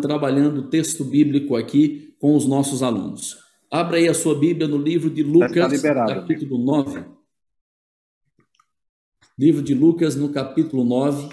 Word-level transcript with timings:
trabalhando 0.00 0.60
o 0.60 0.68
texto 0.68 1.04
bíblico 1.04 1.56
aqui 1.56 2.14
com 2.18 2.36
os 2.36 2.46
nossos 2.46 2.82
alunos. 2.82 3.38
Abra 3.70 3.96
aí 3.96 4.08
a 4.08 4.14
sua 4.14 4.38
Bíblia 4.38 4.68
no 4.68 4.76
livro 4.76 5.08
de 5.08 5.22
Lucas, 5.22 5.82
capítulo 5.82 6.58
9. 6.58 7.04
Livro 9.38 9.62
de 9.62 9.74
Lucas, 9.74 10.14
no 10.14 10.28
capítulo 10.28 10.84
9. 10.84 11.28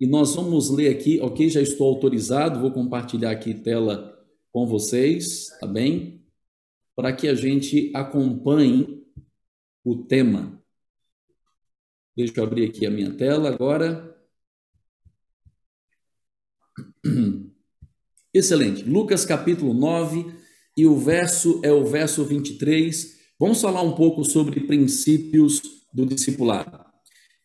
E 0.00 0.06
nós 0.06 0.34
vamos 0.34 0.70
ler 0.70 0.90
aqui, 0.90 1.20
ok? 1.20 1.48
Já 1.48 1.60
estou 1.60 1.88
autorizado, 1.88 2.60
vou 2.60 2.70
compartilhar 2.70 3.30
aqui 3.30 3.54
tela 3.54 4.16
com 4.52 4.66
vocês, 4.66 5.48
tá 5.60 5.66
bem? 5.66 6.24
Para 6.94 7.12
que 7.12 7.28
a 7.28 7.34
gente 7.34 7.90
acompanhe 7.94 9.02
o 9.84 9.96
tema. 9.96 10.62
Deixa 12.16 12.34
eu 12.36 12.44
abrir 12.44 12.68
aqui 12.68 12.86
a 12.86 12.90
minha 12.90 13.12
tela 13.12 13.48
agora. 13.48 14.11
Excelente. 18.34 18.82
Lucas 18.84 19.26
capítulo 19.26 19.74
9 19.74 20.24
e 20.74 20.86
o 20.86 20.96
verso 20.96 21.60
é 21.62 21.70
o 21.70 21.84
verso 21.84 22.24
23. 22.24 23.18
Vamos 23.38 23.60
falar 23.60 23.82
um 23.82 23.92
pouco 23.92 24.24
sobre 24.24 24.60
princípios 24.60 25.60
do 25.92 26.06
discipulado. 26.06 26.82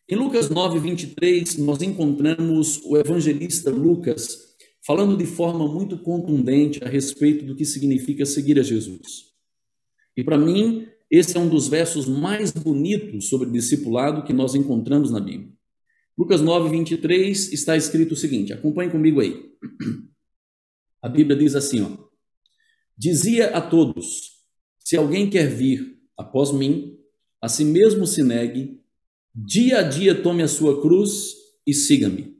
Em 0.08 0.16
Lucas 0.16 0.48
9, 0.48 0.78
23, 0.78 1.58
nós 1.58 1.82
encontramos 1.82 2.80
o 2.86 2.96
evangelista 2.96 3.70
Lucas 3.70 4.38
falando 4.86 5.14
de 5.14 5.26
forma 5.26 5.68
muito 5.68 5.98
contundente 5.98 6.82
a 6.82 6.88
respeito 6.88 7.44
do 7.44 7.54
que 7.54 7.66
significa 7.66 8.24
seguir 8.24 8.58
a 8.58 8.62
Jesus. 8.62 9.24
E 10.16 10.24
para 10.24 10.38
mim, 10.38 10.86
esse 11.10 11.36
é 11.36 11.40
um 11.40 11.50
dos 11.50 11.68
versos 11.68 12.08
mais 12.08 12.50
bonitos 12.50 13.28
sobre 13.28 13.50
discipulado 13.50 14.24
que 14.24 14.32
nós 14.32 14.54
encontramos 14.54 15.10
na 15.10 15.20
Bíblia. 15.20 15.52
Lucas 16.16 16.40
9, 16.40 16.70
23 16.70 17.52
está 17.52 17.76
escrito 17.76 18.12
o 18.12 18.16
seguinte: 18.16 18.54
acompanhe 18.54 18.90
comigo 18.90 19.20
aí. 19.20 19.38
A 21.02 21.08
Bíblia 21.08 21.36
diz 21.36 21.54
assim: 21.54 21.82
ó, 21.82 22.08
Dizia 22.98 23.50
a 23.50 23.60
todos: 23.60 24.32
Se 24.80 24.96
alguém 24.96 25.30
quer 25.30 25.48
vir 25.48 25.98
após 26.16 26.50
mim, 26.50 26.98
a 27.40 27.48
si 27.48 27.64
mesmo 27.64 28.04
se 28.04 28.24
negue, 28.24 28.80
dia 29.32 29.78
a 29.78 29.82
dia 29.82 30.20
tome 30.20 30.42
a 30.42 30.48
sua 30.48 30.82
cruz 30.82 31.34
e 31.64 31.72
siga-me. 31.72 32.36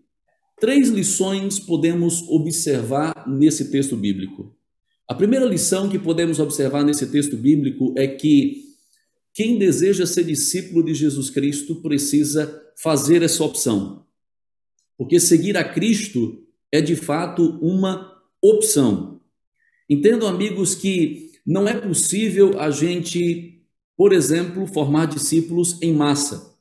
Três 0.61 0.89
lições 0.89 1.61
podemos 1.61 2.23
observar 2.29 3.25
nesse 3.29 3.71
texto 3.71 3.97
bíblico. 3.97 4.53
A 5.07 5.15
primeira 5.15 5.47
lição 5.47 5.89
que 5.89 5.99
podemos 5.99 6.41
observar 6.41 6.85
nesse 6.85 7.07
texto 7.07 7.37
bíblico 7.37 7.95
é 7.97 8.09
que 8.09 8.65
quem 9.33 9.57
deseja 9.57 10.05
ser 10.05 10.25
discípulo 10.25 10.85
de 10.85 10.93
Jesus 10.93 11.31
Cristo 11.31 11.77
precisa 11.77 12.61
fazer 12.83 13.23
essa 13.23 13.45
opção. 13.45 14.05
Porque 14.97 15.21
seguir 15.21 15.57
a 15.57 15.63
Cristo 15.63 16.45
é 16.73 16.81
de 16.81 16.97
fato 16.97 17.61
uma 17.63 18.18
opção. 18.43 19.21
Entendam, 19.89 20.29
amigos, 20.29 20.75
que 20.75 21.33
não 21.47 21.67
é 21.67 21.75
possível 21.75 22.59
a 22.61 22.71
gente, 22.71 23.63
por 23.97 24.13
exemplo, 24.13 24.67
formar 24.67 25.07
discípulos 25.07 25.81
em 25.81 25.93
massa. 25.93 26.55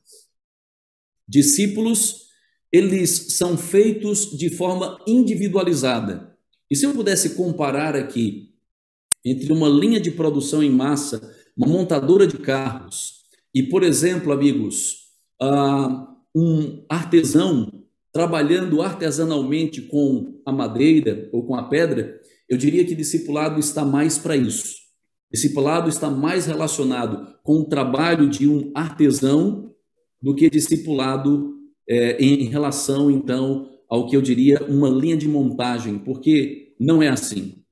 Discípulos, 1.28 2.28
eles 2.72 3.36
são 3.36 3.56
feitos 3.56 4.36
de 4.36 4.48
forma 4.48 4.98
individualizada. 5.06 6.36
E 6.70 6.76
se 6.76 6.86
eu 6.86 6.94
pudesse 6.94 7.30
comparar 7.30 7.94
aqui 7.94 8.54
entre 9.24 9.52
uma 9.52 9.68
linha 9.68 10.00
de 10.00 10.10
produção 10.10 10.62
em 10.62 10.70
massa, 10.70 11.34
uma 11.56 11.66
montadora 11.66 12.26
de 12.26 12.38
carros, 12.38 13.24
e, 13.54 13.62
por 13.62 13.82
exemplo, 13.82 14.32
amigos, 14.32 15.08
uh, 15.42 16.06
um 16.34 16.84
artesão 16.88 17.77
trabalhando 18.12 18.82
artesanalmente 18.82 19.82
com 19.82 20.40
a 20.44 20.52
madeira 20.52 21.28
ou 21.32 21.44
com 21.44 21.54
a 21.54 21.68
pedra, 21.68 22.20
eu 22.48 22.56
diria 22.56 22.84
que 22.84 22.94
discipulado 22.94 23.60
está 23.60 23.84
mais 23.84 24.18
para 24.18 24.36
isso. 24.36 24.76
Discipulado 25.30 25.88
está 25.88 26.10
mais 26.10 26.46
relacionado 26.46 27.38
com 27.42 27.60
o 27.60 27.64
trabalho 27.64 28.28
de 28.28 28.48
um 28.48 28.70
artesão 28.74 29.74
do 30.20 30.34
que 30.34 30.48
discipulado 30.48 31.54
é, 31.86 32.16
em 32.22 32.44
relação, 32.48 33.10
então, 33.10 33.68
ao 33.88 34.06
que 34.06 34.16
eu 34.16 34.22
diria 34.22 34.62
uma 34.64 34.88
linha 34.88 35.16
de 35.16 35.28
montagem, 35.28 35.98
porque 35.98 36.74
não 36.80 37.02
é 37.02 37.08
assim. 37.08 37.62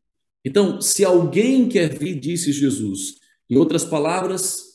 Então, 0.44 0.80
se 0.80 1.04
alguém 1.04 1.68
quer 1.68 1.98
vir, 1.98 2.18
disse 2.20 2.52
Jesus, 2.52 3.14
em 3.50 3.56
outras 3.56 3.84
palavras, 3.84 4.66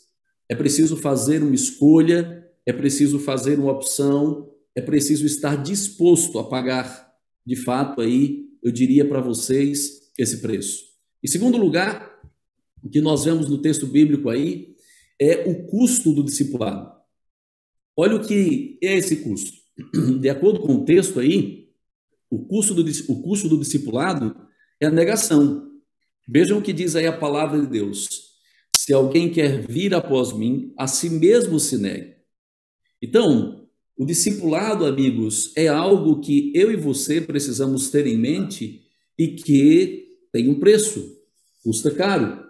é 0.49 0.55
preciso 0.55 0.97
fazer 0.97 1.41
uma 1.41 1.55
escolha, 1.55 2.45
é 2.65 2.73
preciso 2.73 3.19
fazer 3.19 3.57
uma 3.57 3.71
opção, 3.71 4.50
é 4.75 4.81
preciso 4.81 5.25
estar 5.25 5.61
disposto 5.61 6.39
a 6.39 6.47
pagar, 6.47 7.11
de 7.45 7.55
fato, 7.55 8.01
aí 8.01 8.45
eu 8.63 8.71
diria 8.71 9.07
para 9.07 9.21
vocês 9.21 10.11
esse 10.17 10.41
preço. 10.41 10.83
Em 11.23 11.27
segundo 11.27 11.57
lugar, 11.57 12.11
o 12.83 12.89
que 12.89 13.01
nós 13.01 13.25
vemos 13.25 13.49
no 13.49 13.61
texto 13.61 13.85
bíblico 13.85 14.29
aí 14.29 14.75
é 15.19 15.49
o 15.49 15.67
custo 15.67 16.13
do 16.13 16.23
discipulado. 16.23 16.91
Olha 17.95 18.15
o 18.15 18.25
que 18.25 18.79
é 18.81 18.95
esse 18.95 19.17
custo. 19.17 19.51
De 20.19 20.29
acordo 20.29 20.61
com 20.61 20.75
o 20.75 20.85
texto 20.85 21.19
aí, 21.19 21.69
o 22.29 22.45
custo 22.45 22.73
do, 22.73 22.83
o 23.09 23.21
custo 23.21 23.49
do 23.49 23.59
discipulado 23.59 24.35
é 24.79 24.87
a 24.87 24.91
negação. 24.91 25.69
Vejam 26.27 26.59
o 26.59 26.61
que 26.61 26.71
diz 26.71 26.95
aí 26.95 27.05
a 27.05 27.17
palavra 27.17 27.59
de 27.59 27.67
Deus. 27.67 28.31
Se 28.75 28.93
alguém 28.93 29.31
quer 29.31 29.67
vir 29.67 29.93
após 29.93 30.31
mim, 30.33 30.73
a 30.77 30.87
si 30.87 31.09
mesmo 31.09 31.59
se 31.59 31.77
negue. 31.77 32.15
Então, 33.01 33.60
o 33.97 34.05
discipulado, 34.05 34.85
amigos, 34.85 35.51
é 35.55 35.67
algo 35.67 36.19
que 36.19 36.51
eu 36.55 36.71
e 36.71 36.75
você 36.75 37.21
precisamos 37.21 37.89
ter 37.89 38.07
em 38.07 38.17
mente 38.17 38.81
e 39.17 39.29
que 39.29 40.07
tem 40.31 40.49
um 40.49 40.59
preço, 40.59 41.17
custa 41.63 41.91
caro. 41.91 42.43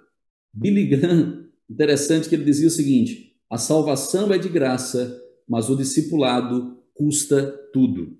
Billy 0.54 0.86
Graham, 0.86 1.50
interessante 1.70 2.30
que 2.30 2.36
ele 2.36 2.46
dizia 2.46 2.68
o 2.68 2.72
seguinte: 2.72 3.36
a 3.50 3.58
salvação 3.58 4.32
é 4.32 4.38
de 4.38 4.50
graça, 4.50 5.22
mas 5.48 5.70
o 5.70 5.76
discipulado 5.76 6.78
custa 6.94 7.52
tudo. 7.74 8.18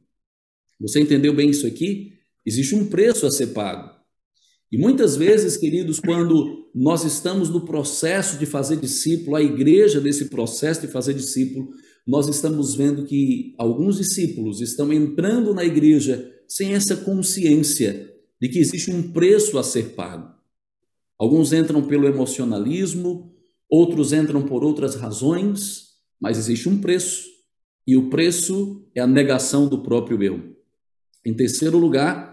Você 0.80 1.00
entendeu 1.00 1.34
bem 1.34 1.50
isso 1.50 1.68
aqui? 1.68 2.14
Existe 2.46 2.76
um 2.76 2.88
preço 2.88 3.26
a 3.26 3.32
ser 3.32 3.48
pago. 3.48 4.01
E 4.72 4.78
muitas 4.78 5.18
vezes, 5.18 5.58
queridos, 5.58 6.00
quando 6.00 6.70
nós 6.74 7.04
estamos 7.04 7.50
no 7.50 7.66
processo 7.66 8.38
de 8.38 8.46
fazer 8.46 8.78
discípulo, 8.78 9.36
a 9.36 9.42
igreja 9.42 10.00
nesse 10.00 10.30
processo 10.30 10.82
de 10.82 10.88
fazer 10.88 11.14
discípulo, 11.14 11.70
nós 12.08 12.28
estamos 12.28 12.74
vendo 12.74 13.06
que 13.06 13.54
alguns 13.58 13.98
discípulos 13.98 14.62
estão 14.62 14.92
entrando 14.94 15.54
na 15.54 15.66
igreja 15.66 16.34
sem 16.48 16.74
essa 16.74 16.96
consciência 16.96 18.10
de 18.42 18.48
que 18.48 18.60
existe 18.60 18.90
um 18.92 19.12
preço 19.12 19.60
a 19.60 19.64
ser 19.64 19.90
pago. 19.90 20.34
Alguns 21.20 21.54
entram 21.54 21.84
pelo 21.84 22.08
emocionalismo, 22.08 23.32
outros 23.70 24.14
entram 24.14 24.42
por 24.42 24.64
outras 24.64 24.96
razões, 24.96 25.90
mas 26.20 26.38
existe 26.38 26.68
um 26.68 26.80
preço, 26.80 27.30
e 27.86 27.98
o 27.98 28.10
preço 28.10 28.88
é 28.96 29.02
a 29.02 29.08
negação 29.08 29.68
do 29.68 29.84
próprio 29.84 30.24
eu. 30.24 30.56
Em 31.26 31.34
terceiro 31.36 31.78
lugar, 31.78 32.31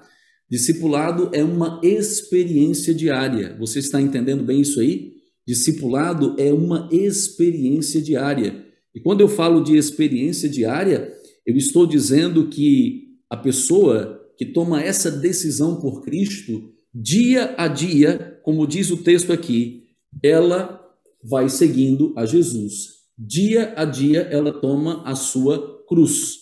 discipulado 0.50 1.30
é 1.32 1.44
uma 1.44 1.80
experiência 1.82 2.94
diária. 2.94 3.56
Você 3.58 3.78
está 3.78 4.00
entendendo 4.00 4.42
bem 4.42 4.60
isso 4.60 4.80
aí? 4.80 5.14
Discipulado 5.46 6.34
é 6.38 6.52
uma 6.52 6.88
experiência 6.92 8.00
diária. 8.00 8.66
E 8.94 9.00
quando 9.00 9.20
eu 9.20 9.28
falo 9.28 9.62
de 9.62 9.76
experiência 9.76 10.48
diária, 10.48 11.12
eu 11.46 11.56
estou 11.56 11.86
dizendo 11.86 12.48
que 12.48 13.16
a 13.30 13.36
pessoa 13.36 14.18
que 14.36 14.46
toma 14.46 14.82
essa 14.82 15.10
decisão 15.10 15.80
por 15.80 16.02
Cristo, 16.02 16.72
dia 16.94 17.54
a 17.56 17.66
dia, 17.66 18.38
como 18.42 18.66
diz 18.66 18.90
o 18.90 18.98
texto 18.98 19.32
aqui, 19.32 19.88
ela 20.22 20.80
vai 21.22 21.48
seguindo 21.48 22.14
a 22.16 22.24
Jesus. 22.24 22.98
Dia 23.16 23.74
a 23.76 23.84
dia 23.84 24.20
ela 24.20 24.52
toma 24.52 25.02
a 25.04 25.14
sua 25.14 25.84
cruz. 25.88 26.36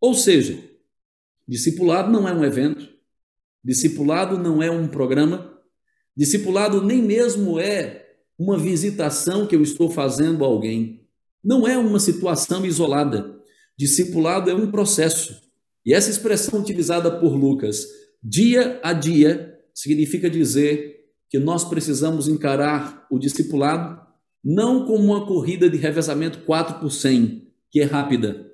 Ou 0.00 0.14
seja, 0.14 0.58
discipulado 1.46 2.12
não 2.12 2.28
é 2.28 2.32
um 2.32 2.44
evento, 2.44 2.88
discipulado 3.64 4.38
não 4.38 4.62
é 4.62 4.70
um 4.70 4.86
programa, 4.88 5.58
discipulado 6.16 6.82
nem 6.82 7.02
mesmo 7.02 7.58
é 7.58 8.06
uma 8.38 8.56
visitação 8.56 9.46
que 9.46 9.56
eu 9.56 9.62
estou 9.62 9.90
fazendo 9.90 10.44
a 10.44 10.48
alguém. 10.48 11.06
Não 11.42 11.66
é 11.66 11.76
uma 11.76 11.98
situação 11.98 12.64
isolada. 12.64 13.36
Discipulado 13.76 14.50
é 14.50 14.54
um 14.54 14.70
processo. 14.70 15.40
E 15.84 15.94
essa 15.94 16.10
expressão 16.10 16.60
utilizada 16.60 17.10
por 17.18 17.34
Lucas, 17.34 17.86
dia 18.22 18.80
a 18.82 18.92
dia, 18.92 19.58
significa 19.74 20.28
dizer 20.28 21.06
que 21.30 21.38
nós 21.38 21.64
precisamos 21.64 22.28
encarar 22.28 23.06
o 23.10 23.18
discipulado 23.18 24.08
não 24.42 24.86
como 24.86 25.04
uma 25.04 25.26
corrida 25.26 25.68
de 25.68 25.76
revezamento 25.76 26.40
4 26.40 26.80
por 26.80 26.90
100, 26.90 27.48
que 27.70 27.80
é 27.80 27.84
rápida, 27.84 28.50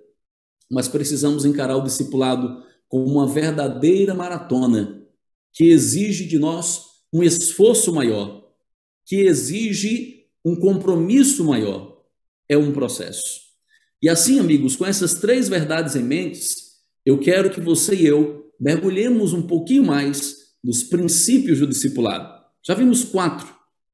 mas 0.71 0.89
precisamos 0.89 1.45
encarar 1.45 1.77
o 1.77 1.85
discipulado 1.85 2.63
uma 3.03 3.27
verdadeira 3.27 4.15
maratona 4.15 5.03
que 5.53 5.65
exige 5.65 6.27
de 6.27 6.39
nós 6.39 6.83
um 7.13 7.23
esforço 7.23 7.93
maior, 7.93 8.45
que 9.07 9.17
exige 9.17 10.27
um 10.45 10.57
compromisso 10.57 11.45
maior 11.45 12.03
é 12.49 12.59
um 12.59 12.73
processo. 12.73 13.41
E 14.03 14.09
assim, 14.09 14.39
amigos, 14.39 14.77
com 14.77 14.85
essas 14.85 15.15
três 15.15 15.49
verdades 15.49 15.97
em 15.97 16.03
mente, 16.03 16.45
eu 17.07 17.19
quero 17.19 17.51
que 17.51 17.61
você 17.61 17.95
e 17.95 18.07
eu 18.07 18.53
mergulhemos 18.61 19.33
um 19.33 19.43
pouquinho 19.43 19.85
mais 19.85 20.37
nos 20.63 20.83
princípios 20.83 21.61
do 21.61 21.67
discipulado. 21.67 22.45
Já 22.67 22.75
vimos 22.75 23.05
quatro, 23.05 23.49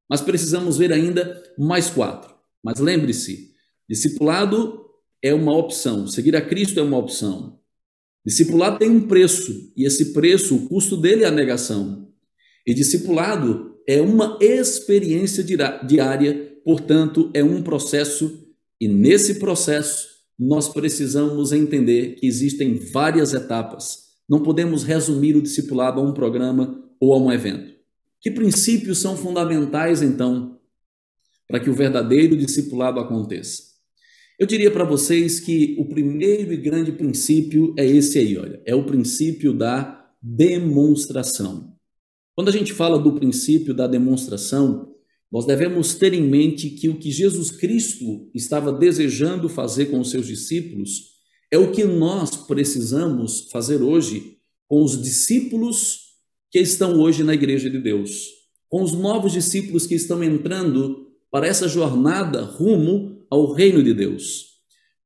mas 0.08 0.20
precisamos 0.20 0.76
ver 0.76 0.92
ainda 0.92 1.42
mais 1.56 1.90
quatro. 1.90 2.34
Mas 2.62 2.80
lembre-se, 2.80 3.52
discipulado 3.88 4.84
é 5.22 5.32
uma 5.34 5.56
opção, 5.56 6.06
seguir 6.06 6.34
a 6.34 6.40
Cristo 6.40 6.80
é 6.80 6.82
uma 6.82 6.98
opção. 6.98 7.59
Discipulado 8.24 8.78
tem 8.78 8.90
um 8.90 9.08
preço, 9.08 9.72
e 9.76 9.86
esse 9.86 10.12
preço, 10.12 10.54
o 10.54 10.68
custo 10.68 10.96
dele 10.96 11.24
é 11.24 11.26
a 11.26 11.30
negação. 11.30 12.08
E 12.66 12.74
discipulado 12.74 13.76
é 13.88 14.00
uma 14.00 14.38
experiência 14.40 15.42
diária, 15.42 16.58
portanto, 16.64 17.30
é 17.32 17.42
um 17.42 17.62
processo, 17.62 18.46
e 18.80 18.86
nesse 18.86 19.36
processo 19.36 20.08
nós 20.38 20.68
precisamos 20.68 21.52
entender 21.52 22.14
que 22.14 22.26
existem 22.26 22.74
várias 22.92 23.34
etapas. 23.34 24.10
Não 24.28 24.42
podemos 24.42 24.84
resumir 24.84 25.36
o 25.36 25.42
discipulado 25.42 26.00
a 26.00 26.02
um 26.02 26.14
programa 26.14 26.82
ou 27.00 27.14
a 27.14 27.18
um 27.18 27.32
evento. 27.32 27.74
Que 28.20 28.30
princípios 28.30 28.98
são 28.98 29.16
fundamentais, 29.16 30.02
então, 30.02 30.58
para 31.48 31.58
que 31.58 31.70
o 31.70 31.74
verdadeiro 31.74 32.36
discipulado 32.36 33.00
aconteça? 33.00 33.69
Eu 34.40 34.46
diria 34.46 34.70
para 34.70 34.84
vocês 34.84 35.38
que 35.38 35.76
o 35.78 35.84
primeiro 35.84 36.50
e 36.50 36.56
grande 36.56 36.90
princípio 36.92 37.74
é 37.76 37.84
esse 37.84 38.18
aí, 38.18 38.38
olha, 38.38 38.62
é 38.64 38.74
o 38.74 38.86
princípio 38.86 39.52
da 39.52 40.10
demonstração. 40.22 41.74
Quando 42.34 42.48
a 42.48 42.52
gente 42.52 42.72
fala 42.72 42.98
do 42.98 43.12
princípio 43.12 43.74
da 43.74 43.86
demonstração, 43.86 44.94
nós 45.30 45.44
devemos 45.44 45.92
ter 45.92 46.14
em 46.14 46.22
mente 46.22 46.70
que 46.70 46.88
o 46.88 46.98
que 46.98 47.10
Jesus 47.10 47.50
Cristo 47.50 48.30
estava 48.34 48.72
desejando 48.72 49.46
fazer 49.46 49.90
com 49.90 50.00
os 50.00 50.08
seus 50.08 50.26
discípulos 50.26 51.10
é 51.50 51.58
o 51.58 51.70
que 51.70 51.84
nós 51.84 52.34
precisamos 52.34 53.46
fazer 53.52 53.82
hoje 53.82 54.38
com 54.66 54.82
os 54.82 55.02
discípulos 55.02 56.14
que 56.50 56.60
estão 56.60 56.98
hoje 56.98 57.22
na 57.22 57.34
igreja 57.34 57.68
de 57.68 57.78
Deus, 57.78 58.24
com 58.70 58.82
os 58.82 58.94
novos 58.94 59.32
discípulos 59.32 59.86
que 59.86 59.96
estão 59.96 60.24
entrando 60.24 61.08
para 61.30 61.46
essa 61.46 61.68
jornada 61.68 62.40
rumo 62.40 63.19
ao 63.30 63.52
reino 63.52 63.82
de 63.82 63.94
Deus. 63.94 64.50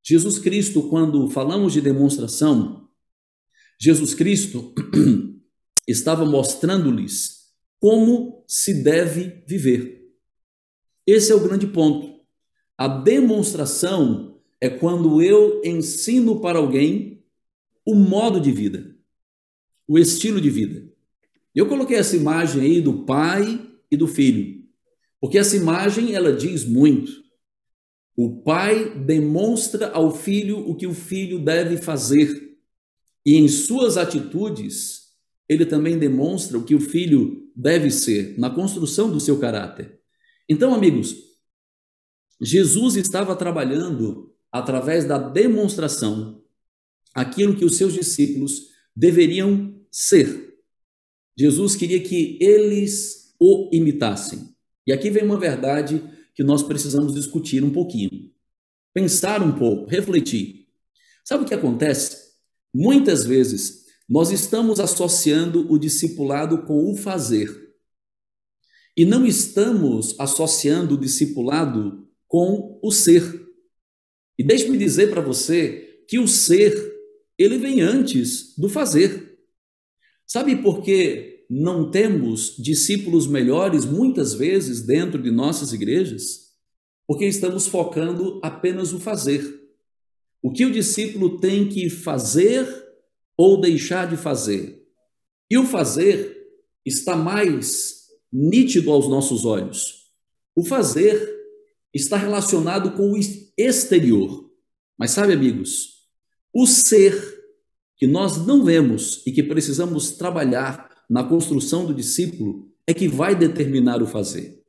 Jesus 0.03 0.39
Cristo, 0.39 0.89
quando 0.89 1.29
falamos 1.29 1.73
de 1.73 1.81
demonstração, 1.81 2.89
Jesus 3.79 4.13
Cristo 4.13 4.73
estava 5.87 6.25
mostrando-lhes 6.25 7.45
como 7.79 8.43
se 8.47 8.83
deve 8.83 9.43
viver. 9.47 10.11
Esse 11.05 11.31
é 11.31 11.35
o 11.35 11.39
grande 11.39 11.67
ponto. 11.67 12.19
A 12.77 12.87
demonstração 12.87 14.41
é 14.59 14.69
quando 14.69 15.21
eu 15.21 15.61
ensino 15.63 16.41
para 16.41 16.59
alguém 16.59 17.23
o 17.85 17.93
modo 17.93 18.39
de 18.39 18.51
vida, 18.51 18.95
o 19.87 19.99
estilo 19.99 20.41
de 20.41 20.49
vida. 20.49 20.91
Eu 21.53 21.67
coloquei 21.67 21.97
essa 21.97 22.15
imagem 22.15 22.61
aí 22.61 22.81
do 22.81 23.05
pai 23.05 23.61
e 23.89 23.95
do 23.95 24.07
filho, 24.07 24.63
porque 25.21 25.37
essa 25.37 25.55
imagem 25.55 26.15
ela 26.15 26.33
diz 26.33 26.65
muito. 26.65 27.24
O 28.15 28.41
pai 28.41 28.97
demonstra 28.97 29.89
ao 29.89 30.15
filho 30.15 30.59
o 30.69 30.75
que 30.75 30.87
o 30.87 30.93
filho 30.93 31.39
deve 31.39 31.77
fazer, 31.77 32.57
e 33.25 33.35
em 33.35 33.47
suas 33.47 33.97
atitudes 33.97 35.05
ele 35.47 35.65
também 35.65 35.97
demonstra 35.97 36.57
o 36.57 36.63
que 36.63 36.73
o 36.73 36.79
filho 36.79 37.51
deve 37.55 37.91
ser 37.91 38.37
na 38.37 38.49
construção 38.49 39.11
do 39.11 39.19
seu 39.19 39.39
caráter. 39.39 39.99
Então, 40.49 40.73
amigos, 40.73 41.15
Jesus 42.41 42.95
estava 42.95 43.35
trabalhando 43.35 44.33
através 44.51 45.05
da 45.05 45.17
demonstração 45.17 46.43
aquilo 47.13 47.55
que 47.55 47.65
os 47.65 47.77
seus 47.77 47.93
discípulos 47.93 48.69
deveriam 48.95 49.75
ser. 49.91 50.55
Jesus 51.37 51.75
queria 51.75 52.01
que 52.01 52.37
eles 52.41 53.35
o 53.39 53.69
imitassem. 53.73 54.55
E 54.87 54.93
aqui 54.93 55.09
vem 55.09 55.23
uma 55.23 55.39
verdade 55.39 56.01
que 56.35 56.43
nós 56.43 56.61
precisamos 56.61 57.13
discutir 57.13 57.63
um 57.63 57.71
pouquinho. 57.71 58.31
Pensar 58.93 59.41
um 59.41 59.57
pouco, 59.57 59.89
refletir. 59.89 60.67
Sabe 61.23 61.43
o 61.43 61.47
que 61.47 61.53
acontece? 61.53 62.33
Muitas 62.73 63.25
vezes 63.25 63.85
nós 64.07 64.31
estamos 64.31 64.79
associando 64.79 65.71
o 65.71 65.79
discipulado 65.79 66.63
com 66.63 66.91
o 66.91 66.95
fazer. 66.95 67.73
E 68.95 69.03
não 69.03 69.25
estamos 69.25 70.15
associando 70.19 70.95
o 70.95 70.99
discipulado 70.99 72.07
com 72.27 72.79
o 72.83 72.91
ser. 72.91 73.45
E 74.37 74.43
deixe-me 74.43 74.77
dizer 74.77 75.09
para 75.09 75.21
você 75.21 76.03
que 76.07 76.19
o 76.19 76.27
ser, 76.27 76.73
ele 77.37 77.57
vem 77.57 77.81
antes 77.81 78.55
do 78.57 78.69
fazer. 78.69 79.39
Sabe 80.27 80.61
por 80.61 80.81
que 80.81 81.34
não 81.49 81.89
temos 81.91 82.55
discípulos 82.57 83.27
melhores 83.27 83.85
muitas 83.85 84.33
vezes 84.33 84.81
dentro 84.81 85.21
de 85.21 85.31
nossas 85.31 85.73
igrejas? 85.73 86.45
Porque 87.07 87.25
estamos 87.25 87.67
focando 87.67 88.39
apenas 88.43 88.93
o 88.93 88.99
fazer. 88.99 89.43
O 90.41 90.51
que 90.51 90.65
o 90.65 90.71
discípulo 90.71 91.39
tem 91.39 91.67
que 91.67 91.89
fazer 91.89 92.67
ou 93.37 93.59
deixar 93.59 94.09
de 94.09 94.17
fazer. 94.17 94.83
E 95.49 95.57
o 95.57 95.65
fazer 95.65 96.35
está 96.85 97.15
mais 97.15 98.05
nítido 98.31 98.91
aos 98.91 99.07
nossos 99.07 99.45
olhos. 99.45 100.05
O 100.55 100.63
fazer 100.63 101.33
está 101.93 102.17
relacionado 102.17 102.91
com 102.91 103.11
o 103.11 103.17
exterior. 103.57 104.49
Mas 104.97 105.11
sabe, 105.11 105.33
amigos, 105.33 105.95
o 106.53 106.65
ser 106.65 107.35
que 107.97 108.07
nós 108.07 108.45
não 108.45 108.63
vemos 108.63 109.25
e 109.25 109.31
que 109.31 109.43
precisamos 109.43 110.11
trabalhar 110.11 110.89
na 111.09 111.23
construção 111.23 111.85
do 111.85 111.93
discípulo 111.93 112.71
é 112.87 112.93
que 112.93 113.07
vai 113.07 113.35
determinar 113.35 114.01
o 114.01 114.07
fazer. 114.07 114.61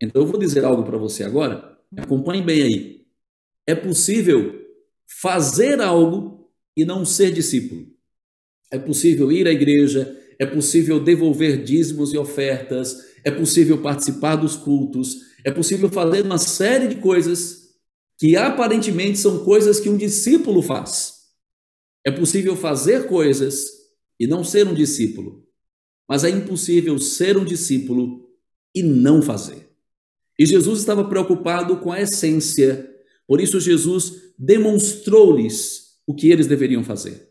Então 0.00 0.22
eu 0.22 0.28
vou 0.28 0.38
dizer 0.38 0.64
algo 0.64 0.84
para 0.84 0.98
você 0.98 1.24
agora, 1.24 1.78
acompanhe 1.96 2.42
bem 2.42 2.62
aí. 2.62 3.06
É 3.66 3.74
possível 3.74 4.54
fazer 5.20 5.80
algo 5.80 6.50
e 6.76 6.84
não 6.84 7.04
ser 7.04 7.32
discípulo. 7.32 7.86
É 8.70 8.78
possível 8.78 9.32
ir 9.32 9.46
à 9.46 9.50
igreja, 9.50 10.16
é 10.38 10.46
possível 10.46 11.02
devolver 11.02 11.64
dízimos 11.64 12.12
e 12.12 12.18
ofertas, 12.18 12.96
é 13.24 13.30
possível 13.30 13.82
participar 13.82 14.36
dos 14.36 14.56
cultos, 14.56 15.16
é 15.44 15.50
possível 15.50 15.88
fazer 15.88 16.24
uma 16.24 16.38
série 16.38 16.86
de 16.86 16.96
coisas 16.96 17.68
que 18.18 18.36
aparentemente 18.36 19.18
são 19.18 19.44
coisas 19.44 19.80
que 19.80 19.88
um 19.88 19.96
discípulo 19.96 20.62
faz. 20.62 21.14
É 22.04 22.10
possível 22.10 22.56
fazer 22.56 23.06
coisas 23.06 23.66
e 24.18 24.26
não 24.26 24.44
ser 24.44 24.66
um 24.66 24.74
discípulo, 24.74 25.47
mas 26.08 26.24
é 26.24 26.30
impossível 26.30 26.98
ser 26.98 27.36
um 27.36 27.44
discípulo 27.44 28.28
e 28.74 28.82
não 28.82 29.20
fazer. 29.20 29.68
E 30.38 30.46
Jesus 30.46 30.78
estava 30.78 31.04
preocupado 31.04 31.76
com 31.78 31.92
a 31.92 32.00
essência, 32.00 32.88
por 33.26 33.40
isso 33.40 33.60
Jesus 33.60 34.32
demonstrou-lhes 34.38 35.98
o 36.06 36.14
que 36.14 36.30
eles 36.30 36.46
deveriam 36.46 36.82
fazer. 36.82 37.28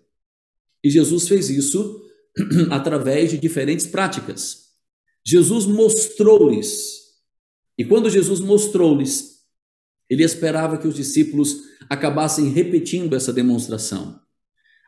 E 0.84 0.90
Jesus 0.90 1.28
fez 1.28 1.50
isso 1.50 2.04
através 2.70 3.32
de 3.32 3.38
diferentes 3.38 3.88
práticas. 3.88 4.68
Jesus 5.26 5.66
mostrou-lhes. 5.66 7.08
E 7.78 7.84
quando 7.84 8.10
Jesus 8.10 8.40
mostrou-lhes, 8.40 9.38
ele 10.10 10.24
esperava 10.24 10.78
que 10.78 10.88
os 10.88 10.96
discípulos 10.96 11.64
acabassem 11.90 12.50
repetindo 12.50 13.16
essa 13.16 13.34
demonstração. 13.34 14.20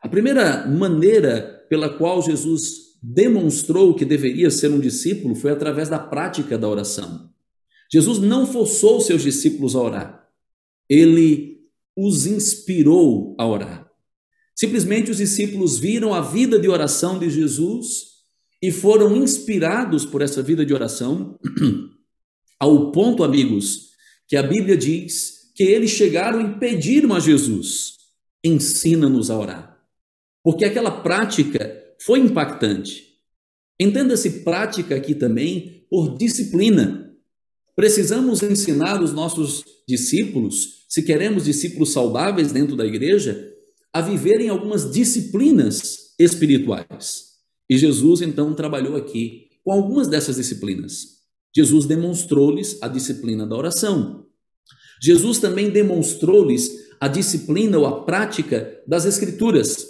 A 0.01 0.07
primeira 0.07 0.67
maneira 0.67 1.65
pela 1.69 1.97
qual 1.97 2.21
Jesus 2.21 2.88
demonstrou 3.01 3.93
que 3.93 4.05
deveria 4.05 4.51
ser 4.51 4.71
um 4.71 4.79
discípulo 4.79 5.35
foi 5.35 5.51
através 5.51 5.89
da 5.89 5.99
prática 5.99 6.57
da 6.57 6.67
oração. 6.67 7.29
Jesus 7.91 8.19
não 8.19 8.45
forçou 8.45 8.99
seus 9.01 9.23
discípulos 9.23 9.75
a 9.75 9.81
orar. 9.81 10.29
Ele 10.87 11.59
os 11.95 12.25
inspirou 12.25 13.35
a 13.37 13.47
orar. 13.47 13.89
Simplesmente 14.55 15.09
os 15.09 15.17
discípulos 15.17 15.79
viram 15.79 16.13
a 16.13 16.21
vida 16.21 16.59
de 16.59 16.67
oração 16.67 17.17
de 17.17 17.29
Jesus 17.29 18.09
e 18.61 18.71
foram 18.71 19.15
inspirados 19.15 20.05
por 20.05 20.21
essa 20.21 20.43
vida 20.43 20.65
de 20.65 20.73
oração, 20.73 21.39
ao 22.59 22.91
ponto, 22.91 23.23
amigos, 23.23 23.91
que 24.27 24.35
a 24.35 24.43
Bíblia 24.43 24.75
diz 24.75 25.51
que 25.55 25.63
eles 25.63 25.91
chegaram 25.91 26.41
e 26.41 26.59
pediram 26.59 27.13
a 27.13 27.19
Jesus: 27.19 27.95
ensina-nos 28.43 29.31
a 29.31 29.37
orar. 29.37 29.79
Porque 30.43 30.65
aquela 30.65 30.91
prática 30.91 31.81
foi 32.01 32.19
impactante. 32.19 33.03
Entenda-se 33.79 34.43
prática 34.43 34.95
aqui 34.95 35.15
também 35.15 35.85
por 35.89 36.17
disciplina. 36.17 37.13
Precisamos 37.75 38.43
ensinar 38.43 39.01
os 39.01 39.13
nossos 39.13 39.63
discípulos 39.87 40.79
se 40.89 41.03
queremos 41.03 41.45
discípulos 41.45 41.93
saudáveis 41.93 42.51
dentro 42.51 42.75
da 42.75 42.83
igreja, 42.83 43.53
a 43.93 44.01
viverem 44.01 44.49
algumas 44.49 44.91
disciplinas 44.91 46.15
espirituais. 46.17 47.25
E 47.69 47.77
Jesus 47.77 48.21
então 48.21 48.55
trabalhou 48.55 48.95
aqui 48.95 49.49
com 49.63 49.71
algumas 49.71 50.07
dessas 50.07 50.37
disciplinas. 50.37 51.19
Jesus 51.55 51.85
demonstrou-lhes 51.85 52.81
a 52.81 52.87
disciplina 52.87 53.45
da 53.45 53.55
oração. 53.55 54.25
Jesus 54.99 55.37
também 55.37 55.69
demonstrou-lhes 55.69 56.71
a 56.99 57.07
disciplina 57.07 57.77
ou 57.77 57.85
a 57.85 58.03
prática 58.03 58.81
das 58.87 59.05
escrituras. 59.05 59.85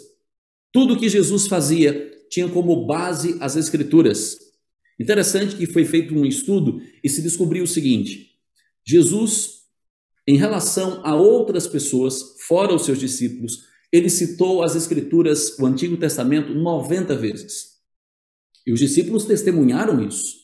Tudo 0.71 0.97
que 0.97 1.09
Jesus 1.09 1.47
fazia 1.47 2.11
tinha 2.29 2.47
como 2.47 2.85
base 2.85 3.37
as 3.39 3.55
Escrituras. 3.55 4.37
Interessante 4.99 5.55
que 5.55 5.65
foi 5.65 5.85
feito 5.85 6.13
um 6.13 6.25
estudo 6.25 6.81
e 7.03 7.09
se 7.09 7.21
descobriu 7.21 7.63
o 7.63 7.67
seguinte: 7.67 8.31
Jesus, 8.85 9.61
em 10.27 10.37
relação 10.37 11.01
a 11.03 11.15
outras 11.15 11.65
pessoas, 11.65 12.35
fora 12.47 12.75
os 12.75 12.85
seus 12.85 12.99
discípulos, 12.99 13.63
ele 13.91 14.09
citou 14.09 14.61
as 14.61 14.75
Escrituras, 14.75 15.57
o 15.57 15.65
Antigo 15.65 15.97
Testamento, 15.97 16.53
90 16.53 17.15
vezes. 17.15 17.79
E 18.67 18.71
os 18.71 18.79
discípulos 18.79 19.25
testemunharam 19.25 20.05
isso. 20.05 20.37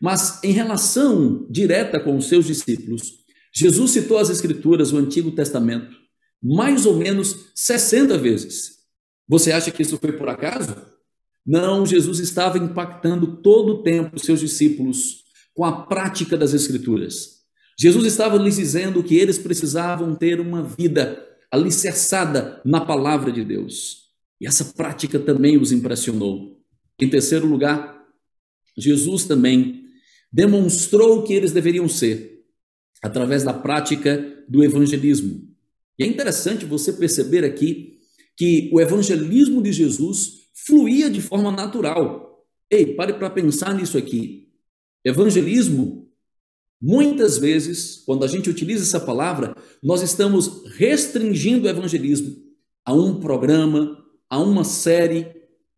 Mas 0.00 0.42
em 0.42 0.52
relação 0.52 1.46
direta 1.50 2.00
com 2.00 2.16
os 2.16 2.26
seus 2.26 2.46
discípulos, 2.46 3.24
Jesus 3.54 3.90
citou 3.90 4.18
as 4.18 4.30
Escrituras, 4.30 4.92
o 4.92 4.96
Antigo 4.96 5.30
Testamento, 5.30 5.94
mais 6.42 6.86
ou 6.86 6.96
menos 6.96 7.50
60 7.54 8.16
vezes. 8.18 8.73
Você 9.28 9.52
acha 9.52 9.70
que 9.70 9.82
isso 9.82 9.98
foi 9.98 10.12
por 10.12 10.28
acaso? 10.28 10.74
Não, 11.46 11.84
Jesus 11.84 12.18
estava 12.18 12.58
impactando 12.58 13.36
todo 13.38 13.74
o 13.74 13.82
tempo 13.82 14.18
seus 14.18 14.40
discípulos 14.40 15.24
com 15.54 15.64
a 15.64 15.82
prática 15.86 16.36
das 16.36 16.54
Escrituras. 16.54 17.42
Jesus 17.78 18.06
estava 18.06 18.36
lhes 18.36 18.56
dizendo 18.56 19.02
que 19.02 19.16
eles 19.16 19.38
precisavam 19.38 20.14
ter 20.14 20.40
uma 20.40 20.62
vida 20.62 21.24
alicerçada 21.50 22.60
na 22.64 22.80
palavra 22.80 23.30
de 23.30 23.44
Deus. 23.44 24.04
E 24.40 24.46
essa 24.46 24.64
prática 24.64 25.18
também 25.18 25.56
os 25.56 25.72
impressionou. 25.72 26.60
Em 27.00 27.08
terceiro 27.08 27.46
lugar, 27.46 28.04
Jesus 28.76 29.24
também 29.24 29.84
demonstrou 30.32 31.18
o 31.18 31.22
que 31.22 31.32
eles 31.32 31.52
deveriam 31.52 31.88
ser 31.88 32.42
através 33.02 33.44
da 33.44 33.52
prática 33.52 34.44
do 34.48 34.64
evangelismo. 34.64 35.48
E 35.98 36.04
é 36.04 36.06
interessante 36.06 36.64
você 36.64 36.92
perceber 36.92 37.44
aqui 37.44 37.93
que 38.36 38.70
o 38.72 38.80
evangelismo 38.80 39.62
de 39.62 39.72
Jesus 39.72 40.44
fluía 40.66 41.10
de 41.10 41.20
forma 41.20 41.50
natural. 41.50 42.44
Ei, 42.70 42.94
pare 42.94 43.14
para 43.14 43.30
pensar 43.30 43.74
nisso 43.74 43.98
aqui. 43.98 44.48
Evangelismo, 45.04 46.08
muitas 46.80 47.38
vezes, 47.38 48.02
quando 48.06 48.24
a 48.24 48.28
gente 48.28 48.48
utiliza 48.48 48.82
essa 48.82 49.04
palavra, 49.04 49.54
nós 49.82 50.02
estamos 50.02 50.64
restringindo 50.76 51.66
o 51.66 51.70
evangelismo 51.70 52.36
a 52.84 52.92
um 52.92 53.20
programa, 53.20 53.98
a 54.28 54.38
uma 54.38 54.64
série, 54.64 55.26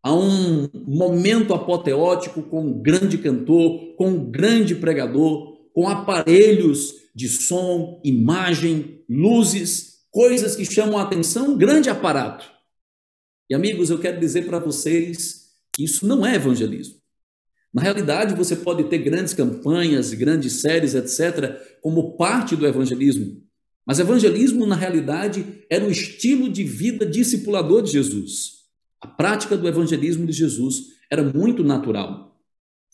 a 0.01 0.13
um 0.13 0.69
momento 0.87 1.53
apoteótico 1.53 2.41
com 2.43 2.61
um 2.61 2.81
grande 2.81 3.17
cantor, 3.17 3.95
com 3.97 4.09
um 4.09 4.31
grande 4.31 4.75
pregador, 4.75 5.57
com 5.73 5.87
aparelhos 5.87 6.93
de 7.13 7.27
som, 7.27 8.01
imagem, 8.03 9.03
luzes, 9.09 9.96
coisas 10.17 10.55
que 10.55 10.65
chamam 10.65 10.97
a 10.97 11.03
atenção, 11.03 11.51
um 11.51 11.57
grande 11.59 11.91
aparato. 11.91 12.51
E 13.47 13.53
amigos, 13.53 13.91
eu 13.91 13.99
quero 13.99 14.19
dizer 14.19 14.47
para 14.47 14.57
vocês 14.57 15.51
que 15.71 15.83
isso 15.83 16.07
não 16.07 16.25
é 16.25 16.33
evangelismo. 16.33 16.95
Na 17.71 17.83
realidade, 17.83 18.33
você 18.33 18.55
pode 18.55 18.85
ter 18.85 18.97
grandes 18.97 19.35
campanhas, 19.35 20.15
grandes 20.15 20.53
séries, 20.53 20.95
etc., 20.95 21.61
como 21.83 22.17
parte 22.17 22.55
do 22.55 22.65
evangelismo. 22.65 23.43
Mas 23.85 23.99
evangelismo, 23.99 24.65
na 24.65 24.75
realidade, 24.75 25.63
era 25.69 25.85
o 25.85 25.91
estilo 25.91 26.49
de 26.49 26.63
vida 26.63 27.05
discipulador 27.05 27.83
de 27.83 27.91
Jesus. 27.91 28.53
A 28.99 29.07
prática 29.07 29.55
do 29.55 29.67
evangelismo 29.67 30.25
de 30.25 30.33
Jesus 30.33 30.95
era 31.11 31.21
muito 31.21 31.63
natural. 31.63 32.41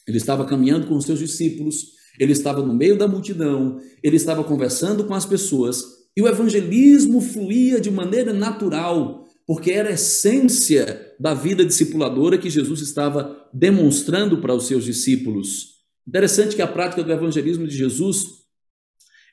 Ele 0.06 0.18
estava 0.18 0.44
caminhando 0.44 0.88
com 0.88 0.98
os 0.98 1.06
seus 1.06 1.20
discípulos, 1.20 1.86
ele 2.20 2.34
estava 2.34 2.62
no 2.62 2.74
meio 2.74 2.98
da 2.98 3.08
multidão, 3.08 3.80
ele 4.04 4.18
estava 4.18 4.44
conversando 4.44 5.06
com 5.06 5.14
as 5.14 5.26
pessoas, 5.26 6.03
e 6.16 6.22
o 6.22 6.28
evangelismo 6.28 7.20
fluía 7.22 7.82
de 7.82 7.90
maneira 7.90 8.32
natural, 8.32 9.28
porque 9.46 9.72
era 9.72 9.90
a 9.90 9.94
essência 9.94 11.14
da 11.20 11.34
vida 11.34 11.66
discipuladora 11.66 12.38
que 12.38 12.50
Jesus 12.50 12.82
estava 12.82 13.48
demonstrando 13.54 14.40
para 14.40 14.54
os 14.54 14.68
seus 14.68 14.86
discípulos. 14.86 15.74
Interessante 16.08 16.56
que 16.56 16.62
a 16.62 16.68
prática 16.68 17.04
do 17.04 17.12
evangelismo 17.12 17.68
de 17.68 17.76
Jesus 17.76 18.26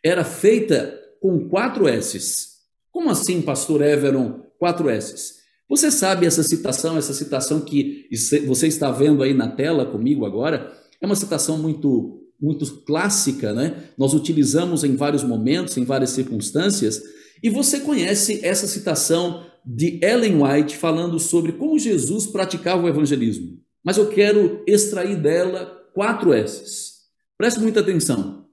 era 0.04 0.24
feita 0.24 0.98
com 1.20 1.48
quatro 1.48 1.88
S's. 1.88 2.60
Como 2.90 3.10
assim, 3.10 3.42
pastor 3.42 3.82
Everon, 3.82 4.40
quatro 4.58 4.88
S's? 4.88 5.40
Você 5.68 5.90
sabe 5.90 6.26
essa 6.26 6.42
citação, 6.42 6.96
essa 6.96 7.14
citação 7.14 7.60
que 7.60 8.08
você 8.46 8.66
está 8.66 8.90
vendo 8.90 9.22
aí 9.22 9.32
na 9.32 9.48
tela 9.48 9.86
comigo 9.86 10.24
agora, 10.24 10.72
é 11.00 11.06
uma 11.06 11.14
citação 11.14 11.56
muito 11.56 12.19
muito 12.40 12.64
clássica, 12.82 13.52
né? 13.52 13.90
Nós 13.98 14.14
utilizamos 14.14 14.84
em 14.84 14.96
vários 14.96 15.22
momentos, 15.22 15.76
em 15.76 15.84
várias 15.84 16.10
circunstâncias, 16.10 17.02
e 17.42 17.50
você 17.50 17.80
conhece 17.80 18.40
essa 18.42 18.66
citação 18.66 19.44
de 19.64 20.00
Ellen 20.02 20.42
White 20.42 20.76
falando 20.76 21.18
sobre 21.18 21.52
como 21.52 21.78
Jesus 21.78 22.26
praticava 22.26 22.84
o 22.84 22.88
evangelismo. 22.88 23.58
Mas 23.84 23.96
eu 23.96 24.08
quero 24.08 24.62
extrair 24.66 25.16
dela 25.16 25.66
quatro 25.94 26.34
S's. 26.34 27.00
Preste 27.36 27.60
muita 27.60 27.80
atenção. 27.80 28.46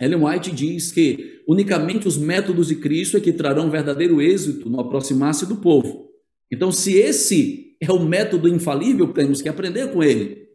Ellen 0.00 0.24
White 0.24 0.52
diz 0.52 0.90
que 0.90 1.42
unicamente 1.46 2.08
os 2.08 2.16
métodos 2.16 2.68
de 2.68 2.76
Cristo 2.76 3.16
é 3.16 3.20
que 3.20 3.32
trarão 3.32 3.70
verdadeiro 3.70 4.20
êxito 4.20 4.70
no 4.70 4.80
aproximar-se 4.80 5.46
do 5.46 5.56
povo. 5.56 6.08
Então, 6.50 6.72
se 6.72 6.94
esse 6.94 7.76
é 7.80 7.92
o 7.92 8.02
método 8.02 8.48
infalível, 8.48 9.12
temos 9.12 9.42
que 9.42 9.48
aprender 9.48 9.92
com 9.92 10.02
ele. 10.02 10.48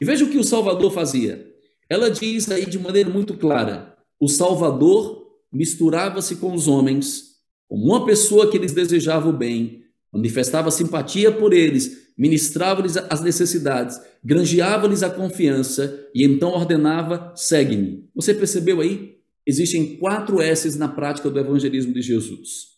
E 0.00 0.04
veja 0.04 0.24
o 0.24 0.30
que 0.30 0.38
o 0.38 0.44
Salvador 0.44 0.92
fazia. 0.92 1.51
Ela 1.92 2.10
diz 2.10 2.50
aí 2.50 2.64
de 2.64 2.78
maneira 2.78 3.10
muito 3.10 3.34
clara: 3.34 3.94
o 4.18 4.26
Salvador 4.26 5.30
misturava-se 5.52 6.36
com 6.36 6.54
os 6.54 6.66
homens, 6.66 7.36
como 7.68 7.84
uma 7.84 8.06
pessoa 8.06 8.50
que 8.50 8.56
lhes 8.56 8.72
desejava 8.72 9.28
o 9.28 9.32
bem, 9.32 9.84
manifestava 10.10 10.70
simpatia 10.70 11.30
por 11.30 11.52
eles, 11.52 12.14
ministrava-lhes 12.16 12.96
as 12.96 13.20
necessidades, 13.20 14.00
granjeava-lhes 14.24 15.02
a 15.02 15.10
confiança 15.10 16.08
e 16.14 16.24
então 16.24 16.52
ordenava: 16.52 17.30
segue-me. 17.36 18.08
Você 18.14 18.32
percebeu 18.32 18.80
aí? 18.80 19.18
Existem 19.46 19.98
quatro 19.98 20.40
S's 20.40 20.76
na 20.76 20.88
prática 20.88 21.28
do 21.28 21.38
evangelismo 21.38 21.92
de 21.92 22.00
Jesus. 22.00 22.68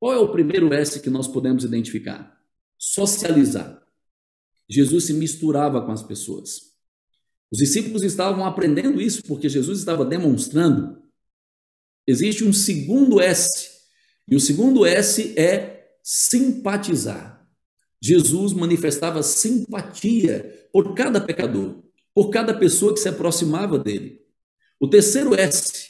Qual 0.00 0.12
é 0.12 0.18
o 0.18 0.32
primeiro 0.32 0.74
S 0.74 0.98
que 0.98 1.08
nós 1.08 1.28
podemos 1.28 1.62
identificar? 1.62 2.36
Socializar. 2.76 3.80
Jesus 4.68 5.04
se 5.04 5.14
misturava 5.14 5.80
com 5.82 5.92
as 5.92 6.02
pessoas. 6.02 6.65
Os 7.50 7.58
discípulos 7.58 8.02
estavam 8.02 8.44
aprendendo 8.44 9.00
isso 9.00 9.22
porque 9.22 9.48
Jesus 9.48 9.78
estava 9.78 10.04
demonstrando. 10.04 11.02
Existe 12.06 12.44
um 12.44 12.52
segundo 12.52 13.20
S, 13.20 13.68
e 14.28 14.36
o 14.36 14.40
segundo 14.40 14.84
S 14.84 15.34
é 15.38 15.88
simpatizar. 16.02 17.46
Jesus 18.02 18.52
manifestava 18.52 19.22
simpatia 19.22 20.68
por 20.72 20.94
cada 20.94 21.20
pecador, 21.20 21.82
por 22.14 22.30
cada 22.30 22.54
pessoa 22.54 22.92
que 22.92 23.00
se 23.00 23.08
aproximava 23.08 23.78
dele. 23.78 24.20
O 24.78 24.88
terceiro 24.88 25.34
S, 25.34 25.88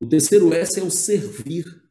o 0.00 0.06
terceiro 0.06 0.52
S 0.52 0.78
é 0.80 0.82
o 0.82 0.90
servir 0.90 1.82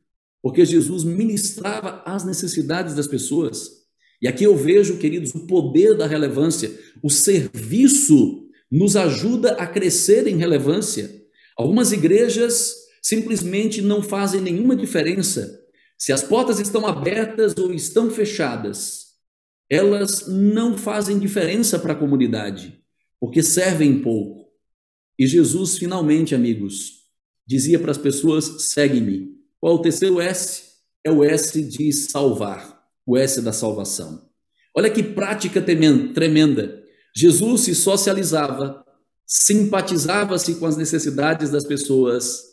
porque 0.42 0.66
Jesus 0.66 1.04
ministrava 1.04 2.02
as 2.06 2.26
necessidades 2.26 2.96
das 2.96 3.08
pessoas. 3.08 3.82
E 4.22 4.28
aqui 4.28 4.44
eu 4.44 4.56
vejo, 4.56 4.98
queridos, 4.98 5.34
o 5.36 5.46
poder 5.46 5.96
da 5.96 6.08
relevância. 6.08 6.72
O 7.02 7.10
serviço 7.10 8.50
nos 8.72 8.96
ajuda 8.96 9.54
a 9.54 9.68
crescer 9.68 10.28
em 10.28 10.38
relevância. 10.38 11.10
Algumas 11.58 11.92
igrejas 11.92 12.74
simplesmente 13.02 13.82
não 13.82 14.02
fazem 14.02 14.40
nenhuma 14.40 14.76
diferença. 14.76 15.60
Se 15.98 16.14
as 16.14 16.24
portas 16.24 16.60
estão 16.60 16.88
abertas 16.88 17.56
ou 17.58 17.74
estão 17.74 18.10
fechadas, 18.10 19.08
elas 19.70 20.28
não 20.28 20.78
fazem 20.78 21.20
diferença 21.20 21.78
para 21.78 21.94
a 21.94 21.96
comunidade, 21.96 22.82
porque 23.20 23.44
servem 23.44 24.02
pouco. 24.02 24.50
E 25.20 25.28
Jesus, 25.28 25.78
finalmente, 25.78 26.34
amigos, 26.34 27.02
dizia 27.46 27.80
para 27.80 27.92
as 27.92 27.98
pessoas: 27.98 28.64
segue-me. 28.64 29.40
Qual 29.60 29.76
o 29.76 29.82
terceiro 29.82 30.20
S? 30.20 30.72
É 31.04 31.12
o 31.12 31.24
S 31.24 31.62
de 31.62 31.92
salvar, 31.94 32.84
o 33.06 33.18
S 33.18 33.42
da 33.42 33.54
salvação. 33.54 34.30
Olha 34.76 34.90
que 34.90 35.04
prática 35.04 35.62
tremenda. 35.62 36.81
Jesus 37.16 37.62
se 37.62 37.76
socializava, 37.76 38.86
simpatizava-se 39.26 40.56
com 40.56 40.66
as 40.66 40.78
necessidades 40.78 41.50
das 41.50 41.66
pessoas, 41.66 42.44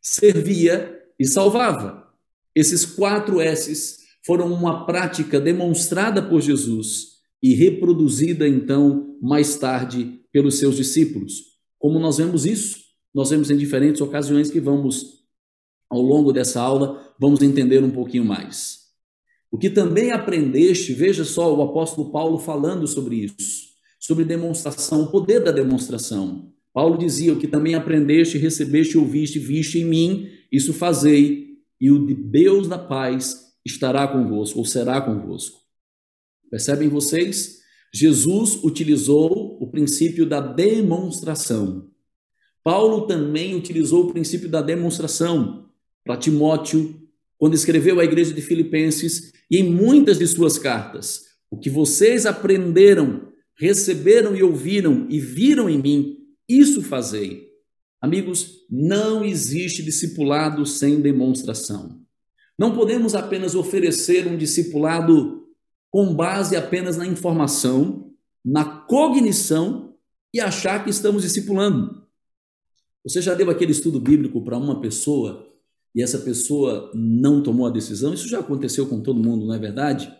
servia 0.00 0.98
e 1.18 1.26
salvava. 1.26 2.08
Esses 2.54 2.84
quatro 2.84 3.40
S's 3.40 3.98
foram 4.24 4.52
uma 4.52 4.86
prática 4.86 5.40
demonstrada 5.40 6.22
por 6.22 6.40
Jesus 6.40 7.12
e 7.42 7.54
reproduzida 7.54 8.46
então 8.46 9.16
mais 9.20 9.56
tarde 9.56 10.20
pelos 10.32 10.58
seus 10.58 10.76
discípulos. 10.76 11.52
Como 11.78 11.98
nós 11.98 12.18
vemos 12.18 12.46
isso? 12.46 12.80
Nós 13.14 13.30
vemos 13.30 13.50
em 13.50 13.56
diferentes 13.56 14.00
ocasiões 14.00 14.50
que 14.50 14.60
vamos 14.60 15.22
ao 15.90 16.00
longo 16.00 16.32
dessa 16.32 16.60
aula, 16.60 17.14
vamos 17.20 17.42
entender 17.42 17.84
um 17.84 17.90
pouquinho 17.90 18.24
mais. 18.24 18.82
O 19.50 19.58
que 19.58 19.68
também 19.68 20.10
aprendeste, 20.10 20.94
veja 20.94 21.24
só 21.24 21.54
o 21.54 21.62
apóstolo 21.62 22.10
Paulo 22.10 22.38
falando 22.38 22.86
sobre 22.86 23.16
isso, 23.16 23.71
sobre 24.02 24.24
demonstração, 24.24 25.04
o 25.04 25.10
poder 25.12 25.44
da 25.44 25.52
demonstração. 25.52 26.52
Paulo 26.74 26.98
dizia: 26.98 27.32
O 27.32 27.38
que 27.38 27.46
também 27.46 27.76
aprendeste, 27.76 28.36
recebeste, 28.36 28.98
ouviste, 28.98 29.38
viste 29.38 29.78
em 29.78 29.84
mim, 29.84 30.28
isso 30.50 30.74
fazei, 30.74 31.58
e 31.80 31.88
o 31.88 32.04
de 32.04 32.12
Deus 32.12 32.66
da 32.66 32.78
paz 32.78 33.52
estará 33.64 34.08
convosco, 34.08 34.58
ou 34.58 34.64
será 34.64 35.00
convosco. 35.00 35.60
Percebem 36.50 36.88
vocês? 36.88 37.60
Jesus 37.94 38.58
utilizou 38.64 39.56
o 39.62 39.70
princípio 39.70 40.26
da 40.26 40.40
demonstração. 40.40 41.88
Paulo 42.64 43.06
também 43.06 43.54
utilizou 43.54 44.06
o 44.06 44.12
princípio 44.12 44.48
da 44.48 44.60
demonstração 44.62 45.68
para 46.04 46.16
Timóteo, 46.16 47.00
quando 47.38 47.54
escreveu 47.54 48.00
à 48.00 48.04
igreja 48.04 48.32
de 48.32 48.42
Filipenses 48.42 49.32
e 49.48 49.58
em 49.58 49.64
muitas 49.70 50.18
de 50.18 50.26
suas 50.26 50.58
cartas. 50.58 51.22
O 51.50 51.56
que 51.56 51.70
vocês 51.70 52.26
aprenderam, 52.26 53.31
receberam 53.62 54.34
e 54.34 54.42
ouviram 54.42 55.06
e 55.08 55.20
viram 55.20 55.70
em 55.70 55.80
mim, 55.80 56.18
isso 56.48 56.82
fazei. 56.82 57.48
Amigos, 58.00 58.66
não 58.68 59.24
existe 59.24 59.84
discipulado 59.84 60.66
sem 60.66 61.00
demonstração. 61.00 62.02
Não 62.58 62.74
podemos 62.74 63.14
apenas 63.14 63.54
oferecer 63.54 64.26
um 64.26 64.36
discipulado 64.36 65.46
com 65.92 66.12
base 66.12 66.56
apenas 66.56 66.96
na 66.96 67.06
informação, 67.06 68.12
na 68.44 68.64
cognição 68.64 69.94
e 70.34 70.40
achar 70.40 70.82
que 70.82 70.90
estamos 70.90 71.22
discipulando. 71.22 72.02
Você 73.04 73.22
já 73.22 73.32
deu 73.32 73.48
aquele 73.48 73.70
estudo 73.70 74.00
bíblico 74.00 74.42
para 74.42 74.58
uma 74.58 74.80
pessoa 74.80 75.48
e 75.94 76.02
essa 76.02 76.18
pessoa 76.18 76.90
não 76.92 77.40
tomou 77.40 77.68
a 77.68 77.70
decisão? 77.70 78.12
Isso 78.12 78.26
já 78.26 78.40
aconteceu 78.40 78.88
com 78.88 79.00
todo 79.00 79.22
mundo, 79.22 79.46
não 79.46 79.54
é 79.54 79.58
verdade? 79.60 80.12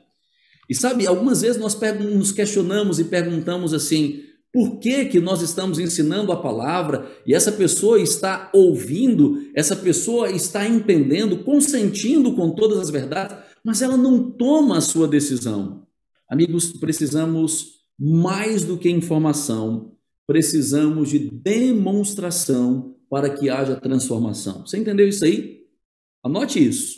E 0.73 0.75
sabe, 0.75 1.07
algumas 1.07 1.43
vezes 1.43 1.61
nós 1.61 1.79
nos 2.01 2.33
questionamos 2.33 2.99
e 2.99 3.05
perguntamos 3.05 3.75
assim: 3.75 4.23
por 4.51 4.79
que, 4.79 5.05
que 5.05 5.21
nós 5.21 5.43
estamos 5.43 5.79
ensinando 5.79 6.33
a 6.33 6.41
palavra 6.41 7.13
e 7.27 7.35
essa 7.35 7.53
pessoa 7.53 8.01
está 8.01 8.51
ouvindo, 8.55 9.51
essa 9.55 9.77
pessoa 9.77 10.31
está 10.31 10.67
entendendo, 10.67 11.45
consentindo 11.45 12.35
com 12.35 12.55
todas 12.55 12.79
as 12.79 12.89
verdades, 12.89 13.37
mas 13.63 13.83
ela 13.83 13.99
não 13.99 14.31
toma 14.31 14.79
a 14.79 14.81
sua 14.81 15.07
decisão? 15.07 15.87
Amigos, 16.27 16.73
precisamos 16.73 17.83
mais 18.01 18.65
do 18.65 18.79
que 18.79 18.89
informação, 18.89 19.93
precisamos 20.27 21.11
de 21.11 21.19
demonstração 21.19 22.97
para 23.11 23.29
que 23.29 23.51
haja 23.51 23.77
transformação. 23.77 24.67
Você 24.67 24.79
entendeu 24.79 25.07
isso 25.07 25.23
aí? 25.23 25.67
Anote 26.25 26.67
isso. 26.67 26.97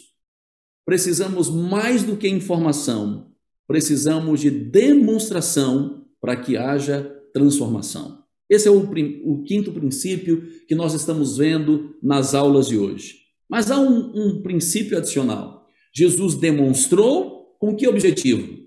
Precisamos 0.86 1.50
mais 1.50 2.04
do 2.04 2.16
que 2.16 2.28
informação, 2.28 3.33
precisamos 3.66 4.40
de 4.40 4.50
demonstração 4.50 6.06
para 6.20 6.36
que 6.36 6.56
haja 6.56 7.02
transformação. 7.32 8.22
Esse 8.48 8.68
é 8.68 8.70
o, 8.70 8.78
o, 9.24 9.42
quinto 9.42 9.72
princípio 9.72 10.42
que 10.66 10.74
nós 10.74 10.94
estamos 10.94 11.38
vendo 11.38 11.96
nas 12.02 12.34
aulas 12.34 12.68
de 12.68 12.78
hoje. 12.78 13.16
Mas 13.48 13.70
há 13.70 13.78
um, 13.80 14.12
um 14.14 14.42
princípio 14.42 14.96
adicional. 14.96 15.66
Jesus 15.94 16.34
demonstrou 16.34 17.56
com 17.58 17.74
que 17.74 17.88
objetivo? 17.88 18.64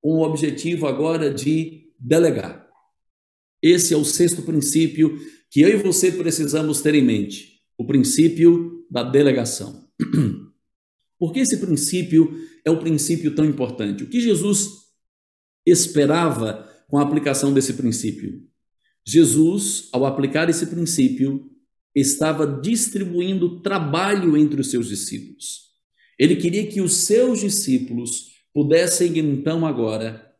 Com 0.00 0.18
o 0.18 0.22
objetivo 0.22 0.86
agora 0.86 1.32
de 1.32 1.92
delegar. 1.98 2.68
Esse 3.62 3.94
é 3.94 3.96
o 3.96 4.04
sexto 4.04 4.42
princípio 4.42 5.16
que 5.50 5.60
eu 5.60 5.68
e 5.68 5.76
você 5.76 6.10
precisamos 6.10 6.80
ter 6.80 6.94
em 6.94 7.04
mente: 7.04 7.60
o 7.78 7.86
princípio 7.86 8.84
da 8.90 9.02
delegação. 9.02 9.88
Por 11.18 11.32
que 11.32 11.40
esse 11.40 11.58
princípio 11.58 12.34
é 12.64 12.70
o 12.70 12.78
princípio 12.78 13.34
tão 13.34 13.44
importante? 13.44 14.04
O 14.04 14.08
que 14.08 14.20
Jesus 14.20 14.68
esperava 15.66 16.68
com 16.88 16.98
a 16.98 17.02
aplicação 17.02 17.52
desse 17.52 17.74
princípio? 17.74 18.42
Jesus, 19.06 19.88
ao 19.92 20.06
aplicar 20.06 20.48
esse 20.48 20.66
princípio, 20.66 21.50
estava 21.94 22.46
distribuindo 22.46 23.60
trabalho 23.60 24.36
entre 24.36 24.60
os 24.60 24.70
seus 24.70 24.88
discípulos. 24.88 25.72
Ele 26.18 26.36
queria 26.36 26.66
que 26.66 26.80
os 26.80 26.94
seus 26.98 27.40
discípulos 27.40 28.32
pudessem 28.54 29.18
então 29.18 29.66
agora 29.66 30.32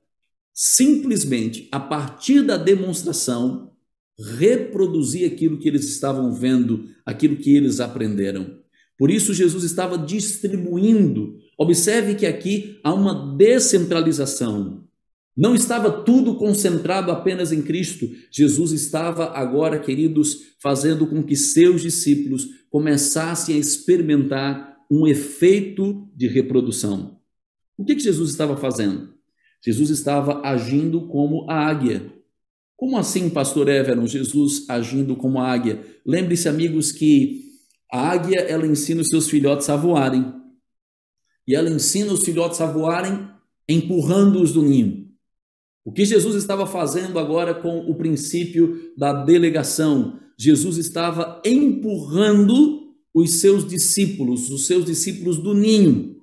simplesmente 0.55 1.69
a 1.73 1.81
partir 1.81 2.43
da 2.43 2.57
demonstração 2.57 3.73
reproduzir 4.38 5.31
aquilo 5.31 5.59
que 5.59 5.69
eles 5.69 5.88
estavam 5.88 6.33
vendo, 6.33 6.88
aquilo 7.04 7.37
que 7.37 7.54
eles 7.56 7.80
aprenderam. 7.80 8.61
Por 8.99 9.11
isso, 9.11 9.35
Jesus 9.35 9.65
estava 9.65 9.99
distribuindo. 9.99 11.39
Observe 11.58 12.15
que 12.15 12.26
aqui 12.26 12.78
há 12.82 12.93
uma 12.93 13.36
descentralização. 13.36 14.84
Não 15.36 15.54
estava 15.54 15.91
tudo 15.91 16.34
concentrado 16.36 17.10
apenas 17.10 17.52
em 17.52 17.62
Cristo. 17.62 18.08
Jesus 18.30 18.73
estava 18.73 19.30
agora, 19.36 19.78
queridos, 19.78 20.54
fazendo 20.60 21.06
com 21.06 21.23
que 21.23 21.36
seus 21.36 21.80
discípulos 21.80 22.47
começassem 22.71 23.56
a 23.56 23.58
experimentar 23.58 24.76
um 24.91 25.06
efeito 25.06 26.06
de 26.15 26.28
reprodução. 26.28 27.19
O 27.78 27.84
que, 27.84 27.95
que 27.95 28.02
Jesus 28.02 28.30
estava 28.30 28.56
fazendo? 28.56 29.15
Jesus 29.65 29.91
estava 29.91 30.47
agindo 30.47 31.06
como 31.08 31.50
a 31.50 31.67
águia. 31.67 32.12
Como 32.76 32.99
assim, 32.99 33.30
pastor 33.30 33.69
Everon, 33.69 34.06
Jesus 34.06 34.69
agindo 34.69 35.17
como 35.17 35.38
a 35.38 35.50
águia? 35.50 35.80
Lembre-se, 36.04 36.49
amigos, 36.49 36.93
que 36.93 37.52
a 37.91 38.10
águia, 38.10 38.41
ela 38.41 38.67
ensina 38.67 39.00
os 39.00 39.08
seus 39.08 39.30
filhotes 39.30 39.69
a 39.71 39.76
voarem. 39.76 40.42
E 41.47 41.55
ela 41.55 41.71
ensina 41.71 42.13
os 42.13 42.25
filhotes 42.25 42.61
a 42.61 42.67
voarem 42.67 43.28
empurrando-os 43.69 44.52
do 44.52 44.63
ninho. 44.63 45.09
O 45.85 45.93
que 45.93 46.05
Jesus 46.05 46.37
estava 46.37 46.67
fazendo 46.67 47.19
agora 47.19 47.55
com 47.55 47.81
o 47.91 47.95
princípio 47.95 48.93
da 48.97 49.25
delegação? 49.25 50.21
Jesus 50.39 50.76
estava 50.76 51.41
empurrando 51.45 52.93
os 53.15 53.41
seus 53.41 53.67
discípulos, 53.67 54.50
os 54.50 54.67
seus 54.67 54.85
discípulos 54.85 55.39
do 55.39 55.55
ninho, 55.55 56.23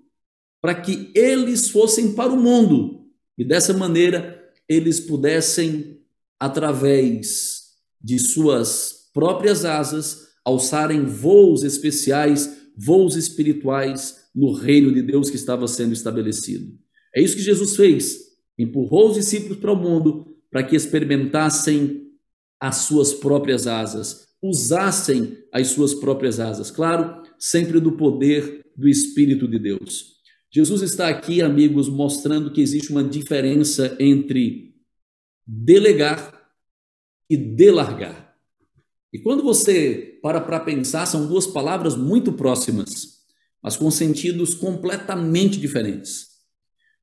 para 0.61 0.75
que 0.75 1.11
eles 1.13 1.69
fossem 1.69 2.13
para 2.13 2.31
o 2.31 2.41
mundo 2.41 2.99
e 3.37 3.45
dessa 3.45 3.73
maneira 3.73 4.37
eles 4.67 4.99
pudessem, 4.99 5.97
através 6.37 7.69
de 8.01 8.19
suas 8.19 9.09
próprias 9.13 9.65
asas, 9.65 10.27
alçarem 10.43 11.05
voos 11.05 11.63
especiais, 11.63 12.57
voos 12.77 13.15
espirituais 13.15 14.28
no 14.39 14.53
reino 14.53 14.93
de 14.93 15.01
Deus 15.01 15.29
que 15.29 15.35
estava 15.35 15.67
sendo 15.67 15.91
estabelecido. 15.91 16.71
É 17.13 17.21
isso 17.21 17.35
que 17.35 17.41
Jesus 17.41 17.75
fez. 17.75 18.19
Empurrou 18.57 19.09
os 19.09 19.15
discípulos 19.15 19.57
para 19.57 19.73
o 19.73 19.75
mundo 19.75 20.25
para 20.49 20.63
que 20.63 20.75
experimentassem 20.75 22.07
as 22.59 22.77
suas 22.77 23.13
próprias 23.13 23.67
asas, 23.67 24.29
usassem 24.41 25.37
as 25.51 25.67
suas 25.67 25.93
próprias 25.93 26.39
asas, 26.39 26.71
claro, 26.71 27.21
sempre 27.37 27.79
do 27.79 27.93
poder 27.93 28.65
do 28.75 28.87
Espírito 28.87 29.47
de 29.47 29.59
Deus. 29.59 30.19
Jesus 30.51 30.81
está 30.81 31.09
aqui, 31.09 31.41
amigos, 31.41 31.89
mostrando 31.89 32.51
que 32.51 32.61
existe 32.61 32.91
uma 32.91 33.03
diferença 33.03 33.95
entre 33.99 34.73
delegar 35.45 36.49
e 37.29 37.37
delargar. 37.37 38.35
E 39.13 39.19
quando 39.19 39.43
você 39.43 40.17
para 40.21 40.41
para 40.41 40.59
pensar, 40.59 41.05
são 41.05 41.27
duas 41.27 41.45
palavras 41.45 41.95
muito 41.95 42.33
próximas, 42.33 43.18
mas 43.61 43.75
com 43.75 43.89
sentidos 43.91 44.53
completamente 44.53 45.59
diferentes. 45.59 46.29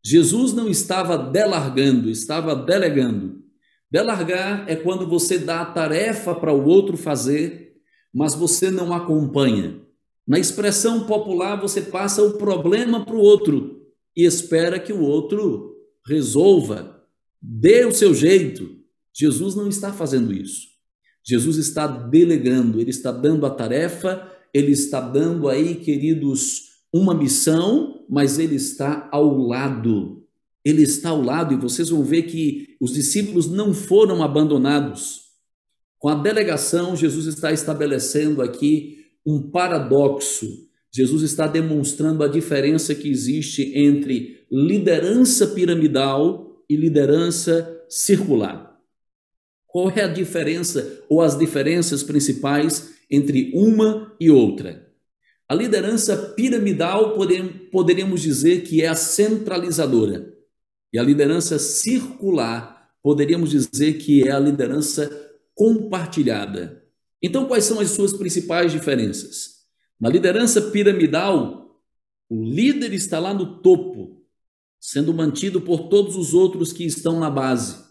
Jesus 0.04 0.52
não 0.52 0.68
estava 0.68 1.18
delargando, 1.18 2.08
estava 2.08 2.54
delegando. 2.54 3.42
Delargar 3.90 4.64
é 4.68 4.76
quando 4.76 5.08
você 5.08 5.38
dá 5.38 5.62
a 5.62 5.66
tarefa 5.72 6.34
para 6.34 6.52
o 6.52 6.64
outro 6.66 6.96
fazer, 6.96 7.74
mas 8.12 8.34
você 8.34 8.70
não 8.70 8.92
acompanha. 8.92 9.80
Na 10.26 10.38
expressão 10.38 11.06
popular, 11.06 11.60
você 11.60 11.82
passa 11.82 12.22
o 12.22 12.38
problema 12.38 13.04
para 13.04 13.14
o 13.14 13.20
outro 13.20 13.82
e 14.16 14.24
espera 14.24 14.78
que 14.78 14.92
o 14.92 15.02
outro 15.02 15.76
resolva, 16.06 17.02
dê 17.40 17.84
o 17.84 17.92
seu 17.92 18.14
jeito. 18.14 18.76
Jesus 19.12 19.54
não 19.54 19.68
está 19.68 19.92
fazendo 19.92 20.32
isso. 20.32 20.68
Jesus 21.24 21.56
está 21.56 21.86
delegando, 21.86 22.80
ele 22.80 22.90
está 22.90 23.10
dando 23.10 23.44
a 23.44 23.50
tarefa, 23.50 24.30
ele 24.56 24.72
está 24.72 25.00
dando 25.02 25.50
aí, 25.50 25.74
queridos, 25.74 26.80
uma 26.90 27.14
missão, 27.14 28.06
mas 28.08 28.38
ele 28.38 28.54
está 28.54 29.06
ao 29.12 29.36
lado. 29.36 30.24
Ele 30.64 30.82
está 30.82 31.10
ao 31.10 31.20
lado 31.20 31.52
e 31.52 31.58
vocês 31.58 31.90
vão 31.90 32.02
ver 32.02 32.22
que 32.22 32.74
os 32.80 32.94
discípulos 32.94 33.50
não 33.50 33.74
foram 33.74 34.22
abandonados. 34.22 35.26
Com 35.98 36.08
a 36.08 36.14
delegação, 36.14 36.96
Jesus 36.96 37.26
está 37.26 37.52
estabelecendo 37.52 38.40
aqui 38.40 39.04
um 39.26 39.42
paradoxo. 39.50 40.46
Jesus 40.90 41.22
está 41.22 41.46
demonstrando 41.46 42.24
a 42.24 42.28
diferença 42.28 42.94
que 42.94 43.10
existe 43.10 43.72
entre 43.78 44.46
liderança 44.50 45.48
piramidal 45.48 46.64
e 46.66 46.76
liderança 46.76 47.78
circular. 47.90 48.74
Qual 49.66 49.90
é 49.90 50.02
a 50.02 50.08
diferença 50.08 51.04
ou 51.10 51.20
as 51.20 51.38
diferenças 51.38 52.02
principais 52.02 52.95
entre 53.10 53.52
uma 53.54 54.14
e 54.20 54.30
outra? 54.30 54.86
A 55.48 55.54
liderança 55.54 56.16
piramidal 56.34 57.16
poderíamos 57.70 58.20
dizer 58.20 58.62
que 58.62 58.82
é 58.82 58.88
a 58.88 58.96
centralizadora. 58.96 60.34
E 60.92 60.98
a 60.98 61.02
liderança 61.02 61.58
circular 61.58 62.90
poderíamos 63.02 63.50
dizer 63.50 63.94
que 63.94 64.26
é 64.26 64.32
a 64.32 64.38
liderança 64.40 65.08
compartilhada. 65.54 66.84
Então, 67.22 67.46
quais 67.46 67.64
são 67.64 67.78
as 67.78 67.90
suas 67.90 68.12
principais 68.12 68.72
diferenças? 68.72 69.56
Na 70.00 70.08
liderança 70.08 70.60
piramidal, 70.60 71.80
o 72.28 72.44
líder 72.44 72.92
está 72.92 73.20
lá 73.20 73.32
no 73.32 73.62
topo, 73.62 74.26
sendo 74.80 75.14
mantido 75.14 75.60
por 75.60 75.88
todos 75.88 76.16
os 76.16 76.34
outros 76.34 76.72
que 76.72 76.84
estão 76.84 77.20
na 77.20 77.30
base. 77.30 77.85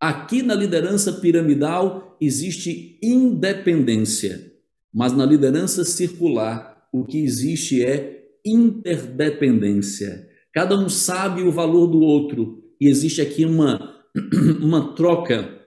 Aqui 0.00 0.42
na 0.42 0.54
liderança 0.54 1.12
piramidal 1.14 2.16
existe 2.20 2.98
independência, 3.02 4.52
mas 4.92 5.12
na 5.12 5.24
liderança 5.24 5.84
circular 5.84 6.88
o 6.92 7.04
que 7.04 7.18
existe 7.18 7.82
é 7.84 8.24
interdependência. 8.44 10.28
Cada 10.52 10.78
um 10.78 10.88
sabe 10.88 11.42
o 11.42 11.50
valor 11.50 11.86
do 11.86 12.00
outro 12.00 12.62
e 12.80 12.88
existe 12.88 13.20
aqui 13.20 13.44
uma, 13.44 14.04
uma 14.60 14.94
troca 14.94 15.60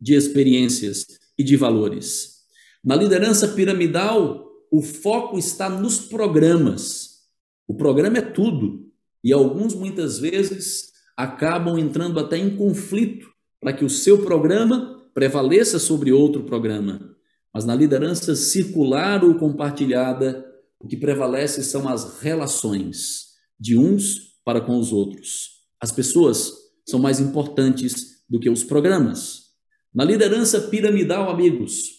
de 0.00 0.14
experiências 0.14 1.06
e 1.38 1.44
de 1.44 1.56
valores. 1.56 2.36
Na 2.82 2.96
liderança 2.96 3.48
piramidal, 3.48 4.46
o 4.70 4.80
foco 4.80 5.38
está 5.38 5.68
nos 5.68 5.98
programas. 5.98 7.20
O 7.66 7.74
programa 7.74 8.18
é 8.18 8.22
tudo. 8.22 8.86
E 9.22 9.32
alguns, 9.32 9.74
muitas 9.74 10.18
vezes, 10.18 10.92
acabam 11.16 11.78
entrando 11.78 12.20
até 12.20 12.36
em 12.36 12.56
conflito 12.56 13.35
para 13.60 13.72
que 13.72 13.84
o 13.84 13.90
seu 13.90 14.22
programa 14.22 15.08
prevaleça 15.14 15.78
sobre 15.78 16.12
outro 16.12 16.44
programa. 16.44 17.16
Mas 17.52 17.64
na 17.64 17.74
liderança 17.74 18.36
circular 18.36 19.24
ou 19.24 19.34
compartilhada, 19.36 20.44
o 20.78 20.86
que 20.86 20.96
prevalece 20.96 21.64
são 21.64 21.88
as 21.88 22.20
relações 22.20 23.28
de 23.58 23.78
uns 23.78 24.36
para 24.44 24.60
com 24.60 24.78
os 24.78 24.92
outros. 24.92 25.62
As 25.80 25.90
pessoas 25.90 26.52
são 26.86 27.00
mais 27.00 27.18
importantes 27.18 28.22
do 28.28 28.38
que 28.38 28.50
os 28.50 28.62
programas. 28.62 29.46
Na 29.94 30.04
liderança 30.04 30.60
piramidal, 30.60 31.30
amigos, 31.30 31.96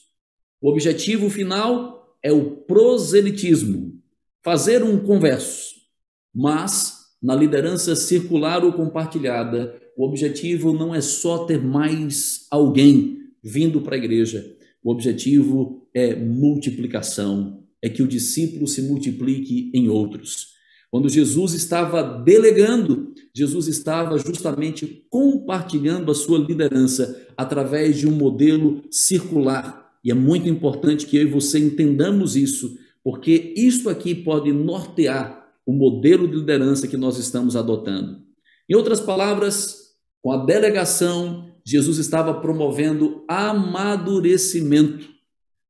o 0.62 0.70
objetivo 0.70 1.30
final 1.30 2.18
é 2.22 2.32
o 2.32 2.58
proselitismo, 2.58 4.00
fazer 4.44 4.84
um 4.84 5.00
converso. 5.00 5.76
Mas 6.34 6.98
na 7.22 7.36
liderança 7.36 7.96
circular 7.96 8.64
ou 8.64 8.74
compartilhada, 8.74 9.82
o 9.98 10.06
objetivo 10.06 10.74
não 10.74 10.94
é 10.94 11.02
só 11.02 11.40
ter 11.46 11.60
mais 11.60 12.46
alguém 12.52 13.18
vindo 13.44 13.82
para 13.82 13.96
a 13.96 13.98
igreja. 13.98 14.56
O 14.84 14.92
objetivo 14.92 15.88
é 15.92 16.16
multiplicação, 16.16 17.64
é 17.82 17.90
que 17.90 18.04
o 18.04 18.08
discípulo 18.08 18.68
se 18.68 18.84
multiplique 18.84 19.72
em 19.74 19.90
outros. 19.90 20.56
Quando 20.92 21.10
Jesus 21.10 21.54
estava 21.54 22.04
delegando, 22.04 23.12
Jesus 23.34 23.68
estava 23.68 24.20
justamente 24.20 25.04
compartilhando 25.10 26.12
a 26.12 26.16
sua 26.16 26.38
liderança 26.38 27.28
através 27.36 27.98
de 27.98 28.08
um 28.08 28.12
modelo 28.12 28.84
circular. 28.92 29.98
E 30.04 30.12
é 30.12 30.14
muito 30.14 30.48
importante 30.48 31.08
que 31.08 31.18
eu 31.18 31.24
e 31.24 31.32
você 31.32 31.58
entendamos 31.58 32.36
isso, 32.36 32.78
porque 33.04 33.52
isto 33.58 33.90
aqui 33.90 34.14
pode 34.14 34.54
nortear 34.54 35.50
o 35.66 35.74
modelo 35.74 36.28
de 36.28 36.36
liderança 36.36 36.88
que 36.88 36.96
nós 36.96 37.18
estamos 37.18 37.56
adotando. 37.56 38.22
Em 38.70 38.76
outras 38.76 39.02
palavras, 39.02 39.87
com 40.28 40.34
a 40.34 40.44
delegação, 40.44 41.54
Jesus 41.66 42.00
estava 42.00 42.42
promovendo 42.42 43.24
amadurecimento. 43.30 45.08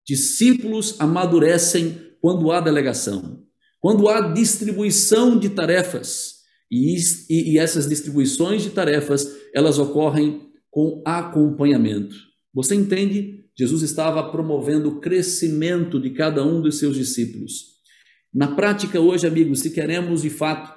Discípulos 0.03 0.99
amadurecem 0.99 2.15
quando 2.19 2.51
há 2.51 2.59
delegação, 2.59 3.43
quando 3.79 4.09
há 4.09 4.33
distribuição 4.33 5.37
de 5.37 5.49
tarefas. 5.49 6.37
E, 6.71 6.95
e, 7.29 7.51
e 7.51 7.59
essas 7.59 7.87
distribuições 7.87 8.63
de 8.63 8.71
tarefas, 8.71 9.31
elas 9.53 9.77
ocorrem 9.77 10.49
com 10.71 11.03
acompanhamento. 11.05 12.15
Você 12.51 12.73
entende? 12.73 13.45
Jesus 13.55 13.83
estava 13.83 14.31
promovendo 14.31 14.89
o 14.89 14.99
crescimento 14.99 16.01
de 16.01 16.09
cada 16.09 16.43
um 16.43 16.63
dos 16.63 16.79
seus 16.79 16.97
discípulos. 16.97 17.75
Na 18.33 18.55
prática, 18.55 18.99
hoje, 18.99 19.27
amigos, 19.27 19.59
se 19.59 19.69
queremos 19.69 20.23
de 20.23 20.31
fato 20.31 20.75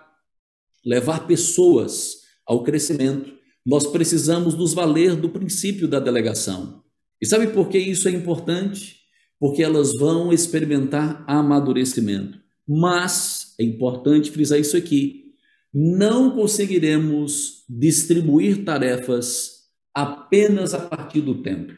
levar 0.85 1.27
pessoas 1.27 2.16
ao 2.47 2.62
crescimento, 2.62 3.39
nós 3.66 3.87
precisamos 3.87 4.55
nos 4.55 4.73
valer 4.73 5.16
do 5.16 5.29
princípio 5.29 5.87
da 5.87 6.01
delegação. 6.01 6.83
E 7.20 7.27
sabe 7.27 7.49
por 7.49 7.68
que 7.68 7.79
isso 7.79 8.09
é 8.09 8.11
importante? 8.12 9.01
Porque 9.38 9.62
elas 9.62 9.94
vão 9.94 10.33
experimentar 10.33 11.25
amadurecimento. 11.27 12.38
Mas 12.66 13.55
é 13.59 13.64
importante 13.64 14.31
frisar 14.31 14.59
isso 14.59 14.77
aqui: 14.77 15.35
não 15.73 16.31
conseguiremos 16.31 17.64
distribuir 17.68 18.64
tarefas 18.64 19.61
apenas 19.94 20.73
a 20.73 20.79
partir 20.79 21.20
do 21.20 21.42
tempo. 21.42 21.75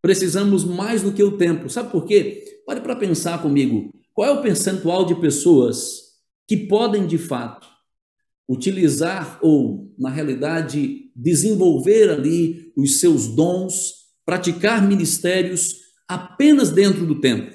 Precisamos 0.00 0.64
mais 0.64 1.02
do 1.02 1.12
que 1.12 1.22
o 1.22 1.36
tempo. 1.36 1.70
Sabe 1.70 1.90
por 1.90 2.04
quê? 2.04 2.62
Pare 2.66 2.80
para 2.80 2.96
pensar 2.96 3.40
comigo. 3.40 3.90
Qual 4.12 4.28
é 4.28 4.32
o 4.32 4.42
percentual 4.42 5.06
de 5.06 5.14
pessoas 5.14 6.02
que 6.46 6.56
podem, 6.56 7.06
de 7.06 7.16
fato, 7.18 7.66
utilizar 8.48 9.38
ou, 9.42 9.92
na 9.98 10.10
realidade, 10.10 11.10
desenvolver 11.14 12.10
ali 12.10 12.72
os 12.76 13.00
seus 13.00 13.26
dons, 13.26 13.92
praticar 14.24 14.86
ministérios 14.86 15.76
apenas 16.08 16.70
dentro 16.70 17.06
do 17.06 17.20
tempo? 17.20 17.52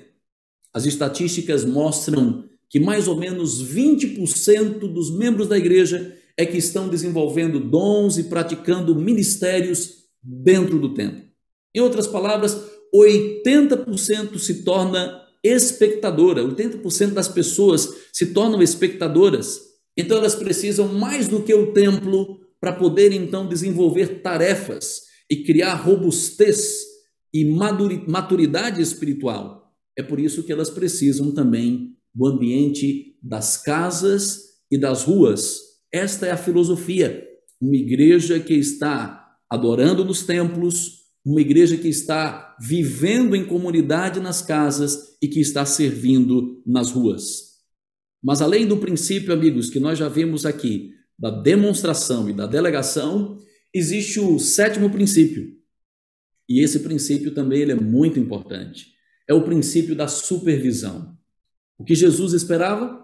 As 0.73 0.85
estatísticas 0.85 1.65
mostram 1.65 2.45
que 2.69 2.79
mais 2.79 3.07
ou 3.07 3.15
menos 3.15 3.63
20% 3.63 4.79
dos 4.79 5.09
membros 5.17 5.47
da 5.47 5.57
igreja 5.57 6.15
é 6.35 6.45
que 6.45 6.57
estão 6.57 6.87
desenvolvendo 6.87 7.59
dons 7.59 8.17
e 8.17 8.25
praticando 8.25 8.95
ministérios 8.95 10.03
dentro 10.21 10.79
do 10.79 10.93
tempo. 10.93 11.25
Em 11.73 11.79
outras 11.79 12.07
palavras, 12.07 12.59
80% 12.93 14.37
se 14.37 14.63
torna 14.63 15.21
espectadora. 15.43 16.43
80% 16.43 17.11
das 17.11 17.27
pessoas 17.27 17.89
se 18.11 18.27
tornam 18.27 18.61
espectadoras. 18.61 19.59
Então 19.97 20.17
elas 20.17 20.35
precisam 20.35 20.93
mais 20.93 21.27
do 21.27 21.41
que 21.41 21.53
o 21.53 21.73
templo 21.73 22.39
para 22.59 22.73
poder 22.73 23.11
então 23.11 23.47
desenvolver 23.47 24.21
tarefas 24.21 25.01
e 25.29 25.43
criar 25.43 25.75
robustez 25.75 26.85
e 27.33 27.45
maturidade 27.45 28.81
espiritual. 28.81 29.73
É 29.97 30.03
por 30.03 30.19
isso 30.19 30.43
que 30.43 30.51
elas 30.51 30.69
precisam 30.69 31.33
também 31.33 31.95
do 32.13 32.27
ambiente 32.27 33.15
das 33.21 33.57
casas 33.57 34.41
e 34.71 34.77
das 34.77 35.03
ruas. 35.03 35.59
Esta 35.91 36.27
é 36.27 36.31
a 36.31 36.37
filosofia. 36.37 37.25
Uma 37.59 37.75
igreja 37.75 38.39
que 38.39 38.53
está 38.53 39.35
adorando 39.49 40.05
nos 40.05 40.23
templos, 40.23 40.97
uma 41.25 41.41
igreja 41.41 41.77
que 41.77 41.87
está 41.87 42.55
vivendo 42.59 43.35
em 43.35 43.45
comunidade 43.45 44.19
nas 44.19 44.41
casas 44.41 45.17
e 45.21 45.27
que 45.27 45.39
está 45.39 45.65
servindo 45.65 46.61
nas 46.65 46.91
ruas. 46.91 47.46
Mas 48.27 48.41
além 48.41 48.67
do 48.67 48.75
princípio, 48.75 49.31
amigos, 49.31 49.69
que 49.69 49.79
nós 49.79 49.97
já 49.97 50.09
vimos 50.09 50.45
aqui, 50.45 50.91
da 51.17 51.29
demonstração 51.29 52.29
e 52.29 52.33
da 52.33 52.45
delegação, 52.45 53.39
existe 53.73 54.19
o 54.19 54.37
sétimo 54.37 54.89
princípio. 54.89 55.55
E 56.49 56.61
esse 56.61 56.81
princípio 56.81 57.33
também 57.33 57.61
ele 57.61 57.71
é 57.71 57.75
muito 57.75 58.19
importante. 58.19 58.87
É 59.29 59.33
o 59.33 59.45
princípio 59.45 59.95
da 59.95 60.09
supervisão. 60.09 61.17
O 61.77 61.85
que 61.85 61.95
Jesus 61.95 62.33
esperava? 62.33 63.01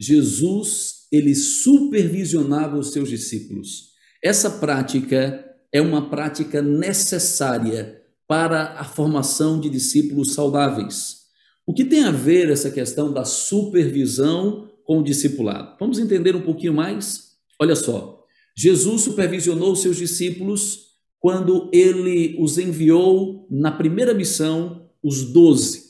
Jesus, 0.00 1.06
ele 1.12 1.34
supervisionava 1.34 2.78
os 2.78 2.92
seus 2.92 3.10
discípulos. 3.10 3.90
Essa 4.24 4.48
prática 4.48 5.44
é 5.70 5.82
uma 5.82 6.08
prática 6.08 6.62
necessária 6.62 8.02
para 8.26 8.80
a 8.80 8.84
formação 8.84 9.60
de 9.60 9.68
discípulos 9.68 10.32
saudáveis. 10.32 11.25
O 11.66 11.74
que 11.74 11.84
tem 11.84 12.04
a 12.04 12.12
ver 12.12 12.48
essa 12.48 12.70
questão 12.70 13.12
da 13.12 13.24
supervisão 13.24 14.70
com 14.84 15.00
o 15.00 15.02
discipulado? 15.02 15.76
Vamos 15.80 15.98
entender 15.98 16.36
um 16.36 16.42
pouquinho 16.42 16.72
mais? 16.72 17.32
Olha 17.60 17.74
só, 17.74 18.24
Jesus 18.56 19.02
supervisionou 19.02 19.74
seus 19.74 19.96
discípulos 19.96 20.86
quando 21.18 21.68
ele 21.72 22.36
os 22.38 22.56
enviou 22.56 23.48
na 23.50 23.72
primeira 23.72 24.14
missão, 24.14 24.88
os 25.02 25.24
doze. 25.24 25.86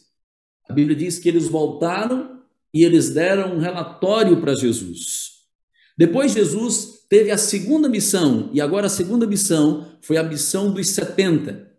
A 0.67 0.73
Bíblia 0.73 0.97
diz 0.97 1.19
que 1.19 1.29
eles 1.29 1.47
voltaram 1.47 2.41
e 2.73 2.83
eles 2.83 3.11
deram 3.11 3.55
um 3.55 3.59
relatório 3.59 4.41
para 4.41 4.55
Jesus. 4.55 5.33
Depois 5.99 6.33
Jesus 6.33 7.05
teve 7.09 7.31
a 7.31 7.39
segunda 7.39 7.89
missão, 7.89 8.51
e 8.53 8.61
agora 8.61 8.87
a 8.87 8.91
segunda 8.91 9.27
missão 9.27 9.87
foi 10.01 10.17
a 10.17 10.23
missão 10.23 10.73
dos 10.73 10.89
70. 10.89 11.71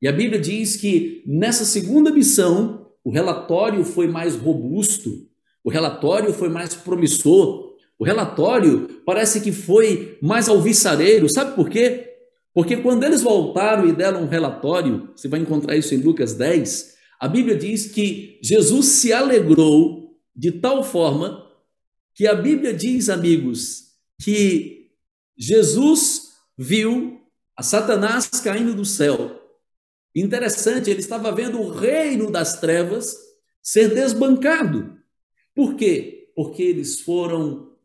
E 0.00 0.08
a 0.08 0.12
Bíblia 0.12 0.40
diz 0.40 0.76
que 0.76 1.22
nessa 1.26 1.64
segunda 1.64 2.10
missão, 2.10 2.79
o 3.04 3.10
relatório 3.10 3.84
foi 3.84 4.06
mais 4.06 4.36
robusto, 4.36 5.26
o 5.64 5.70
relatório 5.70 6.32
foi 6.32 6.48
mais 6.48 6.74
promissor, 6.74 7.74
o 7.98 8.04
relatório 8.04 9.02
parece 9.04 9.40
que 9.40 9.52
foi 9.52 10.18
mais 10.22 10.48
alvissareiro. 10.48 11.28
Sabe 11.28 11.54
por 11.54 11.68
quê? 11.68 12.14
Porque 12.52 12.76
quando 12.78 13.04
eles 13.04 13.22
voltaram 13.22 13.86
e 13.86 13.92
deram 13.92 14.22
um 14.22 14.28
relatório, 14.28 15.10
você 15.14 15.28
vai 15.28 15.40
encontrar 15.40 15.76
isso 15.76 15.94
em 15.94 15.98
Lucas 15.98 16.34
10, 16.34 16.96
a 17.20 17.28
Bíblia 17.28 17.56
diz 17.56 17.86
que 17.86 18.38
Jesus 18.42 18.86
se 18.86 19.12
alegrou 19.12 20.16
de 20.34 20.52
tal 20.52 20.82
forma 20.82 21.46
que 22.14 22.26
a 22.26 22.34
Bíblia 22.34 22.72
diz, 22.72 23.08
amigos, 23.08 23.92
que 24.20 24.90
Jesus 25.38 26.32
viu 26.56 27.20
a 27.56 27.62
Satanás 27.62 28.28
caindo 28.42 28.74
do 28.74 28.84
céu. 28.84 29.39
Interessante, 30.14 30.90
ele 30.90 31.00
estava 31.00 31.32
vendo 31.32 31.60
o 31.60 31.70
reino 31.70 32.30
das 32.30 32.60
trevas 32.60 33.16
ser 33.62 33.94
desbancado. 33.94 34.98
Por 35.54 35.76
quê? 35.76 36.32
Porque 36.34 36.62
eles 36.62 37.00
foram 37.00 37.76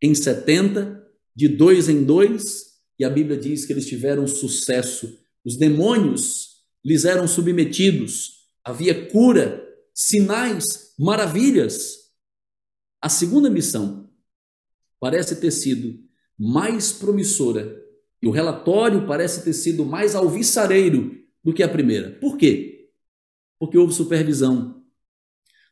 em 0.00 0.14
70, 0.14 1.02
de 1.34 1.48
dois 1.48 1.88
em 1.88 2.04
dois, 2.04 2.72
e 2.98 3.04
a 3.04 3.10
Bíblia 3.10 3.36
diz 3.36 3.64
que 3.64 3.72
eles 3.72 3.86
tiveram 3.86 4.26
sucesso. 4.26 5.18
Os 5.44 5.56
demônios 5.56 6.62
lhes 6.84 7.04
eram 7.04 7.26
submetidos, 7.26 8.48
havia 8.64 9.08
cura, 9.08 9.66
sinais, 9.94 10.92
maravilhas. 10.98 12.10
A 13.00 13.08
segunda 13.08 13.50
missão 13.50 14.10
parece 15.00 15.36
ter 15.36 15.50
sido 15.50 15.98
mais 16.38 16.92
promissora 16.92 17.80
e 18.20 18.28
o 18.28 18.30
relatório 18.30 19.06
parece 19.06 19.42
ter 19.44 19.52
sido 19.52 19.84
mais 19.84 20.14
alvissareiro 20.14 21.21
do 21.42 21.52
que 21.52 21.62
a 21.62 21.68
primeira. 21.68 22.12
Por 22.20 22.36
quê? 22.36 22.90
Porque 23.58 23.78
houve 23.78 23.94
supervisão. 23.94 24.82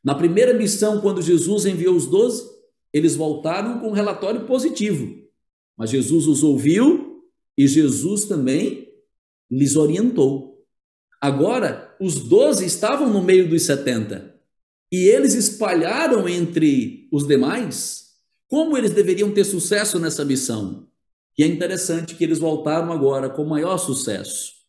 Na 0.03 0.15
primeira 0.15 0.55
missão, 0.55 1.01
quando 1.01 1.23
Jesus 1.23 1.67
enviou 1.67 1.95
os 1.95 2.07
doze, 2.07 2.49
eles 2.93 3.15
voltaram 3.15 3.79
com 3.79 3.89
um 3.89 3.93
relatório 3.93 4.47
positivo. 4.47 5.21
Mas 5.77 5.91
Jesus 5.91 6.27
os 6.27 6.43
ouviu 6.43 7.23
e 7.57 7.67
Jesus 7.67 8.25
também 8.25 8.89
lhes 9.51 9.77
orientou. 9.77 10.65
Agora, 11.21 11.95
os 12.01 12.17
doze 12.21 12.65
estavam 12.65 13.13
no 13.13 13.23
meio 13.23 13.49
dos 13.49 13.63
setenta 13.63 14.35
e 14.91 15.07
eles 15.09 15.35
espalharam 15.35 16.29
entre 16.29 17.09
os 17.13 17.27
demais 17.27 18.11
como 18.49 18.77
eles 18.77 18.91
deveriam 18.91 19.33
ter 19.33 19.45
sucesso 19.45 19.99
nessa 19.99 20.25
missão. 20.25 20.89
E 21.39 21.45
é 21.45 21.47
interessante 21.47 22.17
que 22.17 22.25
eles 22.25 22.39
voltaram 22.39 22.93
agora 22.93 23.31
com 23.31 23.45
maior 23.45 23.79
sucesso. 23.79 24.60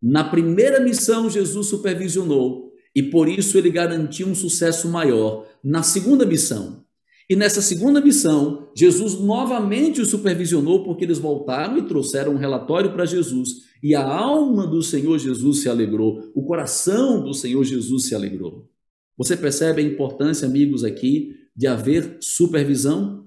Na 0.00 0.24
primeira 0.24 0.80
missão, 0.80 1.28
Jesus 1.28 1.66
supervisionou 1.66 2.72
e 2.94 3.02
por 3.02 3.28
isso 3.28 3.58
ele 3.58 3.70
garantiu 3.70 4.26
um 4.26 4.34
sucesso 4.34 4.88
maior. 4.88 5.46
Na 5.62 5.82
segunda 5.82 6.24
missão, 6.24 6.84
e 7.30 7.36
nessa 7.36 7.60
segunda 7.60 8.00
missão, 8.00 8.70
Jesus 8.74 9.20
novamente 9.20 10.00
os 10.00 10.08
supervisionou 10.08 10.82
porque 10.82 11.04
eles 11.04 11.18
voltaram 11.18 11.76
e 11.76 11.86
trouxeram 11.86 12.32
um 12.32 12.38
relatório 12.38 12.92
para 12.92 13.04
Jesus. 13.04 13.68
E 13.82 13.94
a 13.94 14.02
alma 14.02 14.66
do 14.66 14.82
Senhor 14.82 15.18
Jesus 15.18 15.58
se 15.58 15.68
alegrou, 15.68 16.32
o 16.34 16.42
coração 16.42 17.22
do 17.22 17.34
Senhor 17.34 17.62
Jesus 17.64 18.06
se 18.06 18.14
alegrou. 18.14 18.68
Você 19.16 19.36
percebe 19.36 19.82
a 19.82 19.84
importância, 19.84 20.48
amigos, 20.48 20.84
aqui 20.84 21.34
de 21.54 21.66
haver 21.66 22.16
supervisão? 22.20 23.26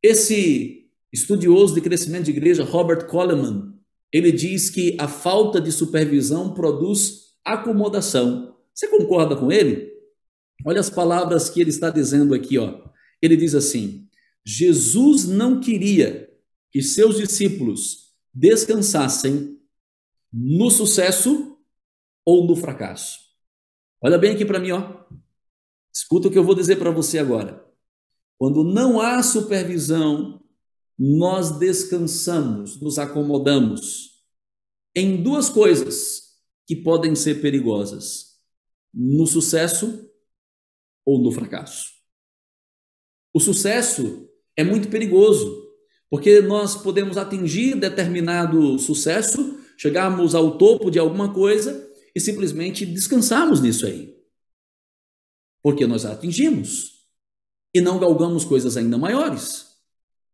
Esse 0.00 0.86
estudioso 1.12 1.74
de 1.74 1.80
crescimento 1.80 2.24
de 2.24 2.30
igreja, 2.30 2.62
Robert 2.62 3.06
Coleman, 3.06 3.67
ele 4.12 4.32
diz 4.32 4.70
que 4.70 4.96
a 4.98 5.06
falta 5.06 5.60
de 5.60 5.70
supervisão 5.70 6.54
produz 6.54 7.34
acomodação. 7.44 8.56
Você 8.74 8.88
concorda 8.88 9.36
com 9.36 9.52
ele? 9.52 9.92
Olha 10.64 10.80
as 10.80 10.90
palavras 10.90 11.48
que 11.50 11.60
ele 11.60 11.70
está 11.70 11.90
dizendo 11.90 12.34
aqui, 12.34 12.58
ó. 12.58 12.82
Ele 13.20 13.36
diz 13.36 13.54
assim: 13.54 14.08
Jesus 14.44 15.26
não 15.26 15.60
queria 15.60 16.28
que 16.70 16.82
seus 16.82 17.16
discípulos 17.16 18.14
descansassem 18.32 19.58
no 20.32 20.70
sucesso 20.70 21.58
ou 22.24 22.46
no 22.46 22.56
fracasso. 22.56 23.18
Olha 24.00 24.18
bem 24.18 24.32
aqui 24.32 24.44
para 24.44 24.60
mim, 24.60 24.72
ó. 24.72 25.04
Escuta 25.92 26.28
o 26.28 26.30
que 26.30 26.38
eu 26.38 26.44
vou 26.44 26.54
dizer 26.54 26.76
para 26.76 26.90
você 26.90 27.18
agora. 27.18 27.64
Quando 28.38 28.62
não 28.62 29.00
há 29.00 29.22
supervisão, 29.22 30.40
nós 30.98 31.58
descansamos, 31.58 32.80
nos 32.80 32.98
acomodamos 32.98 34.24
em 34.94 35.22
duas 35.22 35.48
coisas 35.48 36.28
que 36.66 36.74
podem 36.74 37.14
ser 37.14 37.40
perigosas: 37.40 38.38
no 38.92 39.26
sucesso 39.26 40.10
ou 41.06 41.22
no 41.22 41.30
fracasso. 41.30 41.92
O 43.32 43.38
sucesso 43.38 44.28
é 44.56 44.64
muito 44.64 44.88
perigoso, 44.88 45.72
porque 46.10 46.40
nós 46.40 46.74
podemos 46.74 47.16
atingir 47.16 47.76
determinado 47.76 48.78
sucesso, 48.78 49.58
chegarmos 49.76 50.34
ao 50.34 50.58
topo 50.58 50.90
de 50.90 50.98
alguma 50.98 51.32
coisa 51.32 51.88
e 52.14 52.20
simplesmente 52.20 52.84
descansarmos 52.84 53.60
nisso 53.60 53.86
aí. 53.86 54.18
Porque 55.62 55.86
nós 55.86 56.04
atingimos 56.04 57.06
e 57.72 57.80
não 57.80 58.00
galgamos 58.00 58.44
coisas 58.44 58.76
ainda 58.76 58.98
maiores. 58.98 59.67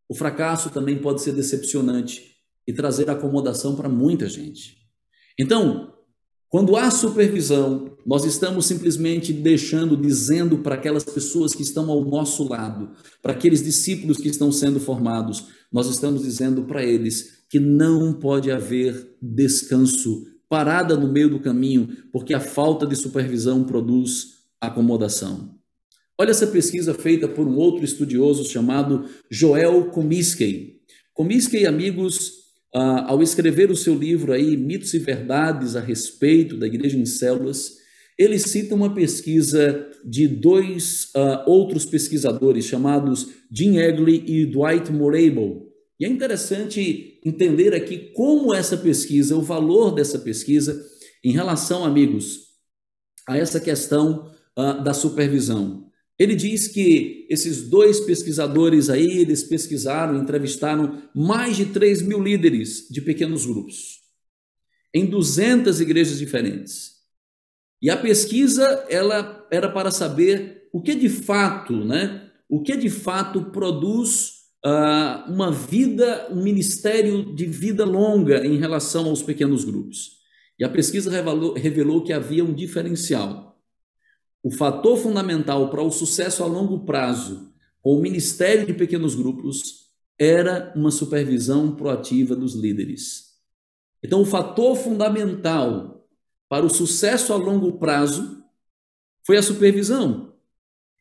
O 0.09 0.15
fracasso 0.15 0.71
também 0.71 0.99
pode 0.99 1.23
ser 1.23 1.33
decepcionante 1.33 2.35
e 2.67 2.73
trazer 2.73 3.09
acomodação 3.11 3.75
para 3.75 3.89
muita 3.89 4.29
gente. 4.29 4.77
Então, 5.39 5.93
quando 6.49 6.77
há 6.77 6.91
supervisão, 6.91 7.97
nós 8.07 8.25
estamos 8.25 8.67
simplesmente 8.67 9.33
deixando, 9.33 9.97
dizendo 9.97 10.59
para 10.59 10.77
aquelas 10.77 11.03
pessoas 11.03 11.53
que 11.53 11.63
estão 11.63 11.91
ao 11.91 12.05
nosso 12.05 12.49
lado, 12.49 12.91
para 13.21 13.33
aqueles 13.33 13.63
discípulos 13.63 14.19
que 14.19 14.29
estão 14.29 14.53
sendo 14.53 14.79
formados, 14.79 15.49
nós 15.73 15.89
estamos 15.89 16.23
dizendo 16.23 16.63
para 16.63 16.85
eles 16.85 17.45
que 17.51 17.59
não 17.59 18.13
pode 18.13 18.53
haver 18.53 19.17
descanso, 19.21 20.27
parada 20.49 20.97
no 20.97 21.11
meio 21.11 21.29
do 21.29 21.41
caminho, 21.41 21.89
porque 22.13 22.33
a 22.33 22.41
falta 22.41 22.87
de 22.87 22.95
supervisão 22.95 23.65
produz 23.65 24.35
acomodação. 24.61 25.59
Olha 26.19 26.31
essa 26.31 26.47
pesquisa 26.47 26.95
feita 26.95 27.27
por 27.27 27.47
um 27.47 27.57
outro 27.57 27.85
estudioso 27.85 28.49
chamado 28.49 29.09
Joel 29.31 29.87
Comiskey. 29.91 30.81
Comiskey, 31.13 31.67
amigos, 31.67 32.33
ah, 32.73 33.11
ao 33.11 33.23
escrever 33.23 33.71
o 33.71 33.77
seu 33.77 33.95
livro 33.95 34.33
aí, 34.33 34.57
Mitos 34.57 34.95
e 34.95 34.99
Verdades 34.99 35.75
a 35.75 35.81
respeito 35.81 36.57
da 36.57 36.67
Igreja 36.67 36.97
em 36.97 37.07
Células, 37.07 37.79
ele 38.19 38.39
cita 38.39 38.75
uma 38.75 38.95
pesquisa 38.95 39.91
de 40.05 40.29
dois 40.29 41.07
uh, 41.17 41.51
outros 41.51 41.85
pesquisadores 41.85 42.65
chamados 42.65 43.29
Jim 43.51 43.79
Egley 43.79 44.23
e 44.25 44.47
Dwight 44.47 44.93
Morable. 44.93 45.65
E 45.99 46.05
é 46.05 46.09
interessante 46.09 47.21
entender 47.25 47.75
aqui 47.75 48.13
como 48.15 48.55
essa 48.55 48.77
pesquisa, 48.77 49.37
o 49.37 49.43
valor 49.43 49.93
dessa 49.93 50.19
pesquisa 50.19 50.81
em 51.25 51.33
relação, 51.33 51.85
amigos, 51.85 52.51
a 53.29 53.37
essa 53.37 53.59
questão 53.59 54.31
uh, 54.57 54.83
da 54.83 54.95
supervisão. 54.95 55.91
Ele 56.19 56.35
diz 56.35 56.69
que 56.69 57.27
esses 57.29 57.69
dois 57.69 58.01
pesquisadores 58.01 58.89
aí, 58.89 59.19
eles 59.19 59.43
pesquisaram, 59.43 60.17
entrevistaram 60.17 61.03
mais 61.15 61.57
de 61.57 61.67
3 61.67 62.03
mil 62.03 62.23
líderes 62.23 62.87
de 62.89 63.01
pequenos 63.01 63.45
grupos, 63.45 64.01
em 64.95 65.07
200 65.07 65.81
igrejas 65.81 66.19
diferentes. 66.19 66.95
E 67.83 67.91
a 67.91 67.97
pesquisa, 67.97 68.87
ela 68.89 69.47
era 69.51 69.69
para 69.69 69.91
saber 69.91 70.69
o 70.73 70.81
que 70.81 70.95
de 70.95 71.09
fato, 71.09 71.85
né? 71.85 72.31
O 72.49 72.63
que 72.63 72.77
de 72.77 72.89
fato 72.89 73.51
produz 73.51 74.45
uh, 74.65 75.31
uma 75.31 75.51
vida, 75.51 76.29
um 76.31 76.43
ministério 76.43 77.35
de 77.35 77.45
vida 77.45 77.85
longa 77.85 78.47
em 78.47 78.57
relação 78.57 79.07
aos 79.07 79.23
pequenos 79.23 79.65
grupos. 79.65 80.13
E 80.59 80.65
a 80.65 80.69
pesquisa 80.69 81.11
revelou, 81.11 81.55
revelou 81.55 82.05
que 82.05 82.13
havia 82.13 82.45
um 82.45 82.55
diferencial. 82.55 83.44
O 84.45 84.51
fator 84.51 84.99
fundamental 84.99 85.71
para 85.71 85.83
o 85.83 85.91
sucesso 85.91 86.43
a 86.45 86.47
longo 86.47 86.81
prazo 86.81 87.51
com 87.81 87.97
o 87.97 88.01
ministério 88.03 88.67
de 88.67 88.75
pequenos 88.75 89.15
grupos 89.15 89.87
era 90.19 90.71
uma 90.77 90.91
supervisão 90.91 91.75
proativa 91.75 92.37
dos 92.37 92.55
líderes. 92.55 93.39
Então, 94.03 94.21
o 94.21 94.27
fator 94.27 94.77
fundamental 94.77 96.07
para 96.47 96.67
o 96.67 96.69
sucesso 96.69 97.33
a 97.33 97.37
longo 97.37 97.79
prazo 97.79 98.45
foi 99.27 99.39
a 99.39 99.43
supervisão. 99.43 100.35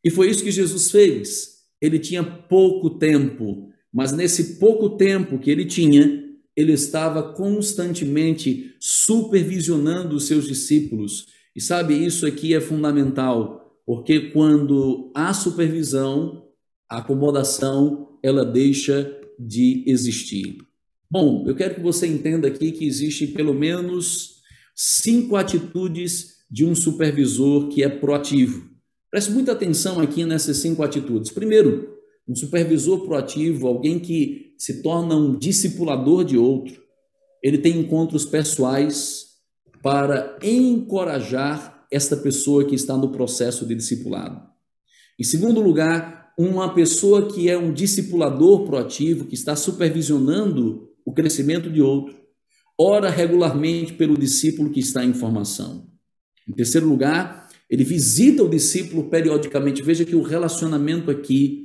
E 0.01 0.09
foi 0.09 0.29
isso 0.29 0.41
que 0.41 0.49
Jesus 0.49 0.89
fez. 0.89 1.65
Ele 1.81 1.99
tinha 1.99 2.23
pouco 2.23 2.91
tempo, 2.91 3.69
mas 3.91 4.13
nesse 4.13 4.57
pouco 4.57 4.91
tempo 4.91 5.37
que 5.37 5.51
ele 5.51 5.65
tinha, 5.65 6.23
ele 6.55 6.71
estava 6.71 7.33
constantemente 7.33 8.73
supervisionando 8.79 10.15
os 10.15 10.27
seus 10.27 10.47
discípulos 10.47 11.25
e 11.55 11.61
sabe, 11.61 11.93
isso 11.93 12.25
aqui 12.25 12.53
é 12.53 12.61
fundamental, 12.61 13.79
porque 13.85 14.31
quando 14.31 15.11
há 15.15 15.33
supervisão, 15.33 16.47
a 16.89 16.97
acomodação, 16.97 18.17
ela 18.23 18.45
deixa 18.45 19.19
de 19.39 19.83
existir. 19.87 20.57
Bom, 21.09 21.43
eu 21.47 21.55
quero 21.55 21.75
que 21.75 21.81
você 21.81 22.07
entenda 22.07 22.47
aqui 22.47 22.71
que 22.71 22.85
existe 22.85 23.27
pelo 23.27 23.53
menos 23.53 24.41
cinco 24.75 25.35
atitudes 25.35 26.37
de 26.49 26.65
um 26.65 26.73
supervisor 26.73 27.69
que 27.69 27.83
é 27.83 27.89
proativo. 27.89 28.67
Preste 29.11 29.31
muita 29.31 29.51
atenção 29.51 29.99
aqui 29.99 30.25
nessas 30.25 30.57
cinco 30.57 30.81
atitudes. 30.81 31.29
Primeiro, 31.29 31.93
um 32.27 32.35
supervisor 32.35 33.05
proativo, 33.05 33.67
alguém 33.67 33.99
que 33.99 34.53
se 34.57 34.81
torna 34.81 35.15
um 35.15 35.37
discipulador 35.37 36.23
de 36.23 36.37
outro. 36.37 36.81
Ele 37.43 37.57
tem 37.57 37.79
encontros 37.79 38.25
pessoais, 38.25 39.32
para 39.83 40.39
encorajar 40.41 41.85
esta 41.91 42.17
pessoa 42.17 42.65
que 42.65 42.73
está 42.73 42.97
no 42.97 43.11
processo 43.11 43.67
de 43.67 43.75
discipulado. 43.75 44.41
Em 45.19 45.23
segundo 45.23 45.61
lugar, 45.61 46.33
uma 46.39 46.73
pessoa 46.73 47.27
que 47.31 47.49
é 47.49 47.57
um 47.57 47.71
discipulador 47.71 48.65
proativo, 48.65 49.25
que 49.25 49.35
está 49.35 49.55
supervisionando 49.55 50.89
o 51.05 51.13
crescimento 51.13 51.69
de 51.69 51.81
outro, 51.81 52.15
ora 52.79 53.09
regularmente 53.09 53.93
pelo 53.93 54.17
discípulo 54.17 54.71
que 54.71 54.79
está 54.79 55.05
em 55.05 55.13
formação. 55.13 55.87
Em 56.49 56.53
terceiro 56.53 56.87
lugar, 56.87 57.49
ele 57.69 57.83
visita 57.83 58.41
o 58.41 58.49
discípulo 58.49 59.09
periodicamente. 59.09 59.83
Veja 59.83 60.05
que 60.05 60.15
o 60.15 60.23
relacionamento 60.23 61.11
aqui 61.11 61.61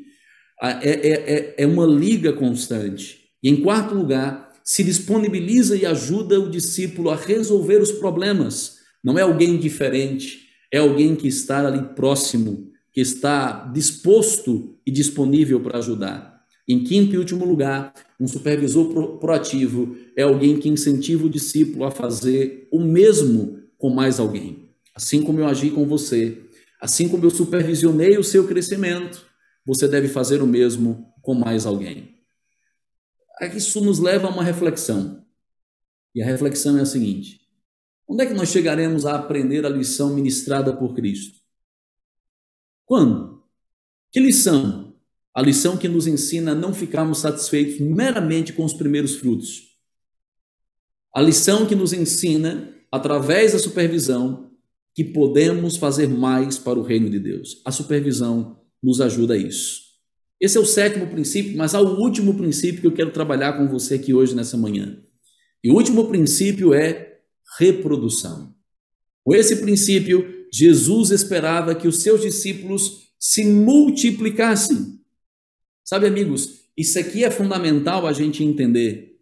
É, 0.61 0.91
é, 0.91 1.35
é, 1.35 1.55
é 1.57 1.67
uma 1.69 1.87
liga 1.87 2.33
constante. 2.33 3.31
E 3.41 3.49
em 3.49 3.63
quarto 3.63 3.95
lugar, 3.95 4.48
se 4.69 4.85
disponibiliza 4.85 5.75
e 5.79 5.87
ajuda 5.87 6.39
o 6.39 6.51
discípulo 6.51 7.09
a 7.09 7.17
resolver 7.17 7.81
os 7.81 7.91
problemas. 7.91 8.81
Não 9.03 9.19
é 9.19 9.23
alguém 9.23 9.57
diferente, 9.57 10.41
é 10.71 10.77
alguém 10.77 11.17
que 11.17 11.27
está 11.27 11.67
ali 11.67 11.83
próximo, 11.95 12.71
que 12.93 13.01
está 13.01 13.65
disposto 13.73 14.77
e 14.87 14.91
disponível 14.91 15.59
para 15.59 15.79
ajudar. 15.79 16.43
Em 16.69 16.85
quinto 16.85 17.15
e 17.15 17.17
último 17.17 17.47
lugar, 17.47 17.95
um 18.21 18.29
supervisor 18.29 19.17
proativo 19.17 19.97
é 20.15 20.23
alguém 20.23 20.59
que 20.59 20.69
incentiva 20.69 21.25
o 21.25 21.31
discípulo 21.31 21.87
a 21.87 21.91
fazer 21.91 22.69
o 22.71 22.79
mesmo 22.79 23.61
com 23.79 23.89
mais 23.89 24.21
alguém. 24.21 24.69
Assim 24.95 25.23
como 25.23 25.41
eu 25.41 25.47
agi 25.47 25.71
com 25.71 25.87
você, 25.87 26.43
assim 26.79 27.09
como 27.09 27.25
eu 27.25 27.31
supervisionei 27.31 28.19
o 28.19 28.25
seu 28.25 28.47
crescimento, 28.47 29.25
você 29.65 29.89
deve 29.89 30.09
fazer 30.09 30.43
o 30.43 30.47
mesmo 30.47 31.07
com 31.23 31.33
mais 31.33 31.65
alguém. 31.65 32.18
Isso 33.55 33.81
nos 33.81 33.99
leva 33.99 34.27
a 34.27 34.31
uma 34.31 34.43
reflexão. 34.43 35.25
E 36.15 36.23
a 36.23 36.27
reflexão 36.27 36.79
é 36.79 36.83
a 36.83 36.87
seguinte: 36.87 37.41
onde 38.07 38.25
é 38.25 38.27
que 38.27 38.35
nós 38.35 38.49
chegaremos 38.49 39.07
a 39.07 39.17
aprender 39.17 39.65
a 39.65 39.69
lição 39.69 40.15
ministrada 40.15 40.73
por 40.77 40.95
Cristo? 40.95 41.39
Quando? 42.85 43.45
Que 44.11 44.19
lição? 44.19 44.95
A 45.35 45.43
lição 45.43 45.77
que 45.77 45.87
nos 45.87 46.07
ensina 46.07 46.53
a 46.53 46.55
não 46.55 46.73
ficarmos 46.73 47.19
satisfeitos 47.19 47.79
meramente 47.79 48.53
com 48.53 48.65
os 48.65 48.73
primeiros 48.73 49.17
frutos. 49.17 49.77
A 51.15 51.21
lição 51.21 51.67
que 51.67 51.75
nos 51.75 51.93
ensina, 51.93 52.75
através 52.91 53.53
da 53.53 53.59
supervisão, 53.59 54.51
que 54.95 55.05
podemos 55.05 55.77
fazer 55.77 56.09
mais 56.09 56.59
para 56.59 56.79
o 56.79 56.83
reino 56.83 57.09
de 57.09 57.21
Deus. 57.21 57.63
A 57.65 57.71
supervisão 57.71 58.61
nos 58.83 59.01
ajuda 59.01 59.35
a 59.35 59.37
isso. 59.37 59.88
Esse 60.41 60.57
é 60.57 60.61
o 60.61 60.67
sétimo 60.67 61.07
princípio, 61.09 61.57
mas 61.57 61.75
há 61.75 61.81
o 61.81 62.01
último 62.01 62.35
princípio 62.35 62.81
que 62.81 62.87
eu 62.87 62.95
quero 62.95 63.11
trabalhar 63.11 63.55
com 63.55 63.69
você 63.69 63.95
aqui 63.95 64.15
hoje, 64.15 64.35
nessa 64.35 64.57
manhã. 64.57 65.03
E 65.63 65.71
o 65.71 65.75
último 65.75 66.09
princípio 66.09 66.73
é 66.73 67.19
reprodução. 67.59 68.55
Com 69.25 69.35
esse 69.35 69.57
princípio, 69.57 70.47
Jesus 70.53 71.11
esperava 71.11 71.75
que 71.75 71.89
os 71.89 71.99
seus 71.99 72.21
discípulos 72.21 73.09
se 73.19 73.45
multiplicassem. 73.45 75.01
Sabe, 75.85 76.07
amigos, 76.07 76.61
isso 76.77 76.99
aqui 76.99 77.25
é 77.25 77.31
fundamental 77.31 78.07
a 78.07 78.13
gente 78.13 78.45
entender, 78.45 79.19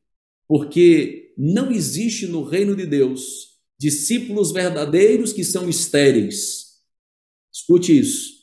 porque 0.47 1.33
não 1.39 1.71
existe 1.73 2.27
no 2.27 2.45
reino 2.45 2.77
de 2.77 2.85
Deus 2.87 3.57
discípulos 3.79 4.53
verdadeiros 4.53 5.33
que 5.33 5.45
são 5.45 5.69
estéreis. 5.69 6.77
Escute 7.53 7.99
isso. 7.99 8.37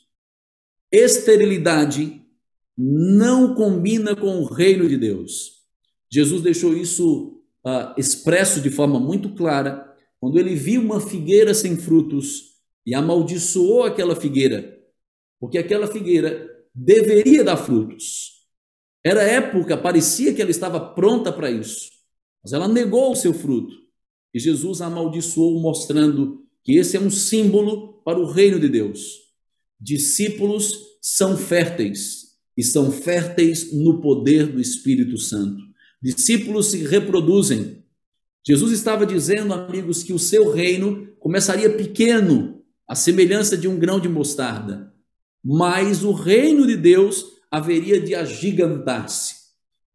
Esterilidade 0.92 2.23
não 2.76 3.54
combina 3.54 4.16
com 4.16 4.40
o 4.40 4.44
reino 4.44 4.88
de 4.88 4.96
Deus. 4.96 5.62
Jesus 6.10 6.42
deixou 6.42 6.76
isso 6.76 7.40
uh, 7.64 7.98
expresso 7.98 8.60
de 8.60 8.70
forma 8.70 8.98
muito 8.98 9.30
clara 9.34 9.92
quando 10.20 10.38
ele 10.38 10.54
viu 10.54 10.80
uma 10.80 11.00
figueira 11.00 11.52
sem 11.54 11.76
frutos 11.76 12.54
e 12.86 12.94
amaldiçoou 12.94 13.82
aquela 13.82 14.16
figueira, 14.16 14.78
porque 15.40 15.58
aquela 15.58 15.86
figueira 15.86 16.48
deveria 16.74 17.44
dar 17.44 17.56
frutos. 17.56 18.32
Era 19.04 19.22
época, 19.22 19.76
parecia 19.76 20.32
que 20.32 20.40
ela 20.40 20.50
estava 20.50 20.80
pronta 20.80 21.32
para 21.32 21.50
isso, 21.50 21.90
mas 22.42 22.52
ela 22.52 22.66
negou 22.66 23.12
o 23.12 23.16
seu 23.16 23.34
fruto. 23.34 23.74
E 24.32 24.38
Jesus 24.40 24.80
a 24.80 24.86
amaldiçoou, 24.86 25.60
mostrando 25.60 26.44
que 26.62 26.76
esse 26.76 26.96
é 26.96 27.00
um 27.00 27.10
símbolo 27.10 28.02
para 28.02 28.18
o 28.18 28.26
reino 28.26 28.58
de 28.58 28.68
Deus. 28.68 29.20
Discípulos 29.78 30.78
são 31.00 31.36
férteis, 31.36 32.23
e 32.56 32.62
são 32.62 32.90
férteis 32.90 33.72
no 33.72 34.00
poder 34.00 34.46
do 34.46 34.60
Espírito 34.60 35.18
Santo. 35.18 35.62
Discípulos 36.02 36.70
se 36.70 36.84
reproduzem. 36.84 37.82
Jesus 38.46 38.72
estava 38.72 39.06
dizendo, 39.06 39.54
amigos, 39.54 40.02
que 40.02 40.12
o 40.12 40.18
seu 40.18 40.52
reino 40.52 41.08
começaria 41.18 41.70
pequeno, 41.70 42.62
à 42.86 42.94
semelhança 42.94 43.56
de 43.56 43.66
um 43.66 43.78
grão 43.78 43.98
de 43.98 44.08
mostarda, 44.08 44.92
mas 45.42 46.04
o 46.04 46.12
reino 46.12 46.66
de 46.66 46.76
Deus 46.76 47.24
haveria 47.50 48.00
de 48.00 48.14
agigantar-se. 48.14 49.36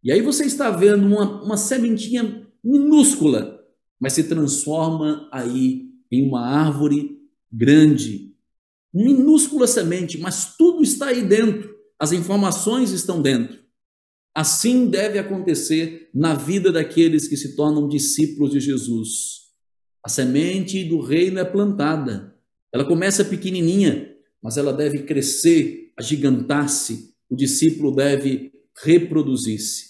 E 0.04 0.12
aí 0.12 0.22
você 0.22 0.46
está 0.46 0.72
vendo 0.72 1.06
uma, 1.06 1.44
uma 1.44 1.58
sementinha 1.58 2.48
minúscula, 2.64 3.60
mas 4.00 4.14
se 4.14 4.24
transforma 4.24 5.28
aí 5.32 5.90
em 6.12 6.28
uma 6.28 6.46
árvore 6.46 7.20
grande. 7.52 8.34
Minúscula 8.94 9.68
semente, 9.68 10.18
mas 10.18 10.56
tudo 10.58 10.82
está 10.82 11.08
aí 11.08 11.22
dentro. 11.22 11.79
As 12.00 12.14
informações 12.14 12.92
estão 12.92 13.22
dentro. 13.22 13.60
Assim 14.34 14.90
deve 14.90 15.20
acontecer 15.20 16.10
na 16.14 16.34
vida 16.34 16.72
daqueles 16.72 17.28
que 17.28 17.36
se 17.36 17.56
tornam 17.56 17.90
discípulos 17.90 18.52
de 18.52 18.62
Jesus. 18.62 19.50
A 20.04 20.08
semente 20.08 20.84
do 20.86 21.02
reino 21.02 21.40
é 21.40 21.44
plantada. 21.44 22.36
Ela 22.72 22.86
começa 22.86 23.26
pequenininha, 23.26 24.16
mas 24.42 24.56
ela 24.56 24.72
deve 24.72 25.04
crescer, 25.04 25.92
agigantar-se. 25.98 27.14
O 27.30 27.36
discípulo 27.36 27.94
deve 27.94 28.54
reproduzir-se. 28.82 29.90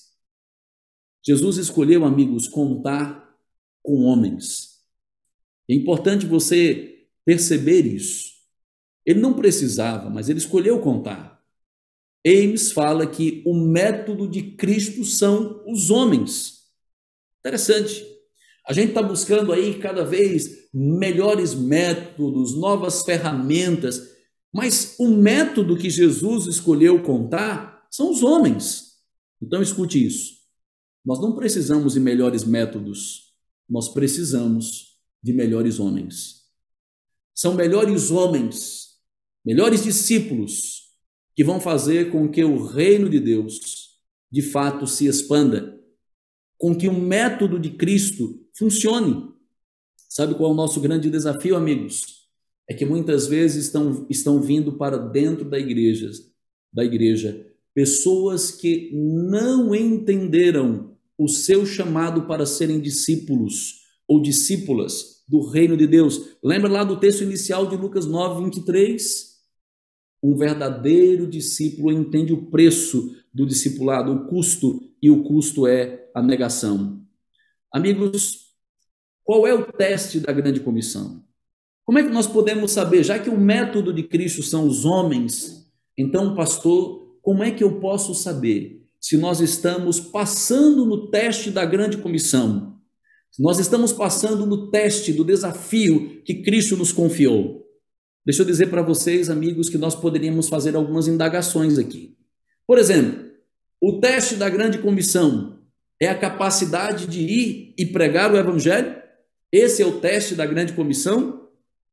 Jesus 1.23 1.57
escolheu, 1.57 2.03
amigos, 2.03 2.47
contar 2.47 3.37
com 3.83 4.03
homens. 4.03 4.79
É 5.69 5.75
importante 5.75 6.25
você 6.25 7.05
perceber 7.23 7.85
isso. 7.85 8.29
Ele 9.05 9.19
não 9.19 9.33
precisava, 9.33 10.09
mas 10.09 10.27
ele 10.27 10.39
escolheu 10.39 10.79
contar. 10.79 11.38
Ames 12.25 12.71
fala 12.71 13.07
que 13.07 13.41
o 13.45 13.53
método 13.53 14.27
de 14.27 14.41
Cristo 14.51 15.05
são 15.05 15.63
os 15.65 15.89
homens. 15.89 16.59
Interessante. 17.39 18.05
A 18.67 18.73
gente 18.73 18.89
está 18.89 19.01
buscando 19.01 19.51
aí 19.51 19.79
cada 19.79 20.03
vez 20.03 20.69
melhores 20.73 21.55
métodos, 21.55 22.55
novas 22.55 23.01
ferramentas, 23.03 24.09
mas 24.53 24.95
o 24.99 25.07
método 25.09 25.77
que 25.77 25.89
Jesus 25.89 26.45
escolheu 26.45 27.01
contar 27.01 27.87
são 27.89 28.11
os 28.11 28.21
homens. 28.21 28.97
Então 29.41 29.61
escute 29.61 30.05
isso. 30.05 30.39
Nós 31.05 31.19
não 31.19 31.35
precisamos 31.35 31.93
de 31.93 31.99
melhores 31.99 32.43
métodos, 32.43 33.33
nós 33.67 33.89
precisamos 33.89 34.99
de 35.23 35.33
melhores 35.33 35.79
homens. 35.79 36.43
São 37.33 37.53
melhores 37.53 38.11
homens, 38.11 38.89
melhores 39.45 39.83
discípulos, 39.83 40.78
que 41.39 41.43
vão 41.45 41.57
fazer 41.57 42.11
com 42.11 42.27
que 42.27 42.43
o 42.43 42.65
reino 42.65 43.09
de 43.09 43.17
Deus 43.17 43.61
de 44.29 44.41
fato 44.41 44.85
se 44.85 45.05
expanda, 45.07 45.79
com 46.57 46.75
que 46.75 46.85
o 46.85 46.93
método 46.93 47.57
de 47.57 47.69
Cristo 47.69 48.45
funcione. 48.57 49.23
Sabe 50.09 50.35
qual 50.35 50.49
é 50.49 50.53
o 50.53 50.57
nosso 50.57 50.81
grande 50.81 51.09
desafio, 51.09 51.55
amigos? 51.55 52.27
É 52.69 52.73
que 52.73 52.85
muitas 52.85 53.25
vezes 53.27 53.67
estão, 53.67 54.05
estão 54.09 54.41
vindo 54.41 54.73
para 54.73 54.97
dentro 54.97 55.49
da 55.49 55.57
igreja, 55.57 56.11
da 56.73 56.83
igreja 56.83 57.47
pessoas 57.73 58.51
que 58.51 58.91
não 58.93 59.73
entenderam 59.73 60.97
o 61.17 61.29
seu 61.29 61.65
chamado 61.65 62.23
para 62.23 62.45
serem 62.45 62.81
discípulos 62.81 63.75
ou 64.05 64.21
discípulas 64.21 65.23
do 65.25 65.39
reino 65.47 65.77
de 65.77 65.87
Deus. 65.87 66.35
Lembra 66.43 66.69
lá 66.69 66.83
do 66.83 66.99
texto 66.99 67.23
inicial 67.23 67.65
de 67.65 67.77
Lucas 67.77 68.05
9, 68.05 68.43
23? 68.43 69.28
Um 70.21 70.35
verdadeiro 70.35 71.27
discípulo 71.27 71.91
entende 71.91 72.33
o 72.33 72.47
preço 72.47 73.15
do 73.33 73.45
discipulado, 73.45 74.11
o 74.11 74.27
custo, 74.27 74.81
e 75.01 75.09
o 75.09 75.23
custo 75.23 75.65
é 75.65 76.09
a 76.13 76.21
negação. 76.21 77.01
Amigos, 77.71 78.49
qual 79.23 79.47
é 79.47 79.53
o 79.53 79.71
teste 79.71 80.19
da 80.19 80.33
grande 80.33 80.59
comissão? 80.59 81.23
Como 81.85 81.97
é 81.97 82.03
que 82.03 82.09
nós 82.09 82.27
podemos 82.27 82.71
saber, 82.71 83.03
já 83.03 83.17
que 83.17 83.29
o 83.29 83.39
método 83.39 83.93
de 83.93 84.03
Cristo 84.03 84.43
são 84.43 84.67
os 84.67 84.85
homens, 84.85 85.71
então, 85.97 86.35
pastor, 86.35 87.17
como 87.21 87.43
é 87.43 87.51
que 87.51 87.63
eu 87.63 87.79
posso 87.79 88.13
saber 88.13 88.85
se 88.99 89.17
nós 89.17 89.39
estamos 89.39 89.99
passando 89.99 90.85
no 90.85 91.09
teste 91.09 91.51
da 91.51 91.65
grande 91.65 91.97
comissão? 91.97 92.77
Se 93.31 93.41
nós 93.41 93.59
estamos 93.59 93.91
passando 93.93 94.45
no 94.45 94.69
teste 94.69 95.13
do 95.13 95.23
desafio 95.23 96.21
que 96.23 96.41
Cristo 96.41 96.75
nos 96.75 96.91
confiou? 96.91 97.58
Deixa 98.25 98.41
eu 98.41 98.45
dizer 98.45 98.67
para 98.67 98.81
vocês, 98.81 99.29
amigos, 99.29 99.69
que 99.69 99.77
nós 99.77 99.95
poderíamos 99.95 100.49
fazer 100.49 100.75
algumas 100.75 101.07
indagações 101.07 101.77
aqui. 101.77 102.15
Por 102.67 102.77
exemplo, 102.77 103.29
o 103.81 103.99
teste 103.99 104.35
da 104.35 104.49
grande 104.49 104.77
comissão 104.77 105.59
é 105.99 106.07
a 106.07 106.17
capacidade 106.17 107.07
de 107.07 107.21
ir 107.21 107.73
e 107.77 107.85
pregar 107.85 108.31
o 108.31 108.37
evangelho? 108.37 108.95
Esse 109.51 109.81
é 109.81 109.85
o 109.85 109.99
teste 109.99 110.35
da 110.35 110.45
grande 110.45 110.73
comissão? 110.73 111.47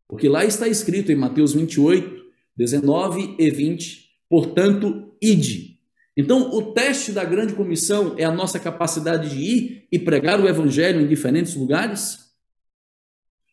Porque 0.08 0.28
lá 0.28 0.44
está 0.44 0.68
escrito 0.68 1.10
em 1.10 1.16
Mateus 1.16 1.52
28, 1.54 2.24
19 2.56 3.36
e 3.38 3.50
20, 3.50 4.10
portanto, 4.28 5.12
ide. 5.22 5.76
Então, 6.16 6.50
o 6.52 6.72
teste 6.72 7.12
da 7.12 7.24
grande 7.24 7.54
comissão 7.54 8.14
é 8.16 8.24
a 8.24 8.32
nossa 8.32 8.58
capacidade 8.58 9.30
de 9.30 9.36
ir 9.36 9.88
e 9.92 9.98
pregar 9.98 10.40
o 10.40 10.48
evangelho 10.48 11.00
em 11.00 11.06
diferentes 11.06 11.54
lugares? 11.54 12.25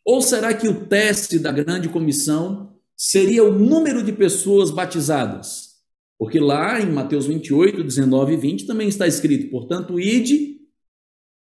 Ou 0.05 0.21
será 0.21 0.53
que 0.53 0.67
o 0.67 0.85
teste 0.85 1.39
da 1.39 1.51
grande 1.51 1.89
comissão 1.89 2.75
seria 2.95 3.43
o 3.43 3.57
número 3.57 4.03
de 4.03 4.11
pessoas 4.11 4.69
batizadas? 4.69 5.73
Porque 6.17 6.39
lá 6.39 6.79
em 6.79 6.91
Mateus 6.91 7.25
28, 7.25 7.83
19 7.83 8.33
e 8.33 8.37
20 8.37 8.65
também 8.65 8.87
está 8.87 9.07
escrito: 9.07 9.49
portanto, 9.49 9.99
ide 9.99 10.61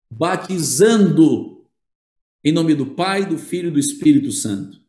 batizando 0.09 1.65
em 2.43 2.51
nome 2.51 2.75
do 2.75 2.85
Pai, 2.85 3.25
do 3.25 3.37
Filho 3.37 3.69
e 3.69 3.71
do 3.71 3.79
Espírito 3.79 4.31
Santo. 4.31 4.79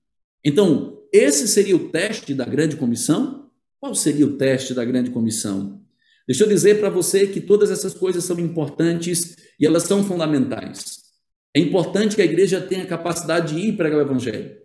Então, 0.45 1.03
esse 1.12 1.49
seria 1.49 1.75
o 1.75 1.89
teste 1.89 2.35
da 2.35 2.45
grande 2.45 2.77
comissão? 2.77 3.51
Qual 3.81 3.95
seria 3.95 4.27
o 4.27 4.37
teste 4.37 4.75
da 4.75 4.85
grande 4.85 5.11
comissão? 5.11 5.81
Deixa 6.27 6.45
eu 6.45 6.49
dizer 6.49 6.81
para 6.81 6.91
você 6.91 7.27
que 7.27 7.41
todas 7.41 7.71
essas 7.71 7.95
coisas 7.95 8.25
são 8.25 8.39
importantes 8.39 9.37
e 9.59 9.64
elas 9.64 9.85
são 9.85 10.05
fundamentais. 10.05 11.06
É 11.57 11.59
importante 11.59 12.15
que 12.15 12.21
a 12.21 12.25
igreja 12.27 12.61
tenha 12.61 12.85
capacidade 12.85 13.55
de 13.55 13.69
ir 13.69 13.79
pregar 13.79 13.99
o 13.99 14.03
evangelho. 14.03 14.61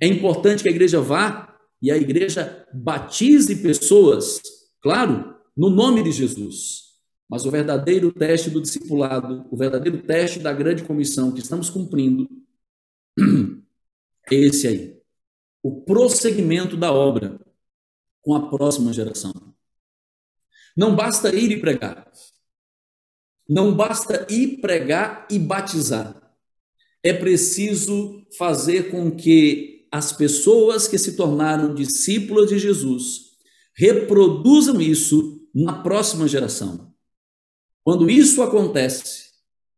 É 0.00 0.08
importante 0.08 0.64
que 0.64 0.68
a 0.68 0.72
igreja 0.72 1.00
vá 1.00 1.56
e 1.80 1.88
a 1.88 1.96
igreja 1.96 2.66
batize 2.74 3.62
pessoas, 3.62 4.40
claro, 4.80 5.36
no 5.56 5.70
nome 5.70 6.02
de 6.02 6.10
Jesus. 6.10 6.96
Mas 7.30 7.46
o 7.46 7.50
verdadeiro 7.52 8.10
teste 8.10 8.50
do 8.50 8.60
discipulado, 8.60 9.46
o 9.52 9.56
verdadeiro 9.56 10.02
teste 10.02 10.40
da 10.40 10.52
grande 10.52 10.82
comissão 10.82 11.30
que 11.30 11.38
estamos 11.38 11.70
cumprindo, 11.70 12.28
é 14.28 14.34
esse 14.34 14.66
aí. 14.66 15.00
O 15.62 15.82
prosseguimento 15.82 16.76
da 16.76 16.92
obra 16.92 17.38
com 18.20 18.34
a 18.34 18.50
próxima 18.50 18.92
geração. 18.92 19.32
Não 20.76 20.96
basta 20.96 21.32
ir 21.32 21.52
e 21.52 21.60
pregar. 21.60 22.10
Não 23.48 23.72
basta 23.72 24.26
ir 24.28 24.60
pregar 24.60 25.24
e 25.30 25.38
batizar. 25.38 26.21
É 27.02 27.12
preciso 27.12 28.24
fazer 28.36 28.90
com 28.90 29.10
que 29.10 29.86
as 29.90 30.12
pessoas 30.12 30.88
que 30.88 30.96
se 30.96 31.16
tornaram 31.16 31.74
discípulas 31.74 32.48
de 32.48 32.58
Jesus 32.58 33.32
reproduzam 33.74 34.80
isso 34.80 35.40
na 35.54 35.82
próxima 35.82 36.28
geração. 36.28 36.92
Quando 37.84 38.08
isso 38.08 38.42
acontece, 38.42 39.32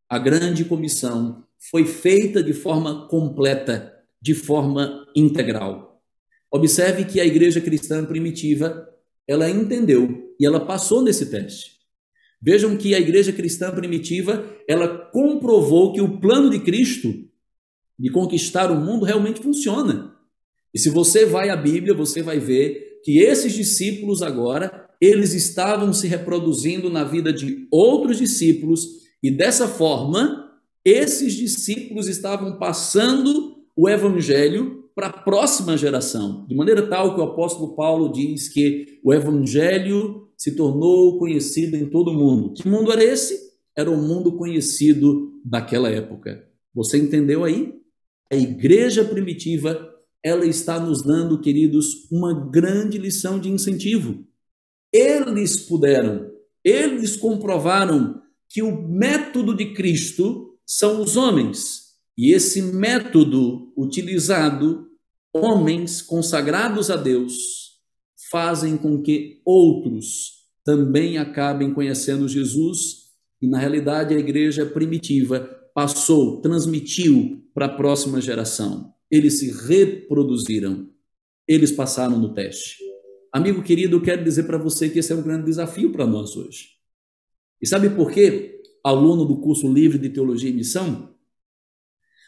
a 0.09 0.19
grande 0.19 0.65
comissão 0.65 1.45
foi 1.71 1.87
feita 1.87 2.43
de 2.43 2.53
forma 2.53 3.09
completa, 3.09 3.93
de 4.21 4.35
forma 4.35 5.07
integral. 5.17 6.03
Observe 6.51 7.05
que 7.05 7.19
a 7.19 7.25
igreja 7.25 7.61
cristã 7.61 8.05
primitiva, 8.05 8.89
ela 9.27 9.49
entendeu 9.49 10.35
e 10.39 10.47
ela 10.47 10.65
passou 10.65 11.03
nesse 11.03 11.27
teste. 11.27 11.74
Vejam 12.45 12.77
que 12.77 12.95
a 12.95 13.01
igreja 13.01 13.33
cristã 13.33 13.71
primitiva, 13.71 14.45
ela 14.69 14.87
comprovou 14.87 15.95
que 15.95 16.01
o 16.03 16.21
plano 16.21 16.51
de 16.51 16.59
Cristo 16.59 17.25
de 17.99 18.11
conquistar 18.11 18.71
o 18.71 18.79
mundo 18.79 19.07
realmente 19.07 19.41
funciona. 19.41 20.15
E 20.75 20.79
se 20.79 20.91
você 20.91 21.25
vai 21.25 21.49
à 21.49 21.57
Bíblia, 21.57 21.95
você 21.95 22.21
vai 22.23 22.39
ver 22.39 23.01
que 23.03 23.19
esses 23.19 23.55
discípulos 23.55 24.21
agora, 24.21 24.91
eles 25.01 25.33
estavam 25.33 25.93
se 25.95 26.07
reproduzindo 26.07 26.91
na 26.91 27.03
vida 27.03 27.33
de 27.33 27.67
outros 27.71 28.19
discípulos 28.19 29.05
e 29.23 29.31
dessa 29.31 29.67
forma, 29.67 30.53
esses 30.85 31.33
discípulos 31.33 32.09
estavam 32.09 32.59
passando 32.59 33.65
o 33.75 33.89
evangelho 33.89 34.85
para 34.95 35.07
a 35.07 35.13
próxima 35.13 35.79
geração, 35.79 36.45
de 36.47 36.55
maneira 36.55 36.87
tal 36.87 37.15
que 37.15 37.21
o 37.21 37.25
apóstolo 37.25 37.75
Paulo 37.75 38.13
diz 38.13 38.49
que 38.49 39.01
o 39.03 39.15
evangelho 39.15 40.29
se 40.45 40.55
tornou 40.55 41.19
conhecido 41.19 41.75
em 41.75 41.89
todo 41.89 42.11
o 42.11 42.15
mundo. 42.15 42.53
Que 42.53 42.69
mundo 42.69 42.93
era 42.93 43.03
esse? 43.03 43.55
Era 43.75 43.91
o 43.91 43.97
mundo 43.97 44.37
conhecido 44.37 45.41
daquela 45.43 45.89
época. 45.89 46.47
Você 46.75 46.99
entendeu 46.99 47.45
aí? 47.45 47.73
A 48.31 48.37
igreja 48.37 49.03
primitiva, 49.07 49.91
ela 50.23 50.45
está 50.45 50.79
nos 50.79 51.01
dando, 51.01 51.41
queridos, 51.41 52.11
uma 52.13 52.51
grande 52.51 52.99
lição 52.99 53.41
de 53.41 53.49
incentivo. 53.49 54.23
Eles 54.93 55.57
puderam, 55.61 56.31
eles 56.63 57.17
comprovaram 57.17 58.21
que 58.51 58.61
o 58.61 58.87
método 58.87 59.57
de 59.57 59.73
Cristo 59.73 60.59
são 60.67 61.01
os 61.01 61.17
homens 61.17 61.95
e 62.19 62.35
esse 62.35 62.61
método 62.61 63.73
utilizado, 63.75 64.89
homens 65.33 66.03
consagrados 66.03 66.91
a 66.91 66.97
Deus, 66.97 67.33
fazem 68.31 68.77
com 68.77 69.01
que 69.01 69.41
outros 69.43 70.34
também 70.65 71.19
acabem 71.19 71.73
conhecendo 71.75 72.27
Jesus, 72.27 73.05
e 73.41 73.47
na 73.47 73.59
realidade 73.59 74.15
a 74.15 74.19
igreja 74.19 74.65
primitiva 74.65 75.41
passou, 75.75 76.41
transmitiu 76.41 77.47
para 77.53 77.67
a 77.67 77.77
próxima 77.77 78.21
geração. 78.21 78.95
Eles 79.11 79.39
se 79.39 79.51
reproduziram, 79.51 80.91
eles 81.47 81.71
passaram 81.71 82.19
no 82.19 82.33
teste. 82.33 82.83
Amigo 83.31 83.63
querido, 83.63 83.97
eu 83.97 84.03
quero 84.03 84.25
dizer 84.25 84.45
para 84.45 84.57
você 84.57 84.89
que 84.89 85.01
esse 85.01 85.13
é 85.13 85.17
um 85.17 85.23
grande 85.23 85.47
desafio 85.47 85.93
para 85.93 86.07
nós 86.07 86.37
hoje. 86.37 86.71
E 87.61 87.67
sabe 87.67 87.91
por 87.91 88.11
quê? 88.11 88.63
Aluno 88.83 89.25
do 89.25 89.41
curso 89.41 89.71
livre 89.73 89.99
de 89.99 90.09
Teologia 90.09 90.49
e 90.49 90.53
Missão, 90.53 91.15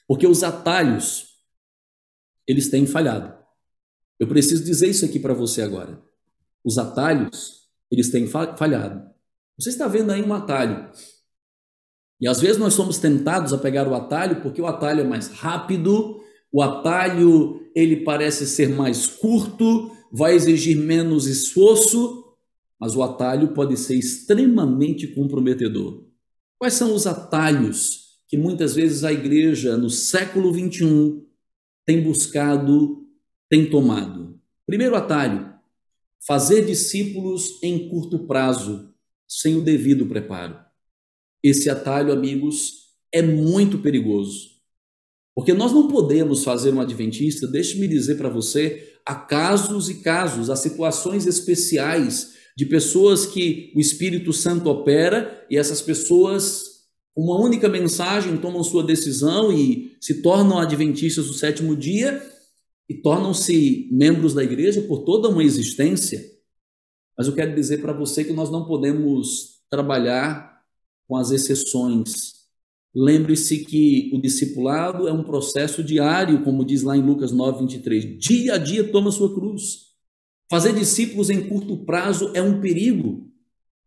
porque 0.07 0.26
os 0.26 0.43
atalhos, 0.43 1.37
eles 2.47 2.68
têm 2.68 2.87
falhado. 2.87 3.37
Eu 4.18 4.26
preciso 4.26 4.64
dizer 4.64 4.89
isso 4.89 5.05
aqui 5.05 5.18
para 5.18 5.34
você 5.34 5.62
agora. 5.62 6.03
Os 6.64 6.78
atalhos, 6.78 7.65
eles 7.91 8.11
têm 8.11 8.26
falhado. 8.26 9.03
Você 9.59 9.70
está 9.70 9.89
vendo 9.89 10.11
aí 10.11 10.22
um 10.22 10.34
atalho. 10.34 10.91
E 12.20 12.28
às 12.28 12.41
vezes 12.41 12.59
nós 12.59 12.74
somos 12.74 12.99
tentados 12.99 13.53
a 13.53 13.59
pegar 13.59 13.87
o 13.87 13.95
atalho 13.95 14.43
porque 14.43 14.61
o 14.61 14.66
atalho 14.66 15.01
é 15.01 15.05
mais 15.05 15.28
rápido, 15.28 16.20
o 16.51 16.62
atalho 16.62 17.61
ele 17.74 17.99
parece 18.05 18.47
ser 18.47 18.70
mais 18.70 19.07
curto, 19.07 19.91
vai 20.11 20.34
exigir 20.34 20.76
menos 20.76 21.26
esforço, 21.26 22.24
mas 22.80 22.97
o 22.97 23.03
atalho 23.03 23.49
pode 23.49 23.76
ser 23.76 23.97
extremamente 23.97 25.07
comprometedor. 25.09 26.07
Quais 26.59 26.74
são 26.74 26.95
os 26.95 27.07
atalhos 27.07 28.07
que 28.28 28.37
muitas 28.37 28.74
vezes 28.74 29.05
a 29.05 29.12
igreja 29.12 29.76
no 29.76 29.91
século 29.91 30.53
21 30.53 31.24
tem 31.84 32.03
buscado, 32.03 33.07
tem 33.49 33.68
tomado. 33.68 34.41
Primeiro 34.66 34.97
atalho: 34.97 35.45
fazer 36.24 36.64
discípulos 36.64 37.60
em 37.62 37.88
curto 37.88 38.26
prazo, 38.26 38.94
sem 39.28 39.56
o 39.56 39.62
devido 39.62 40.06
preparo. 40.06 40.56
Esse 41.42 41.68
atalho, 41.68 42.12
amigos, 42.12 42.86
é 43.12 43.22
muito 43.22 43.78
perigoso. 43.78 44.56
Porque 45.34 45.52
nós 45.52 45.72
não 45.72 45.88
podemos 45.88 46.44
fazer 46.44 46.72
um 46.72 46.80
adventista, 46.80 47.46
deixe-me 47.46 47.86
dizer 47.86 48.16
para 48.16 48.28
você, 48.28 48.94
há 49.04 49.14
casos 49.14 49.88
e 49.90 49.96
casos, 50.02 50.48
há 50.48 50.56
situações 50.56 51.26
especiais 51.26 52.34
de 52.56 52.64
pessoas 52.64 53.26
que 53.26 53.72
o 53.76 53.80
Espírito 53.80 54.32
Santo 54.32 54.70
opera 54.70 55.46
e 55.50 55.56
essas 55.56 55.82
pessoas 55.82 56.76
uma 57.16 57.40
única 57.40 57.66
mensagem, 57.66 58.36
tomam 58.36 58.62
sua 58.62 58.84
decisão 58.84 59.50
e 59.50 59.96
se 59.98 60.20
tornam 60.20 60.58
adventistas 60.58 61.26
do 61.26 61.32
sétimo 61.32 61.74
dia 61.74 62.22
e 62.89 62.95
tornam-se 62.95 63.89
membros 63.91 64.34
da 64.34 64.45
igreja 64.45 64.82
por 64.82 65.05
toda 65.05 65.28
uma 65.28 65.43
existência. 65.43 66.24
Mas 67.16 67.26
eu 67.26 67.34
quero 67.34 67.55
dizer 67.55 67.78
para 67.78 67.93
você 67.93 68.24
que 68.24 68.32
nós 68.32 68.51
não 68.51 68.66
podemos 68.66 69.61
trabalhar 69.70 70.61
com 71.09 71.16
as 71.16 71.30
exceções. 71.30 72.34
Lembre-se 72.95 73.64
que 73.64 74.11
o 74.14 74.20
discipulado 74.20 75.07
é 75.07 75.12
um 75.12 75.22
processo 75.22 75.82
diário, 75.82 76.43
como 76.43 76.64
diz 76.64 76.82
lá 76.82 76.97
em 76.97 77.03
Lucas 77.03 77.32
9, 77.32 77.61
23. 77.61 78.18
Dia 78.18 78.55
a 78.55 78.59
dia 78.59 78.91
toma 78.91 79.11
sua 79.11 79.34
cruz. 79.34 79.87
Fazer 80.51 80.74
discípulos 80.74 81.28
em 81.28 81.49
curto 81.49 81.84
prazo 81.84 82.30
é 82.34 82.41
um 82.41 82.61
perigo. 82.61 83.28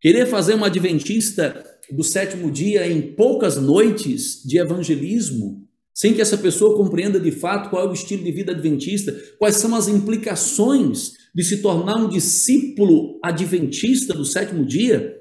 Querer 0.01 0.27
fazer 0.27 0.55
uma 0.55 0.67
adventista 0.67 1.65
do 1.91 2.03
sétimo 2.03 2.51
dia 2.51 2.87
em 2.87 3.15
poucas 3.15 3.57
noites 3.57 4.43
de 4.45 4.59
evangelismo, 4.59 5.67
sem 5.99 6.13
que 6.13 6.21
essa 6.21 6.37
pessoa 6.37 6.77
compreenda 6.77 7.19
de 7.19 7.29
fato 7.29 7.69
qual 7.69 7.83
é 7.83 7.89
o 7.89 7.91
estilo 7.91 8.23
de 8.23 8.31
vida 8.31 8.53
adventista, 8.53 9.11
quais 9.37 9.57
são 9.57 9.75
as 9.75 9.89
implicações 9.89 11.15
de 11.35 11.43
se 11.43 11.61
tornar 11.61 11.97
um 11.97 12.07
discípulo 12.07 13.19
adventista 13.21 14.13
do 14.13 14.23
sétimo 14.23 14.65
dia, 14.65 15.19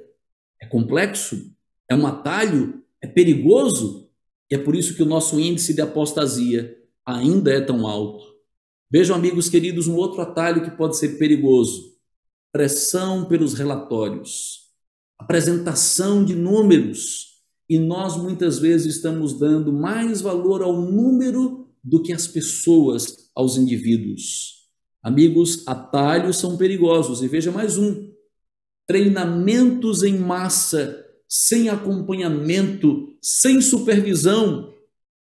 é 0.62 0.66
complexo, 0.66 1.52
é 1.90 1.96
um 1.96 2.06
atalho, 2.06 2.82
é 3.02 3.08
perigoso, 3.08 4.08
e 4.48 4.54
é 4.54 4.58
por 4.58 4.76
isso 4.76 4.94
que 4.94 5.02
o 5.02 5.06
nosso 5.06 5.40
índice 5.40 5.74
de 5.74 5.80
apostasia 5.80 6.76
ainda 7.04 7.52
é 7.52 7.60
tão 7.60 7.84
alto. 7.84 8.24
Vejam, 8.88 9.16
amigos 9.16 9.48
queridos, 9.48 9.88
um 9.88 9.96
outro 9.96 10.20
atalho 10.20 10.62
que 10.62 10.70
pode 10.70 10.96
ser 10.96 11.18
perigoso: 11.18 11.96
pressão 12.52 13.24
pelos 13.24 13.54
relatórios 13.54 14.68
apresentação 15.18 16.24
de 16.24 16.34
números. 16.34 17.27
E 17.68 17.78
nós 17.78 18.16
muitas 18.16 18.58
vezes 18.58 18.96
estamos 18.96 19.38
dando 19.38 19.72
mais 19.72 20.20
valor 20.20 20.62
ao 20.62 20.80
número 20.80 21.68
do 21.84 22.02
que 22.02 22.12
às 22.12 22.26
pessoas, 22.26 23.30
aos 23.34 23.56
indivíduos. 23.56 24.58
Amigos, 25.02 25.62
atalhos 25.66 26.38
são 26.38 26.56
perigosos. 26.56 27.22
E 27.22 27.28
veja 27.28 27.52
mais 27.52 27.76
um: 27.76 28.10
treinamentos 28.86 30.02
em 30.02 30.18
massa, 30.18 31.04
sem 31.28 31.68
acompanhamento, 31.68 33.14
sem 33.20 33.60
supervisão. 33.60 34.72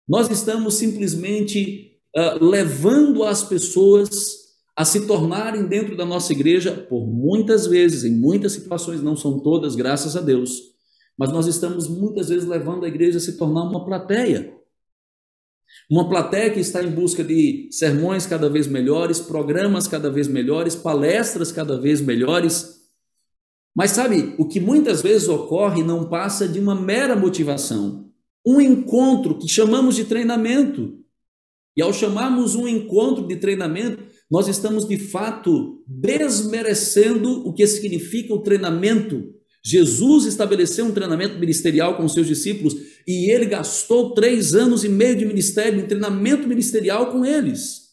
Nós 0.09 0.31
estamos 0.31 0.75
simplesmente 0.75 1.99
uh, 2.17 2.45
levando 2.45 3.23
as 3.23 3.45
pessoas 3.45 4.41
a 4.77 4.85
se 4.85 5.07
tornarem 5.07 5.67
dentro 5.67 5.95
da 5.97 6.07
nossa 6.07 6.33
igreja, 6.33 6.73
por 6.73 7.07
muitas 7.07 7.67
vezes, 7.67 8.03
em 8.03 8.17
muitas 8.17 8.53
situações, 8.53 9.03
não 9.03 9.15
são 9.15 9.39
todas, 9.39 9.77
graças 9.77 10.17
a 10.17 10.23
Deus, 10.23 10.70
mas 11.21 11.31
nós 11.31 11.47
estamos 11.47 11.87
muitas 11.87 12.31
vezes 12.31 12.49
levando 12.49 12.87
a 12.87 12.89
igreja 12.89 13.19
a 13.19 13.21
se 13.21 13.37
tornar 13.37 13.65
uma 13.65 13.85
plateia. 13.85 14.57
Uma 15.91 16.09
plateia 16.09 16.49
que 16.49 16.61
está 16.61 16.83
em 16.83 16.91
busca 16.91 17.23
de 17.23 17.69
sermões 17.71 18.25
cada 18.25 18.49
vez 18.49 18.67
melhores, 18.67 19.21
programas 19.21 19.87
cada 19.87 20.11
vez 20.11 20.27
melhores, 20.27 20.75
palestras 20.75 21.53
cada 21.53 21.79
vez 21.79 22.01
melhores. 22.01 22.87
Mas 23.77 23.91
sabe, 23.91 24.35
o 24.39 24.49
que 24.49 24.59
muitas 24.59 25.03
vezes 25.03 25.29
ocorre 25.29 25.83
não 25.83 26.09
passa 26.09 26.49
de 26.49 26.59
uma 26.59 26.75
mera 26.75 27.15
motivação, 27.15 28.11
um 28.45 28.59
encontro 28.59 29.39
que 29.39 29.47
chamamos 29.47 29.97
de 29.97 30.07
treinamento. 30.07 31.01
E 31.77 31.83
ao 31.83 31.93
chamarmos 31.93 32.55
um 32.55 32.67
encontro 32.67 33.29
de 33.29 33.37
treinamento, 33.37 34.03
nós 34.31 34.49
estamos 34.49 34.89
de 34.89 34.97
fato 34.97 35.85
desmerecendo 35.87 37.47
o 37.47 37.53
que 37.53 37.67
significa 37.67 38.33
o 38.33 38.41
treinamento. 38.43 39.39
Jesus 39.63 40.25
estabeleceu 40.25 40.87
um 40.87 40.93
treinamento 40.93 41.39
ministerial 41.39 41.97
com 41.97 42.09
seus 42.09 42.27
discípulos 42.27 42.75
e 43.07 43.31
ele 43.31 43.47
gastou 43.47 44.15
três 44.15 44.55
anos 44.55 44.85
e 44.85 44.89
meio 44.89 45.17
de 45.17 45.27
ministério, 45.27 45.79
em 45.79 45.87
treinamento 45.87 46.49
ministerial 46.49 47.13
com 47.13 47.25
eles. 47.25 47.91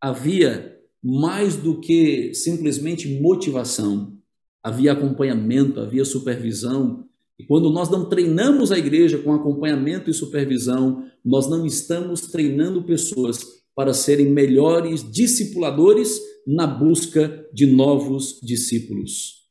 Havia 0.00 0.74
mais 1.02 1.56
do 1.56 1.80
que 1.80 2.34
simplesmente 2.34 3.20
motivação, 3.20 4.18
havia 4.62 4.92
acompanhamento, 4.92 5.78
havia 5.78 6.04
supervisão. 6.04 7.06
E 7.38 7.44
quando 7.44 7.70
nós 7.70 7.90
não 7.90 8.08
treinamos 8.08 8.72
a 8.72 8.78
igreja 8.78 9.18
com 9.18 9.32
acompanhamento 9.34 10.10
e 10.10 10.14
supervisão, 10.14 11.04
nós 11.24 11.48
não 11.48 11.66
estamos 11.66 12.22
treinando 12.22 12.82
pessoas 12.82 13.44
para 13.74 13.92
serem 13.92 14.30
melhores 14.30 15.04
discipuladores 15.08 16.18
na 16.46 16.66
busca 16.66 17.46
de 17.52 17.66
novos 17.66 18.40
discípulos. 18.42 19.43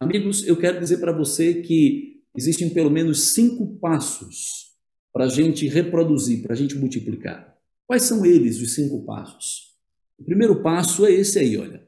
Amigos, 0.00 0.46
eu 0.46 0.56
quero 0.56 0.80
dizer 0.80 0.96
para 0.96 1.12
você 1.12 1.60
que 1.60 2.22
existem 2.34 2.70
pelo 2.70 2.90
menos 2.90 3.34
cinco 3.34 3.76
passos 3.76 4.70
para 5.12 5.26
a 5.26 5.28
gente 5.28 5.68
reproduzir, 5.68 6.42
para 6.42 6.54
a 6.54 6.56
gente 6.56 6.74
multiplicar. 6.74 7.54
Quais 7.86 8.04
são 8.04 8.24
eles, 8.24 8.62
os 8.62 8.74
cinco 8.74 9.04
passos? 9.04 9.74
O 10.18 10.24
primeiro 10.24 10.62
passo 10.62 11.04
é 11.04 11.12
esse 11.12 11.38
aí, 11.38 11.54
olha. 11.58 11.86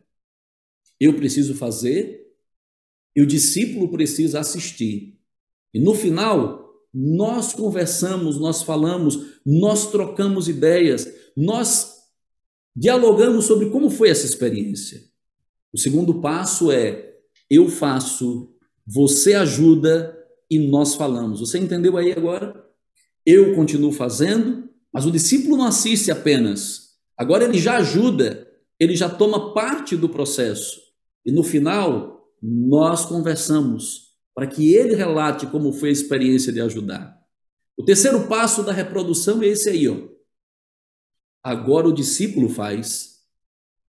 Eu 1.00 1.14
preciso 1.16 1.54
fazer 1.54 2.30
e 3.16 3.22
o 3.22 3.26
discípulo 3.26 3.90
precisa 3.90 4.40
assistir. 4.40 5.18
E 5.72 5.80
no 5.80 5.94
final, 5.94 6.70
nós 6.92 7.54
conversamos, 7.54 8.38
nós 8.38 8.62
falamos, 8.62 9.40
nós 9.46 9.90
trocamos 9.90 10.48
ideias, 10.48 11.10
nós 11.34 11.96
dialogamos 12.76 13.46
sobre 13.46 13.70
como 13.70 13.88
foi 13.88 14.10
essa 14.10 14.26
experiência. 14.26 15.02
O 15.72 15.78
segundo 15.78 16.20
passo 16.20 16.70
é 16.70 17.11
eu 17.52 17.68
faço, 17.68 18.50
você 18.86 19.34
ajuda 19.34 20.18
e 20.50 20.58
nós 20.58 20.94
falamos. 20.94 21.40
Você 21.40 21.58
entendeu 21.58 21.98
aí 21.98 22.10
agora? 22.10 22.66
Eu 23.26 23.54
continuo 23.54 23.92
fazendo, 23.92 24.70
mas 24.90 25.04
o 25.04 25.10
discípulo 25.10 25.58
não 25.58 25.66
assiste 25.66 26.10
apenas. 26.10 26.94
Agora 27.14 27.44
ele 27.44 27.58
já 27.58 27.76
ajuda, 27.76 28.48
ele 28.80 28.96
já 28.96 29.10
toma 29.10 29.52
parte 29.52 29.94
do 29.98 30.08
processo. 30.08 30.80
E 31.26 31.30
no 31.30 31.42
final, 31.42 32.26
nós 32.42 33.04
conversamos 33.04 34.14
para 34.34 34.46
que 34.46 34.74
ele 34.74 34.94
relate 34.94 35.46
como 35.46 35.74
foi 35.74 35.90
a 35.90 35.92
experiência 35.92 36.50
de 36.50 36.60
ajudar. 36.62 37.20
O 37.76 37.84
terceiro 37.84 38.26
passo 38.28 38.62
da 38.62 38.72
reprodução 38.72 39.42
é 39.42 39.48
esse 39.48 39.68
aí, 39.68 39.86
ó. 39.88 40.08
Agora 41.44 41.86
o 41.86 41.92
discípulo 41.92 42.48
faz, 42.48 43.18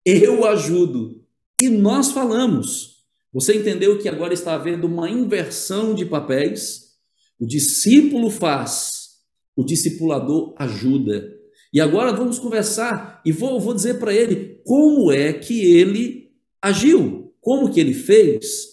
eu 0.04 0.44
ajudo 0.44 1.24
e 1.58 1.70
nós 1.70 2.10
falamos. 2.10 2.93
Você 3.34 3.56
entendeu 3.56 3.98
que 3.98 4.08
agora 4.08 4.32
está 4.32 4.54
havendo 4.54 4.86
uma 4.86 5.10
inversão 5.10 5.92
de 5.92 6.06
papéis? 6.06 6.94
O 7.36 7.44
discípulo 7.44 8.30
faz, 8.30 9.16
o 9.56 9.64
discipulador 9.64 10.54
ajuda. 10.56 11.34
E 11.72 11.80
agora 11.80 12.12
vamos 12.12 12.38
conversar 12.38 13.20
e 13.26 13.32
vou, 13.32 13.58
vou 13.58 13.74
dizer 13.74 13.98
para 13.98 14.14
ele 14.14 14.62
como 14.64 15.10
é 15.10 15.32
que 15.32 15.76
ele 15.76 16.32
agiu, 16.62 17.34
como 17.40 17.72
que 17.72 17.80
ele 17.80 17.92
fez. 17.92 18.68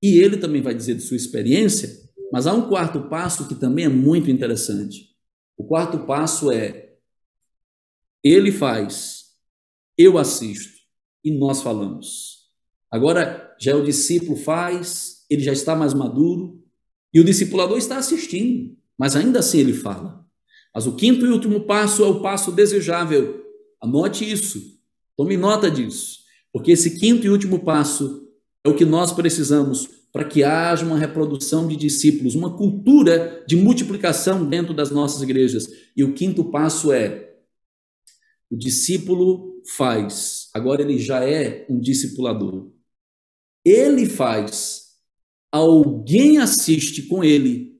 E 0.00 0.20
ele 0.20 0.36
também 0.36 0.62
vai 0.62 0.72
dizer 0.72 0.94
de 0.94 1.02
sua 1.02 1.16
experiência, 1.16 1.90
mas 2.32 2.46
há 2.46 2.54
um 2.54 2.68
quarto 2.68 3.08
passo 3.08 3.48
que 3.48 3.56
também 3.56 3.86
é 3.86 3.88
muito 3.88 4.30
interessante. 4.30 5.10
O 5.56 5.64
quarto 5.64 6.06
passo 6.06 6.52
é 6.52 6.94
ele 8.22 8.52
faz, 8.52 9.24
eu 9.98 10.16
assisto 10.16 10.78
e 11.24 11.36
nós 11.36 11.60
falamos. 11.60 12.39
Agora 12.90 13.54
já 13.60 13.76
o 13.76 13.84
discípulo 13.84 14.36
faz, 14.36 15.24
ele 15.30 15.42
já 15.42 15.52
está 15.52 15.76
mais 15.76 15.94
maduro 15.94 16.60
e 17.14 17.20
o 17.20 17.24
discipulador 17.24 17.78
está 17.78 17.98
assistindo, 17.98 18.76
mas 18.98 19.14
ainda 19.14 19.38
assim 19.38 19.58
ele 19.58 19.72
fala. 19.72 20.26
Mas 20.74 20.86
o 20.86 20.96
quinto 20.96 21.24
e 21.24 21.28
último 21.28 21.60
passo 21.66 22.04
é 22.04 22.06
o 22.06 22.20
passo 22.20 22.50
desejável. 22.50 23.44
Anote 23.82 24.28
isso, 24.30 24.60
tome 25.16 25.36
nota 25.36 25.70
disso, 25.70 26.20
porque 26.52 26.72
esse 26.72 26.98
quinto 26.98 27.26
e 27.26 27.30
último 27.30 27.60
passo 27.60 28.28
é 28.64 28.68
o 28.68 28.74
que 28.74 28.84
nós 28.84 29.12
precisamos 29.12 29.88
para 30.12 30.24
que 30.24 30.42
haja 30.42 30.84
uma 30.84 30.98
reprodução 30.98 31.68
de 31.68 31.76
discípulos, 31.76 32.34
uma 32.34 32.56
cultura 32.56 33.44
de 33.46 33.56
multiplicação 33.56 34.44
dentro 34.44 34.74
das 34.74 34.90
nossas 34.90 35.22
igrejas. 35.22 35.68
E 35.96 36.02
o 36.02 36.12
quinto 36.14 36.44
passo 36.50 36.92
é 36.92 37.30
o 38.50 38.56
discípulo 38.56 39.62
faz, 39.76 40.48
agora 40.52 40.82
ele 40.82 40.98
já 40.98 41.24
é 41.24 41.64
um 41.68 41.78
discipulador. 41.78 42.72
Ele 43.64 44.06
faz, 44.06 44.82
alguém 45.52 46.38
assiste 46.38 47.02
com 47.02 47.22
ele 47.22 47.76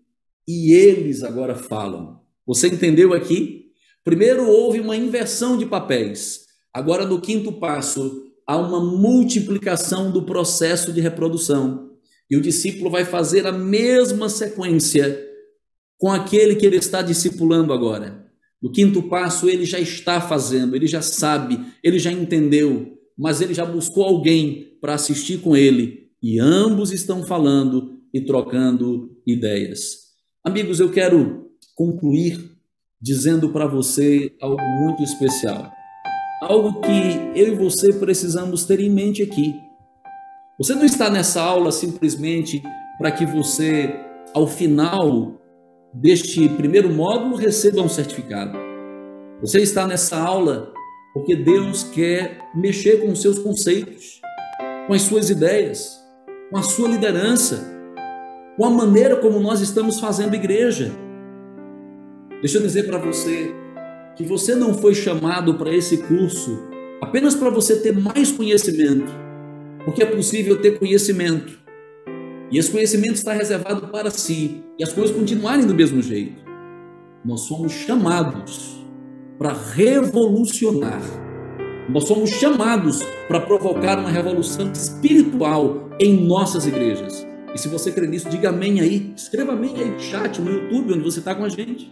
e 0.46 0.72
eles 0.72 1.22
agora 1.22 1.54
falam. 1.54 2.20
Você 2.46 2.68
entendeu 2.68 3.14
aqui? 3.14 3.66
Primeiro 4.04 4.48
houve 4.48 4.80
uma 4.80 4.96
inversão 4.96 5.56
de 5.56 5.66
papéis. 5.66 6.40
Agora, 6.72 7.06
no 7.06 7.20
quinto 7.20 7.52
passo, 7.52 8.24
há 8.46 8.56
uma 8.56 8.80
multiplicação 8.80 10.10
do 10.10 10.24
processo 10.24 10.92
de 10.92 11.00
reprodução. 11.00 11.90
E 12.30 12.36
o 12.36 12.40
discípulo 12.40 12.90
vai 12.90 13.04
fazer 13.04 13.46
a 13.46 13.52
mesma 13.52 14.28
sequência 14.28 15.26
com 15.98 16.10
aquele 16.10 16.56
que 16.56 16.66
ele 16.66 16.76
está 16.76 17.02
discipulando 17.02 17.72
agora. 17.72 18.26
No 18.62 18.70
quinto 18.70 19.02
passo, 19.04 19.48
ele 19.48 19.64
já 19.64 19.78
está 19.78 20.20
fazendo, 20.20 20.76
ele 20.76 20.86
já 20.86 21.02
sabe, 21.02 21.60
ele 21.82 21.98
já 21.98 22.10
entendeu, 22.10 22.98
mas 23.20 23.42
ele 23.42 23.52
já 23.52 23.66
buscou 23.66 24.02
alguém 24.02 24.78
para 24.80 24.94
assistir 24.94 25.42
com 25.42 25.54
ele 25.54 26.08
e 26.22 26.40
ambos 26.40 26.90
estão 26.90 27.22
falando 27.22 28.00
e 28.14 28.20
trocando 28.22 29.10
ideias. 29.26 30.08
Amigos, 30.42 30.80
eu 30.80 30.90
quero 30.90 31.50
concluir 31.76 32.40
dizendo 32.98 33.50
para 33.50 33.66
você 33.66 34.34
algo 34.40 34.62
muito 34.80 35.02
especial. 35.02 35.70
Algo 36.40 36.80
que 36.80 37.38
eu 37.38 37.52
e 37.52 37.54
você 37.54 37.92
precisamos 37.92 38.64
ter 38.64 38.80
em 38.80 38.88
mente 38.88 39.22
aqui. 39.22 39.54
Você 40.56 40.74
não 40.74 40.86
está 40.86 41.10
nessa 41.10 41.42
aula 41.42 41.70
simplesmente 41.70 42.62
para 42.96 43.12
que 43.12 43.26
você, 43.26 43.94
ao 44.32 44.46
final 44.46 45.38
deste 45.92 46.48
primeiro 46.48 46.90
módulo 46.90 47.36
receba 47.36 47.82
um 47.82 47.88
certificado. 47.88 48.56
Você 49.42 49.60
está 49.60 49.86
nessa 49.86 50.18
aula 50.18 50.72
porque 51.12 51.34
Deus 51.34 51.82
quer 51.84 52.38
mexer 52.54 53.00
com 53.00 53.10
os 53.10 53.20
seus 53.20 53.38
conceitos, 53.38 54.20
com 54.86 54.94
as 54.94 55.02
suas 55.02 55.30
ideias, 55.30 55.98
com 56.50 56.58
a 56.58 56.62
sua 56.62 56.88
liderança, 56.88 57.68
com 58.56 58.64
a 58.64 58.70
maneira 58.70 59.16
como 59.16 59.40
nós 59.40 59.60
estamos 59.60 59.98
fazendo 60.00 60.34
igreja. 60.34 60.92
Deixa 62.40 62.58
eu 62.58 62.62
dizer 62.62 62.86
para 62.86 62.98
você 62.98 63.54
que 64.16 64.24
você 64.24 64.54
não 64.54 64.74
foi 64.74 64.94
chamado 64.94 65.54
para 65.54 65.74
esse 65.74 65.98
curso 65.98 66.58
apenas 67.00 67.34
para 67.34 67.50
você 67.50 67.76
ter 67.80 67.92
mais 67.92 68.30
conhecimento, 68.30 69.10
porque 69.84 70.02
é 70.02 70.06
possível 70.06 70.60
ter 70.60 70.78
conhecimento 70.78 71.58
e 72.50 72.58
esse 72.58 72.70
conhecimento 72.70 73.14
está 73.14 73.32
reservado 73.32 73.88
para 73.88 74.10
si 74.10 74.62
e 74.78 74.82
as 74.82 74.92
coisas 74.92 75.14
continuarem 75.14 75.66
do 75.66 75.74
mesmo 75.74 76.02
jeito. 76.02 76.42
Nós 77.24 77.42
somos 77.42 77.72
chamados 77.72 78.79
para 79.40 79.54
revolucionar. 79.54 81.00
Nós 81.88 82.04
somos 82.04 82.28
chamados 82.28 83.02
para 83.26 83.40
provocar 83.40 83.98
uma 83.98 84.10
revolução 84.10 84.70
espiritual 84.70 85.88
em 85.98 86.26
nossas 86.26 86.66
igrejas. 86.66 87.26
E 87.54 87.58
se 87.58 87.66
você 87.66 87.90
crê 87.90 88.06
nisso, 88.06 88.28
diga 88.28 88.50
amém 88.50 88.80
aí. 88.80 89.14
Escreva 89.16 89.54
amém 89.54 89.74
aí 89.76 89.90
no 89.92 89.98
chat, 89.98 90.42
no 90.42 90.50
YouTube, 90.50 90.92
onde 90.92 91.02
você 91.02 91.20
está 91.20 91.34
com 91.34 91.42
a 91.42 91.48
gente. 91.48 91.90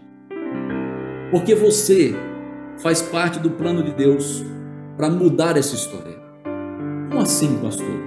Porque 1.30 1.54
você 1.54 2.14
faz 2.82 3.00
parte 3.00 3.38
do 3.38 3.50
plano 3.52 3.82
de 3.82 3.92
Deus 3.92 4.44
para 4.98 5.08
mudar 5.08 5.56
essa 5.56 5.74
história. 5.74 6.18
Como 7.08 7.22
assim, 7.22 7.56
pastor? 7.62 7.98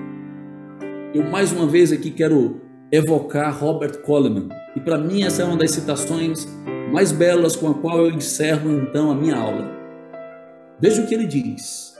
Eu 1.15 1.23
mais 1.23 1.51
uma 1.51 1.65
vez 1.65 1.91
aqui 1.91 2.11
quero 2.11 2.61
evocar 2.91 3.57
Robert 3.57 4.03
Coleman. 4.03 4.49
E 4.75 4.79
para 4.79 4.99
mim 4.99 5.23
essa 5.23 5.41
é 5.41 5.45
uma 5.45 5.57
das 5.57 5.71
citações 5.71 6.47
mais 6.91 7.11
belas 7.11 7.55
com 7.55 7.69
a 7.69 7.73
qual 7.73 8.05
eu 8.05 8.11
encerro 8.11 8.69
então 8.71 9.09
a 9.09 9.15
minha 9.15 9.35
aula. 9.35 9.71
Veja 10.79 11.01
o 11.01 11.07
que 11.07 11.15
ele 11.15 11.25
diz. 11.25 11.95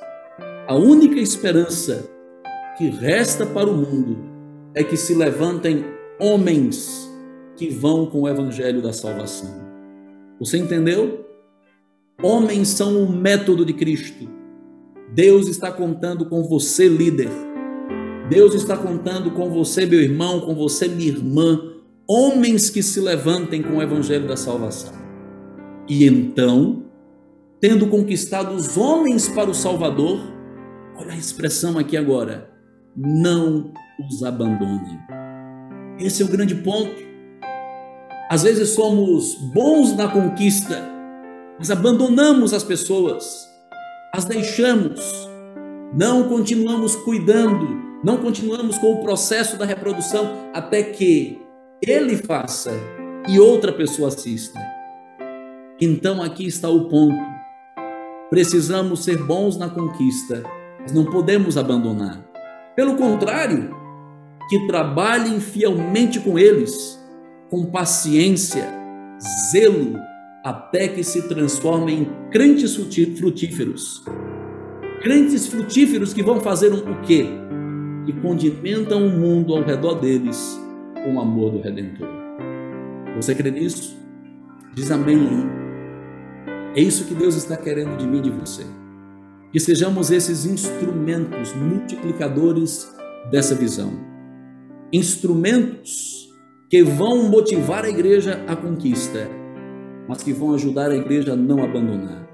a 0.67 0.75
única 0.75 1.19
esperança 1.19 2.09
que 2.77 2.89
resta 2.89 3.45
para 3.45 3.69
o 3.69 3.75
mundo 3.75 4.17
é 4.73 4.83
que 4.83 4.95
se 4.95 5.13
levantem 5.13 5.85
homens 6.19 7.09
que 7.55 7.69
vão 7.69 8.05
com 8.05 8.21
o 8.21 8.29
evangelho 8.29 8.81
da 8.81 8.93
salvação. 8.93 9.49
Você 10.39 10.57
entendeu? 10.57 11.25
Homens 12.21 12.69
são 12.69 13.03
o 13.03 13.11
método 13.11 13.65
de 13.65 13.73
Cristo. 13.73 14.29
Deus 15.13 15.47
está 15.47 15.71
contando 15.71 16.25
com 16.25 16.43
você, 16.43 16.87
líder. 16.87 17.29
Deus 18.29 18.55
está 18.55 18.77
contando 18.77 19.31
com 19.31 19.49
você, 19.49 19.85
meu 19.85 19.99
irmão, 19.99 20.39
com 20.41 20.55
você, 20.55 20.87
minha 20.87 21.09
irmã. 21.09 21.70
Homens 22.07 22.69
que 22.69 22.83
se 22.83 22.99
levantem 22.99 23.61
com 23.61 23.77
o 23.77 23.81
evangelho 23.81 24.27
da 24.27 24.35
salvação. 24.35 24.93
E 25.87 26.05
então, 26.05 26.83
tendo 27.59 27.87
conquistado 27.87 28.53
os 28.53 28.77
homens 28.77 29.27
para 29.27 29.49
o 29.49 29.53
Salvador, 29.53 30.19
olha 30.97 31.13
a 31.13 31.17
expressão 31.17 31.77
aqui 31.77 31.95
agora, 31.95 32.49
não 32.95 33.71
os 34.09 34.23
abandonem. 34.23 34.99
Esse 35.99 36.23
é 36.23 36.25
o 36.25 36.29
grande 36.29 36.55
ponto. 36.55 37.11
Às 38.29 38.43
vezes 38.43 38.69
somos 38.69 39.35
bons 39.53 39.95
na 39.95 40.07
conquista, 40.07 40.81
mas 41.59 41.69
abandonamos 41.69 42.53
as 42.53 42.63
pessoas, 42.63 43.45
as 44.13 44.25
deixamos, 44.25 45.29
não 45.93 46.29
continuamos 46.29 46.95
cuidando, 46.95 47.67
não 48.03 48.17
continuamos 48.17 48.77
com 48.77 48.93
o 48.93 49.03
processo 49.03 49.57
da 49.57 49.65
reprodução 49.65 50.49
até 50.53 50.81
que 50.81 51.40
ele 51.81 52.15
faça 52.15 52.71
e 53.27 53.39
outra 53.39 53.73
pessoa 53.73 54.09
assista. 54.09 54.59
Então 55.79 56.21
aqui 56.21 56.45
está 56.45 56.69
o 56.69 56.87
ponto. 56.87 57.19
Precisamos 58.29 59.03
ser 59.03 59.17
bons 59.23 59.57
na 59.57 59.67
conquista, 59.67 60.43
mas 60.79 60.93
não 60.93 61.05
podemos 61.05 61.57
abandonar. 61.57 62.23
Pelo 62.75 62.95
contrário, 62.95 63.75
que 64.47 64.67
trabalhem 64.67 65.39
fielmente 65.39 66.19
com 66.19 66.37
eles, 66.37 66.99
com 67.49 67.65
paciência, 67.65 68.63
zelo, 69.51 69.97
até 70.45 70.87
que 70.87 71.03
se 71.03 71.27
transformem 71.27 72.01
em 72.01 72.29
crentes 72.29 72.75
frutíferos. 72.75 74.03
Crentes 75.01 75.47
frutíferos 75.47 76.13
que 76.13 76.21
vão 76.21 76.39
fazer 76.41 76.71
um, 76.71 76.91
o 76.91 77.01
quê? 77.01 77.25
Que 78.05 78.13
condimentam 78.21 79.07
o 79.07 79.09
mundo 79.09 79.55
ao 79.55 79.63
redor 79.63 79.95
deles 79.95 80.61
com 81.03 81.15
o 81.15 81.21
amor 81.21 81.51
do 81.51 81.61
Redentor. 81.61 82.07
Você 83.15 83.35
crê 83.35 83.51
nisso? 83.51 83.97
Diz 84.73 84.89
amém. 84.91 85.27
É 86.75 86.81
isso 86.81 87.05
que 87.05 87.13
Deus 87.13 87.35
está 87.35 87.57
querendo 87.57 87.97
de 87.97 88.07
mim 88.07 88.19
e 88.19 88.21
de 88.21 88.29
você. 88.29 88.65
Que 89.51 89.59
sejamos 89.59 90.11
esses 90.11 90.45
instrumentos 90.45 91.53
multiplicadores 91.53 92.89
dessa 93.29 93.53
visão. 93.53 93.91
Instrumentos 94.93 96.29
que 96.69 96.83
vão 96.83 97.29
motivar 97.29 97.83
a 97.83 97.89
igreja 97.89 98.43
à 98.47 98.55
conquista 98.55 99.29
mas 100.11 100.23
que 100.23 100.33
vão 100.33 100.53
ajudar 100.53 100.91
a 100.91 100.95
igreja 100.95 101.31
a 101.31 101.35
não 101.37 101.63
abandonar. 101.63 102.27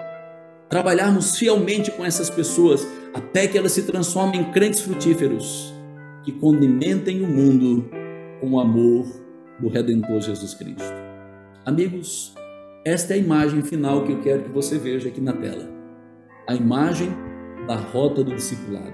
Trabalharmos 0.67 1.37
fielmente 1.37 1.91
com 1.91 2.03
essas 2.03 2.27
pessoas 2.27 2.87
até 3.13 3.47
que 3.47 3.55
elas 3.55 3.71
se 3.71 3.83
transformem 3.83 4.41
em 4.41 4.51
crentes 4.51 4.81
frutíferos 4.81 5.71
que 6.23 6.31
condimentem 6.31 7.23
o 7.23 7.27
mundo 7.27 7.87
com 8.39 8.51
o 8.51 8.59
amor 8.59 9.05
do 9.59 9.67
Redentor 9.67 10.21
Jesus 10.21 10.53
Cristo. 10.53 10.93
Amigos, 11.65 12.35
esta 12.85 13.13
é 13.13 13.17
a 13.17 13.19
imagem 13.19 13.61
final 13.61 14.03
que 14.05 14.11
eu 14.11 14.21
quero 14.21 14.43
que 14.43 14.49
você 14.49 14.77
veja 14.77 15.09
aqui 15.09 15.19
na 15.19 15.33
tela. 15.33 15.67
A 16.47 16.55
imagem 16.55 17.09
da 17.67 17.75
rota 17.75 18.23
do 18.23 18.33
discipulado. 18.33 18.93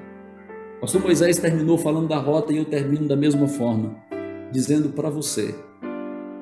O 0.78 0.82
pastor 0.82 1.02
Moisés 1.02 1.38
terminou 1.38 1.78
falando 1.78 2.08
da 2.08 2.18
rota 2.18 2.52
e 2.52 2.58
eu 2.58 2.66
termino 2.66 3.08
da 3.08 3.16
mesma 3.16 3.48
forma, 3.48 3.96
dizendo 4.52 4.90
para 4.90 5.10
você 5.10 5.54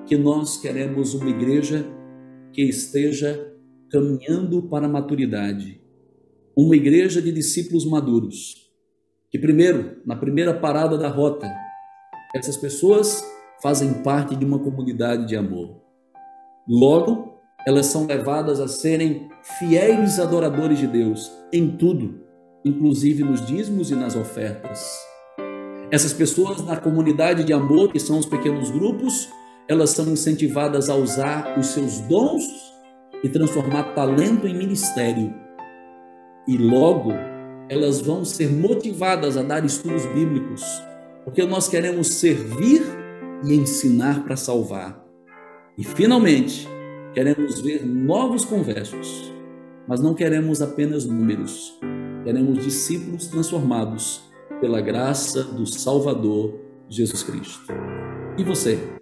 que 0.05 0.17
nós 0.17 0.57
queremos 0.57 1.13
uma 1.13 1.29
igreja 1.29 1.85
que 2.53 2.61
esteja 2.61 3.53
caminhando 3.91 4.63
para 4.63 4.85
a 4.85 4.89
maturidade. 4.89 5.81
Uma 6.55 6.75
igreja 6.75 7.21
de 7.21 7.31
discípulos 7.31 7.85
maduros. 7.85 8.71
Que, 9.29 9.39
primeiro, 9.39 9.97
na 10.05 10.15
primeira 10.15 10.53
parada 10.53 10.97
da 10.97 11.07
rota, 11.07 11.49
essas 12.33 12.55
pessoas 12.55 13.23
fazem 13.61 13.93
parte 14.01 14.35
de 14.35 14.45
uma 14.45 14.57
comunidade 14.57 15.27
de 15.27 15.35
amor. 15.35 15.81
Logo, 16.67 17.39
elas 17.67 17.87
são 17.87 18.05
levadas 18.05 18.59
a 18.59 18.67
serem 18.67 19.29
fiéis 19.59 20.19
adoradores 20.19 20.79
de 20.79 20.87
Deus 20.87 21.31
em 21.51 21.75
tudo, 21.77 22.21
inclusive 22.63 23.23
nos 23.23 23.45
dízimos 23.45 23.91
e 23.91 23.95
nas 23.95 24.15
ofertas. 24.15 24.97
Essas 25.91 26.13
pessoas 26.13 26.63
na 26.65 26.77
comunidade 26.77 27.43
de 27.43 27.51
amor, 27.51 27.91
que 27.91 27.99
são 27.99 28.17
os 28.17 28.25
pequenos 28.25 28.71
grupos, 28.71 29.27
elas 29.67 29.89
são 29.89 30.05
incentivadas 30.07 30.89
a 30.89 30.95
usar 30.95 31.59
os 31.59 31.67
seus 31.67 31.99
dons 32.01 32.43
e 33.23 33.29
transformar 33.29 33.93
talento 33.93 34.47
em 34.47 34.55
ministério. 34.55 35.33
E 36.47 36.57
logo 36.57 37.11
elas 37.69 38.01
vão 38.01 38.25
ser 38.25 38.51
motivadas 38.51 39.37
a 39.37 39.43
dar 39.43 39.63
estudos 39.65 40.05
bíblicos, 40.07 40.63
porque 41.23 41.45
nós 41.45 41.67
queremos 41.67 42.07
servir 42.15 42.81
e 43.45 43.53
ensinar 43.53 44.23
para 44.23 44.35
salvar. 44.35 45.03
E 45.77 45.83
finalmente, 45.83 46.67
queremos 47.13 47.61
ver 47.61 47.85
novos 47.85 48.45
conversos, 48.45 49.31
mas 49.87 50.01
não 50.01 50.13
queremos 50.13 50.61
apenas 50.61 51.05
números, 51.05 51.77
queremos 52.23 52.63
discípulos 52.63 53.27
transformados 53.27 54.21
pela 54.59 54.81
graça 54.81 55.43
do 55.43 55.65
Salvador 55.65 56.59
Jesus 56.89 57.23
Cristo. 57.23 57.73
E 58.37 58.43
você? 58.43 59.01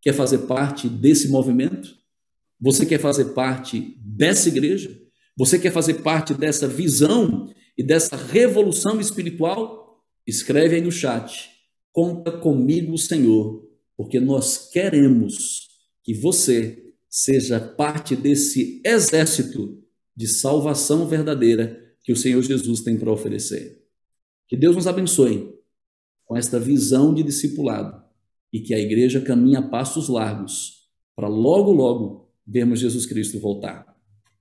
quer 0.00 0.12
fazer 0.12 0.38
parte 0.38 0.88
desse 0.88 1.28
movimento? 1.28 1.96
Você 2.60 2.86
quer 2.86 2.98
fazer 2.98 3.26
parte 3.26 3.96
dessa 4.00 4.48
igreja? 4.48 4.90
Você 5.36 5.58
quer 5.58 5.72
fazer 5.72 5.94
parte 5.94 6.34
dessa 6.34 6.66
visão 6.66 7.52
e 7.76 7.82
dessa 7.82 8.16
revolução 8.16 9.00
espiritual? 9.00 10.02
Escreve 10.26 10.76
aí 10.76 10.80
no 10.80 10.90
chat. 10.90 11.50
Conta 11.98 12.30
comigo, 12.30 12.96
Senhor, 12.96 13.68
porque 13.96 14.20
nós 14.20 14.70
queremos 14.70 15.66
que 16.04 16.14
você 16.14 16.94
seja 17.10 17.58
parte 17.58 18.14
desse 18.14 18.80
exército 18.86 19.82
de 20.16 20.28
salvação 20.28 21.08
verdadeira 21.08 21.76
que 22.04 22.12
o 22.12 22.16
Senhor 22.16 22.40
Jesus 22.40 22.82
tem 22.82 22.96
para 22.96 23.10
oferecer. 23.10 23.82
Que 24.46 24.56
Deus 24.56 24.76
nos 24.76 24.86
abençoe 24.86 25.52
com 26.24 26.36
esta 26.36 26.60
visão 26.60 27.12
de 27.12 27.24
discipulado 27.24 28.00
e 28.52 28.60
que 28.60 28.74
a 28.74 28.78
igreja 28.78 29.20
caminha 29.20 29.58
a 29.58 29.68
passos 29.68 30.08
largos 30.08 30.88
para 31.16 31.26
logo, 31.26 31.72
logo 31.72 32.30
vermos 32.46 32.78
Jesus 32.78 33.06
Cristo 33.06 33.40
voltar. 33.40 33.92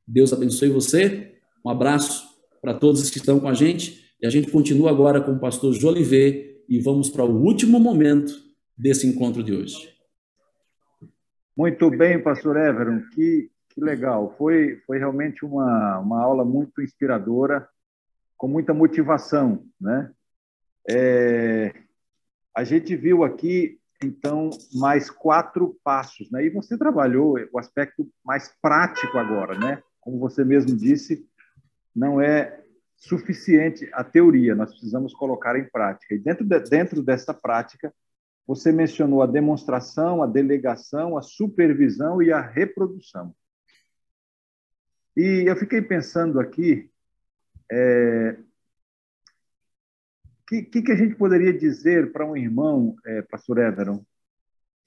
Deus 0.08 0.32
abençoe 0.32 0.70
você. 0.70 1.40
Um 1.66 1.72
abraço 1.72 2.24
para 2.62 2.76
todos 2.76 3.10
que 3.10 3.18
estão 3.18 3.40
com 3.40 3.48
a 3.48 3.56
gente. 3.56 4.06
E 4.22 4.28
a 4.28 4.30
gente 4.30 4.52
continua 4.52 4.92
agora 4.92 5.20
com 5.20 5.32
o 5.32 5.40
pastor 5.40 5.74
Jolivet 5.74 6.57
e 6.68 6.80
vamos 6.80 7.10
para 7.10 7.24
o 7.24 7.44
último 7.44 7.80
momento 7.80 8.34
desse 8.78 9.08
encontro 9.08 9.44
de 9.44 9.54
hoje. 9.54 9.96
Muito 11.56 11.90
bem, 11.90 12.22
pastor 12.22 12.58
Everon, 12.58 13.02
que, 13.14 13.50
que 13.70 13.82
legal. 13.82 14.36
Foi, 14.38 14.82
foi 14.86 15.00
realmente 15.00 15.44
uma, 15.44 16.00
uma 16.00 16.22
aula 16.22 16.46
muito 16.46 16.82
inspiradora, 16.82 17.68
com 18.38 18.48
muita 18.48 18.74
motivação, 18.74 19.66
né? 19.82 20.12
É, 20.88 21.74
a 22.56 22.64
gente 22.64 22.96
viu 22.96 23.24
aqui 23.24 23.80
então, 24.04 24.50
mais 24.74 25.10
quatro 25.10 25.78
passos. 25.84 26.30
Né? 26.32 26.46
E 26.46 26.50
você 26.50 26.78
trabalhou 26.78 27.38
o 27.52 27.60
aspecto 27.60 28.08
mais 28.24 28.54
prático 28.62 29.18
agora, 29.18 29.58
né? 29.58 29.82
Como 30.00 30.20
você 30.20 30.46
mesmo 30.46 30.76
disse, 30.76 31.28
não 31.96 32.22
é 32.22 32.64
suficiente 32.98 33.88
a 33.94 34.04
teoria, 34.04 34.56
nós 34.56 34.72
precisamos 34.72 35.14
colocar 35.14 35.58
em 35.58 35.70
prática. 35.70 36.16
E 36.16 36.20
dentro, 36.20 36.44
de, 36.44 36.60
dentro 36.62 37.04
dessa 37.04 37.34
prática, 37.34 37.94
você 38.46 38.72
mencionou 38.72 39.22
a 39.22 39.28
demonstração, 39.28 40.24
a 40.24 40.28
delegação, 40.28 41.18
a 41.18 41.22
supervisão 41.22 42.22
e 42.22 42.32
a 42.32 42.42
reprodução. 42.42 43.36
E 45.16 45.46
eu 45.48 45.56
fiquei 45.56 45.82
pensando 45.82 46.40
aqui, 46.40 46.90
é, 47.72 48.38
que, 50.48 50.64
que, 50.64 50.92
a 50.92 50.96
gente 50.96 51.16
poderia 51.16 51.52
dizer 51.52 52.12
para 52.12 52.26
um 52.26 52.38
irmão, 52.38 52.96
é, 53.06 53.22
pastor 53.24 53.58
Everon? 53.58 54.02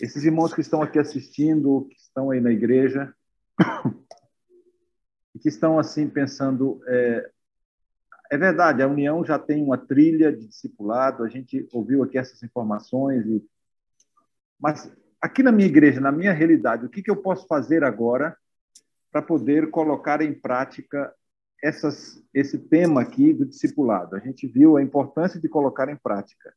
Esses 0.01 0.25
irmãos 0.25 0.55
que 0.55 0.63
estão 0.63 0.81
aqui 0.81 0.99
assistindo, 0.99 1.87
que 1.91 1.97
estão 1.97 2.31
aí 2.31 2.41
na 2.41 2.51
igreja, 2.51 3.15
e 5.35 5.39
que 5.39 5.49
estão 5.49 5.79
assim 5.79 6.09
pensando, 6.09 6.81
é, 6.87 7.31
é 8.31 8.39
verdade, 8.39 8.83
a 8.83 8.89
União 8.89 9.25
já 9.25 9.39
tem 9.39 9.63
uma 9.63 9.77
trilha 9.77 10.33
de 10.33 10.47
discipulado, 10.47 11.25
a 11.25 11.29
gente 11.29 11.69
ouviu 11.73 12.03
aqui 12.05 12.17
essas 12.17 12.41
informações, 12.45 13.27
e... 13.27 13.45
mas 14.59 14.91
aqui 15.21 15.43
na 15.43 15.51
minha 15.51 15.69
igreja, 15.69 16.01
na 16.01 16.13
minha 16.13 16.33
realidade, 16.33 16.87
o 16.87 16.89
que, 16.89 17.03
que 17.03 17.11
eu 17.11 17.17
posso 17.17 17.47
fazer 17.49 17.83
agora 17.83 18.37
para 19.11 19.21
poder 19.21 19.71
colocar 19.71 20.23
em 20.23 20.33
prática 20.33 21.13
essas, 21.63 22.23
esse 22.33 22.57
tema 22.57 23.03
aqui 23.03 23.35
do 23.35 23.45
discipulado. 23.45 24.15
A 24.15 24.21
gente 24.21 24.47
viu 24.47 24.77
a 24.77 24.83
importância 24.83 25.41
de 25.41 25.49
colocar 25.49 25.89
em 25.89 25.97
prática 25.97 26.55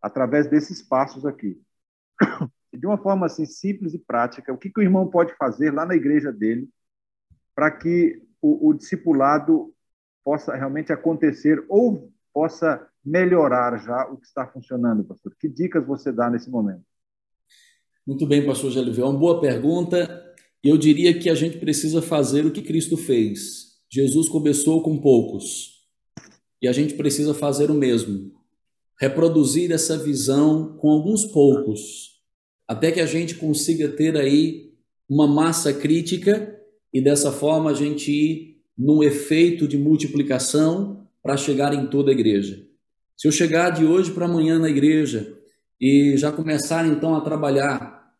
através 0.00 0.46
desses 0.46 0.82
passos 0.82 1.24
aqui. 1.24 1.60
De 2.72 2.86
uma 2.86 2.98
forma 2.98 3.24
assim 3.24 3.46
simples 3.46 3.94
e 3.94 3.98
prática, 3.98 4.52
o 4.52 4.58
que, 4.58 4.68
que 4.68 4.80
o 4.80 4.82
irmão 4.82 5.08
pode 5.08 5.34
fazer 5.36 5.72
lá 5.72 5.86
na 5.86 5.96
igreja 5.96 6.30
dele 6.30 6.68
para 7.54 7.70
que 7.70 8.22
o, 8.40 8.68
o 8.68 8.74
discipulado 8.74 9.74
possa 10.26 10.56
realmente 10.56 10.92
acontecer 10.92 11.64
ou 11.68 12.12
possa 12.34 12.84
melhorar 13.04 13.78
já 13.78 14.10
o 14.10 14.16
que 14.16 14.26
está 14.26 14.44
funcionando, 14.44 15.04
pastor? 15.04 15.32
Que 15.38 15.48
dicas 15.48 15.86
você 15.86 16.10
dá 16.10 16.28
nesse 16.28 16.50
momento? 16.50 16.82
Muito 18.04 18.26
bem, 18.26 18.44
pastor 18.44 18.72
uma 18.72 19.12
boa 19.16 19.40
pergunta. 19.40 20.34
Eu 20.64 20.76
diria 20.76 21.16
que 21.16 21.30
a 21.30 21.34
gente 21.36 21.58
precisa 21.58 22.02
fazer 22.02 22.44
o 22.44 22.50
que 22.50 22.60
Cristo 22.60 22.96
fez. 22.96 23.76
Jesus 23.88 24.28
começou 24.28 24.82
com 24.82 25.00
poucos 25.00 25.86
e 26.60 26.66
a 26.66 26.72
gente 26.72 26.94
precisa 26.94 27.32
fazer 27.32 27.70
o 27.70 27.74
mesmo. 27.74 28.32
Reproduzir 29.00 29.70
essa 29.70 29.96
visão 29.96 30.76
com 30.78 30.90
alguns 30.90 31.24
poucos, 31.24 32.20
até 32.66 32.90
que 32.90 33.00
a 33.00 33.06
gente 33.06 33.36
consiga 33.36 33.88
ter 33.90 34.16
aí 34.16 34.72
uma 35.08 35.28
massa 35.28 35.72
crítica 35.72 36.60
e 36.92 37.00
dessa 37.00 37.30
forma 37.30 37.70
a 37.70 37.74
gente 37.74 38.10
ir 38.10 38.55
num 38.76 39.02
efeito 39.02 39.66
de 39.66 39.78
multiplicação 39.78 41.06
para 41.22 41.36
chegar 41.36 41.72
em 41.72 41.86
toda 41.86 42.10
a 42.10 42.14
igreja. 42.14 42.66
Se 43.16 43.26
eu 43.26 43.32
chegar 43.32 43.70
de 43.70 43.84
hoje 43.84 44.12
para 44.12 44.26
amanhã 44.26 44.58
na 44.58 44.68
igreja 44.68 45.36
e 45.80 46.16
já 46.16 46.30
começar 46.30 46.86
então 46.86 47.14
a 47.14 47.20
trabalhar 47.20 48.12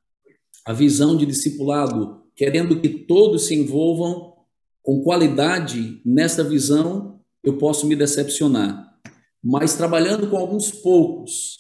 a 0.65 0.73
visão 0.73 1.17
de 1.17 1.27
discipulado, 1.27 2.23
querendo 2.35 2.81
que 2.81 2.89
todos 2.89 3.47
se 3.47 3.55
envolvam 3.55 4.35
com 4.83 5.03
qualidade 5.03 6.01
nessa 6.05 6.43
visão, 6.43 7.21
eu 7.43 7.59
posso 7.59 7.87
me 7.87 7.95
decepcionar. 7.95 8.99
Mas 9.43 9.75
trabalhando 9.75 10.29
com 10.29 10.37
alguns 10.37 10.71
poucos, 10.71 11.59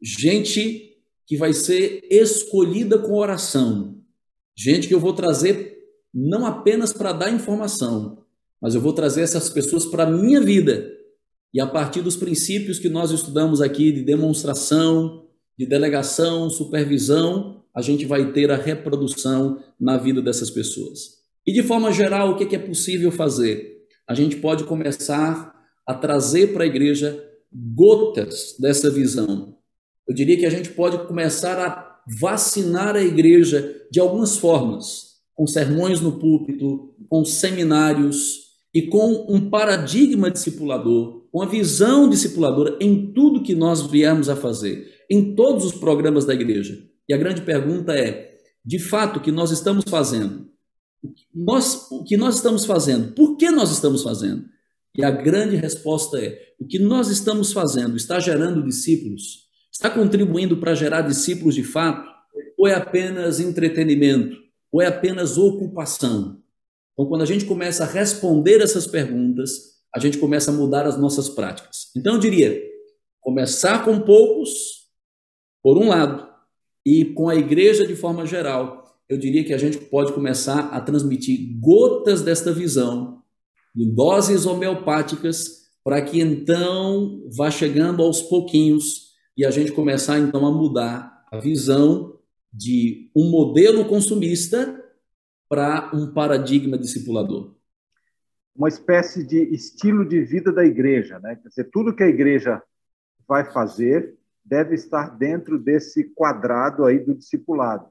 gente 0.00 0.96
que 1.26 1.36
vai 1.36 1.52
ser 1.52 2.06
escolhida 2.10 2.98
com 2.98 3.14
oração, 3.14 4.00
gente 4.56 4.86
que 4.86 4.94
eu 4.94 5.00
vou 5.00 5.12
trazer 5.12 5.77
não 6.12 6.46
apenas 6.46 6.92
para 6.92 7.12
dar 7.12 7.30
informação, 7.30 8.24
mas 8.60 8.74
eu 8.74 8.80
vou 8.80 8.92
trazer 8.92 9.22
essas 9.22 9.48
pessoas 9.48 9.86
para 9.86 10.04
a 10.04 10.10
minha 10.10 10.40
vida. 10.40 10.90
E 11.52 11.60
a 11.60 11.66
partir 11.66 12.02
dos 12.02 12.16
princípios 12.16 12.78
que 12.78 12.88
nós 12.88 13.10
estudamos 13.10 13.60
aqui 13.60 13.92
de 13.92 14.02
demonstração, 14.02 15.26
de 15.58 15.66
delegação, 15.66 16.50
supervisão, 16.50 17.62
a 17.74 17.80
gente 17.80 18.04
vai 18.04 18.32
ter 18.32 18.50
a 18.50 18.56
reprodução 18.56 19.62
na 19.78 19.96
vida 19.96 20.20
dessas 20.20 20.50
pessoas. 20.50 21.18
E 21.46 21.52
de 21.52 21.62
forma 21.62 21.92
geral, 21.92 22.30
o 22.30 22.36
que 22.36 22.54
é 22.54 22.58
possível 22.58 23.10
fazer? 23.10 23.78
A 24.06 24.14
gente 24.14 24.36
pode 24.36 24.64
começar 24.64 25.54
a 25.86 25.94
trazer 25.94 26.52
para 26.52 26.64
a 26.64 26.66
igreja 26.66 27.24
gotas 27.52 28.54
dessa 28.58 28.90
visão. 28.90 29.56
Eu 30.06 30.14
diria 30.14 30.36
que 30.38 30.46
a 30.46 30.50
gente 30.50 30.70
pode 30.70 31.06
começar 31.06 31.58
a 31.58 32.00
vacinar 32.20 32.96
a 32.96 33.02
igreja 33.02 33.86
de 33.90 34.00
algumas 34.00 34.36
formas, 34.36 35.07
com 35.38 35.46
sermões 35.46 36.00
no 36.00 36.18
púlpito, 36.18 36.96
com 37.08 37.24
seminários 37.24 38.48
e 38.74 38.82
com 38.82 39.24
um 39.28 39.48
paradigma 39.48 40.28
discipulador, 40.32 41.28
com 41.30 41.40
a 41.40 41.46
visão 41.46 42.10
discipuladora 42.10 42.76
em 42.80 43.12
tudo 43.12 43.44
que 43.44 43.54
nós 43.54 43.86
viemos 43.86 44.28
a 44.28 44.34
fazer, 44.34 45.06
em 45.08 45.36
todos 45.36 45.64
os 45.64 45.74
programas 45.74 46.24
da 46.24 46.34
igreja. 46.34 46.76
E 47.08 47.14
a 47.14 47.16
grande 47.16 47.42
pergunta 47.42 47.94
é: 47.94 48.36
de 48.64 48.80
fato, 48.80 49.18
o 49.18 49.22
que 49.22 49.30
nós 49.30 49.52
estamos 49.52 49.84
fazendo 49.88 50.48
nós, 51.34 51.86
o 51.90 52.02
que 52.02 52.16
nós 52.16 52.36
estamos 52.36 52.64
fazendo? 52.64 53.12
Por 53.12 53.36
que 53.36 53.50
nós 53.50 53.70
estamos 53.70 54.02
fazendo? 54.02 54.44
E 54.96 55.04
a 55.04 55.10
grande 55.10 55.56
resposta 55.56 56.18
é: 56.18 56.36
o 56.58 56.66
que 56.66 56.78
nós 56.78 57.08
estamos 57.08 57.52
fazendo 57.52 57.96
está 57.96 58.18
gerando 58.18 58.64
discípulos? 58.64 59.46
Está 59.72 59.88
contribuindo 59.88 60.56
para 60.56 60.74
gerar 60.74 61.02
discípulos 61.02 61.54
de 61.54 61.62
fato? 61.62 62.08
Ou 62.58 62.66
é 62.66 62.74
apenas 62.74 63.38
entretenimento? 63.38 64.36
Ou 64.72 64.82
é 64.82 64.86
apenas 64.86 65.38
ocupação? 65.38 66.42
Então, 66.92 67.06
quando 67.06 67.22
a 67.22 67.26
gente 67.26 67.44
começa 67.44 67.84
a 67.84 67.86
responder 67.86 68.60
essas 68.60 68.86
perguntas, 68.86 69.78
a 69.94 69.98
gente 69.98 70.18
começa 70.18 70.50
a 70.50 70.54
mudar 70.54 70.86
as 70.86 70.98
nossas 70.98 71.28
práticas. 71.28 71.90
Então, 71.96 72.14
eu 72.14 72.20
diria: 72.20 72.60
começar 73.20 73.84
com 73.84 74.00
poucos, 74.00 74.88
por 75.62 75.78
um 75.78 75.88
lado, 75.88 76.28
e 76.84 77.04
com 77.04 77.28
a 77.28 77.36
igreja 77.36 77.86
de 77.86 77.94
forma 77.94 78.26
geral, 78.26 78.98
eu 79.08 79.16
diria 79.16 79.44
que 79.44 79.54
a 79.54 79.58
gente 79.58 79.78
pode 79.78 80.12
começar 80.12 80.68
a 80.68 80.80
transmitir 80.80 81.58
gotas 81.60 82.22
desta 82.22 82.52
visão, 82.52 83.22
em 83.76 83.94
doses 83.94 84.44
homeopáticas, 84.44 85.68
para 85.84 86.02
que 86.02 86.20
então 86.20 87.22
vá 87.34 87.50
chegando 87.50 88.02
aos 88.02 88.20
pouquinhos 88.20 89.08
e 89.36 89.46
a 89.46 89.50
gente 89.50 89.72
começar 89.72 90.18
então 90.18 90.44
a 90.44 90.50
mudar 90.50 91.24
a 91.30 91.38
visão 91.38 92.17
de 92.52 93.10
um 93.14 93.30
modelo 93.30 93.86
consumista 93.88 94.84
para 95.48 95.90
um 95.94 96.12
paradigma 96.12 96.78
discipulador. 96.78 97.54
Uma 98.54 98.68
espécie 98.68 99.24
de 99.24 99.42
estilo 99.54 100.06
de 100.06 100.20
vida 100.22 100.52
da 100.52 100.64
igreja, 100.64 101.18
né? 101.20 101.36
Quer 101.36 101.48
dizer, 101.48 101.70
tudo 101.70 101.94
que 101.94 102.02
a 102.02 102.08
igreja 102.08 102.62
vai 103.26 103.44
fazer 103.50 104.16
deve 104.44 104.74
estar 104.74 105.16
dentro 105.16 105.58
desse 105.58 106.04
quadrado 106.14 106.84
aí 106.84 106.98
do 106.98 107.14
discipulado. 107.14 107.88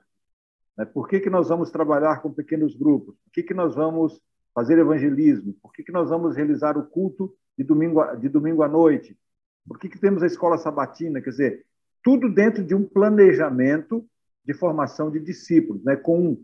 Né? 0.78 0.86
Por 0.86 1.08
que, 1.08 1.20
que 1.20 1.30
nós 1.30 1.48
vamos 1.50 1.70
trabalhar 1.70 2.22
com 2.22 2.34
pequenos 2.34 2.76
grupos? 2.76 3.16
Por 3.24 3.32
que, 3.32 3.44
que 3.44 3.54
nós 3.54 3.76
vamos 3.76 4.20
fazer 4.54 4.80
evangelismo? 4.80 5.54
Por 5.62 5.72
que, 5.72 5.84
que 5.84 5.92
nós 5.92 6.10
vamos 6.10 6.36
realizar 6.36 6.78
o 6.78 6.84
culto 6.84 7.34
de 7.58 7.64
domingo, 7.64 8.04
de 8.16 8.28
domingo 8.28 8.64
à 8.64 8.68
noite? 8.68 9.18
Por 9.68 9.78
que, 9.78 9.88
que 9.88 10.00
temos 10.00 10.24
a 10.24 10.28
escola 10.28 10.58
sabatina? 10.58 11.22
Quer 11.22 11.30
dizer, 11.30 11.66
tudo 12.04 12.34
dentro 12.34 12.64
de 12.64 12.74
um 12.74 12.84
planejamento 12.84 14.08
de 14.48 14.54
formação 14.54 15.12
de 15.12 15.20
discípulos, 15.20 15.84
né? 15.84 15.98
com 15.98 16.42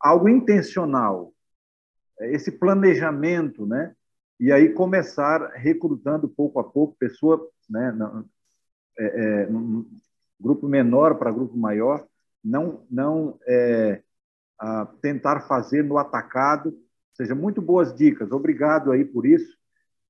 algo 0.00 0.28
intencional. 0.28 1.34
Esse 2.20 2.52
planejamento, 2.52 3.66
né? 3.66 3.94
E 4.38 4.52
aí 4.52 4.72
começar 4.72 5.50
recrutando 5.54 6.28
pouco 6.28 6.60
a 6.60 6.64
pouco 6.64 6.96
pessoa, 6.98 7.50
né? 7.68 7.92
É, 8.98 9.04
é, 9.04 9.46
um 9.48 9.84
grupo 10.40 10.68
menor 10.68 11.18
para 11.18 11.30
grupo 11.30 11.56
maior, 11.56 12.06
não, 12.42 12.86
não 12.90 13.38
é, 13.46 14.02
tentar 15.02 15.40
fazer 15.40 15.82
no 15.82 15.98
atacado. 15.98 16.70
Ou 16.70 17.16
seja, 17.16 17.34
muito 17.34 17.60
boas 17.60 17.94
dicas. 17.94 18.30
Obrigado 18.30 18.92
aí 18.92 19.04
por 19.04 19.26
isso. 19.26 19.54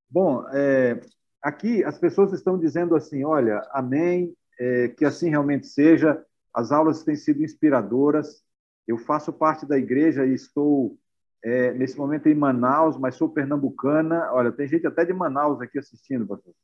Bom, 0.09 0.47
é, 0.53 1.01
aqui 1.41 1.83
as 1.83 1.97
pessoas 1.97 2.31
estão 2.31 2.57
dizendo 2.57 2.95
assim, 2.95 3.25
olha, 3.25 3.61
amém, 3.71 4.33
é, 4.59 4.89
que 4.89 5.03
assim 5.03 5.29
realmente 5.29 5.67
seja. 5.67 6.23
As 6.57 6.71
aulas 6.71 7.03
têm 7.03 7.15
sido 7.15 7.43
inspiradoras. 7.43 8.43
Eu 8.87 8.97
faço 8.97 9.31
parte 9.31 9.63
da 9.63 9.77
igreja 9.77 10.25
e 10.25 10.33
estou 10.33 10.97
é, 11.43 11.71
nesse 11.73 11.95
momento 11.95 12.27
em 12.27 12.33
Manaus, 12.33 12.97
mas 12.97 13.13
sou 13.13 13.29
pernambucana. 13.29 14.31
Olha, 14.31 14.51
tem 14.51 14.67
gente 14.67 14.87
até 14.87 15.05
de 15.05 15.13
Manaus 15.13 15.61
aqui 15.61 15.77
assistindo, 15.77 16.25
pastor. 16.25 16.55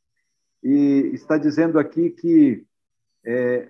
E 0.63 1.11
está 1.13 1.37
dizendo 1.37 1.77
aqui 1.77 2.09
que 2.09 2.65
é, 3.23 3.69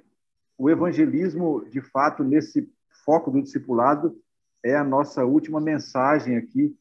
o 0.58 0.70
evangelismo, 0.70 1.66
de 1.70 1.82
fato, 1.82 2.24
nesse 2.24 2.72
foco 3.04 3.30
do 3.30 3.42
discipulado, 3.42 4.18
é 4.64 4.78
a 4.78 4.84
nossa 4.84 5.26
última 5.26 5.60
mensagem 5.60 6.38
aqui 6.38 6.74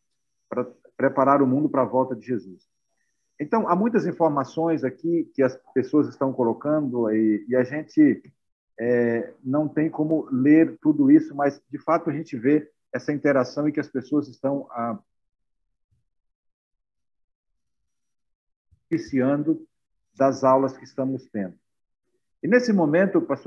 para 0.49 0.65
preparar 0.97 1.43
o 1.43 1.49
mundo 1.49 1.69
para 1.69 1.83
a 1.83 1.87
volta 1.87 2.15
de 2.15 2.25
Jesus. 2.25 2.63
Então, 3.41 3.67
há 3.67 3.75
muitas 3.75 4.07
informações 4.07 4.85
aqui 4.85 5.29
que 5.35 5.43
as 5.43 5.59
pessoas 5.75 6.07
estão 6.07 6.33
colocando 6.33 7.11
e, 7.11 7.45
e 7.49 7.57
a 7.57 7.65
gente 7.65 8.23
é, 8.79 9.33
não 9.43 9.69
tem 9.69 9.91
como 9.91 10.29
ler 10.31 10.79
tudo 10.81 11.11
isso, 11.11 11.35
mas, 11.35 11.63
de 11.71 11.79
fato, 11.79 12.11
a 12.11 12.13
gente 12.13 12.37
vê 12.37 12.71
essa 12.93 13.13
interação 13.13 13.69
e 13.69 13.73
que 13.73 13.81
as 13.81 13.89
pessoas 13.89 14.29
estão 14.29 14.67
ah, 14.71 14.99
das 20.15 20.45
aulas 20.45 20.77
que 20.77 20.85
estamos 20.85 21.27
tendo. 21.31 21.59
E 22.43 22.49
nesse 22.49 22.73
momento, 22.73 23.19
pastor 23.21 23.41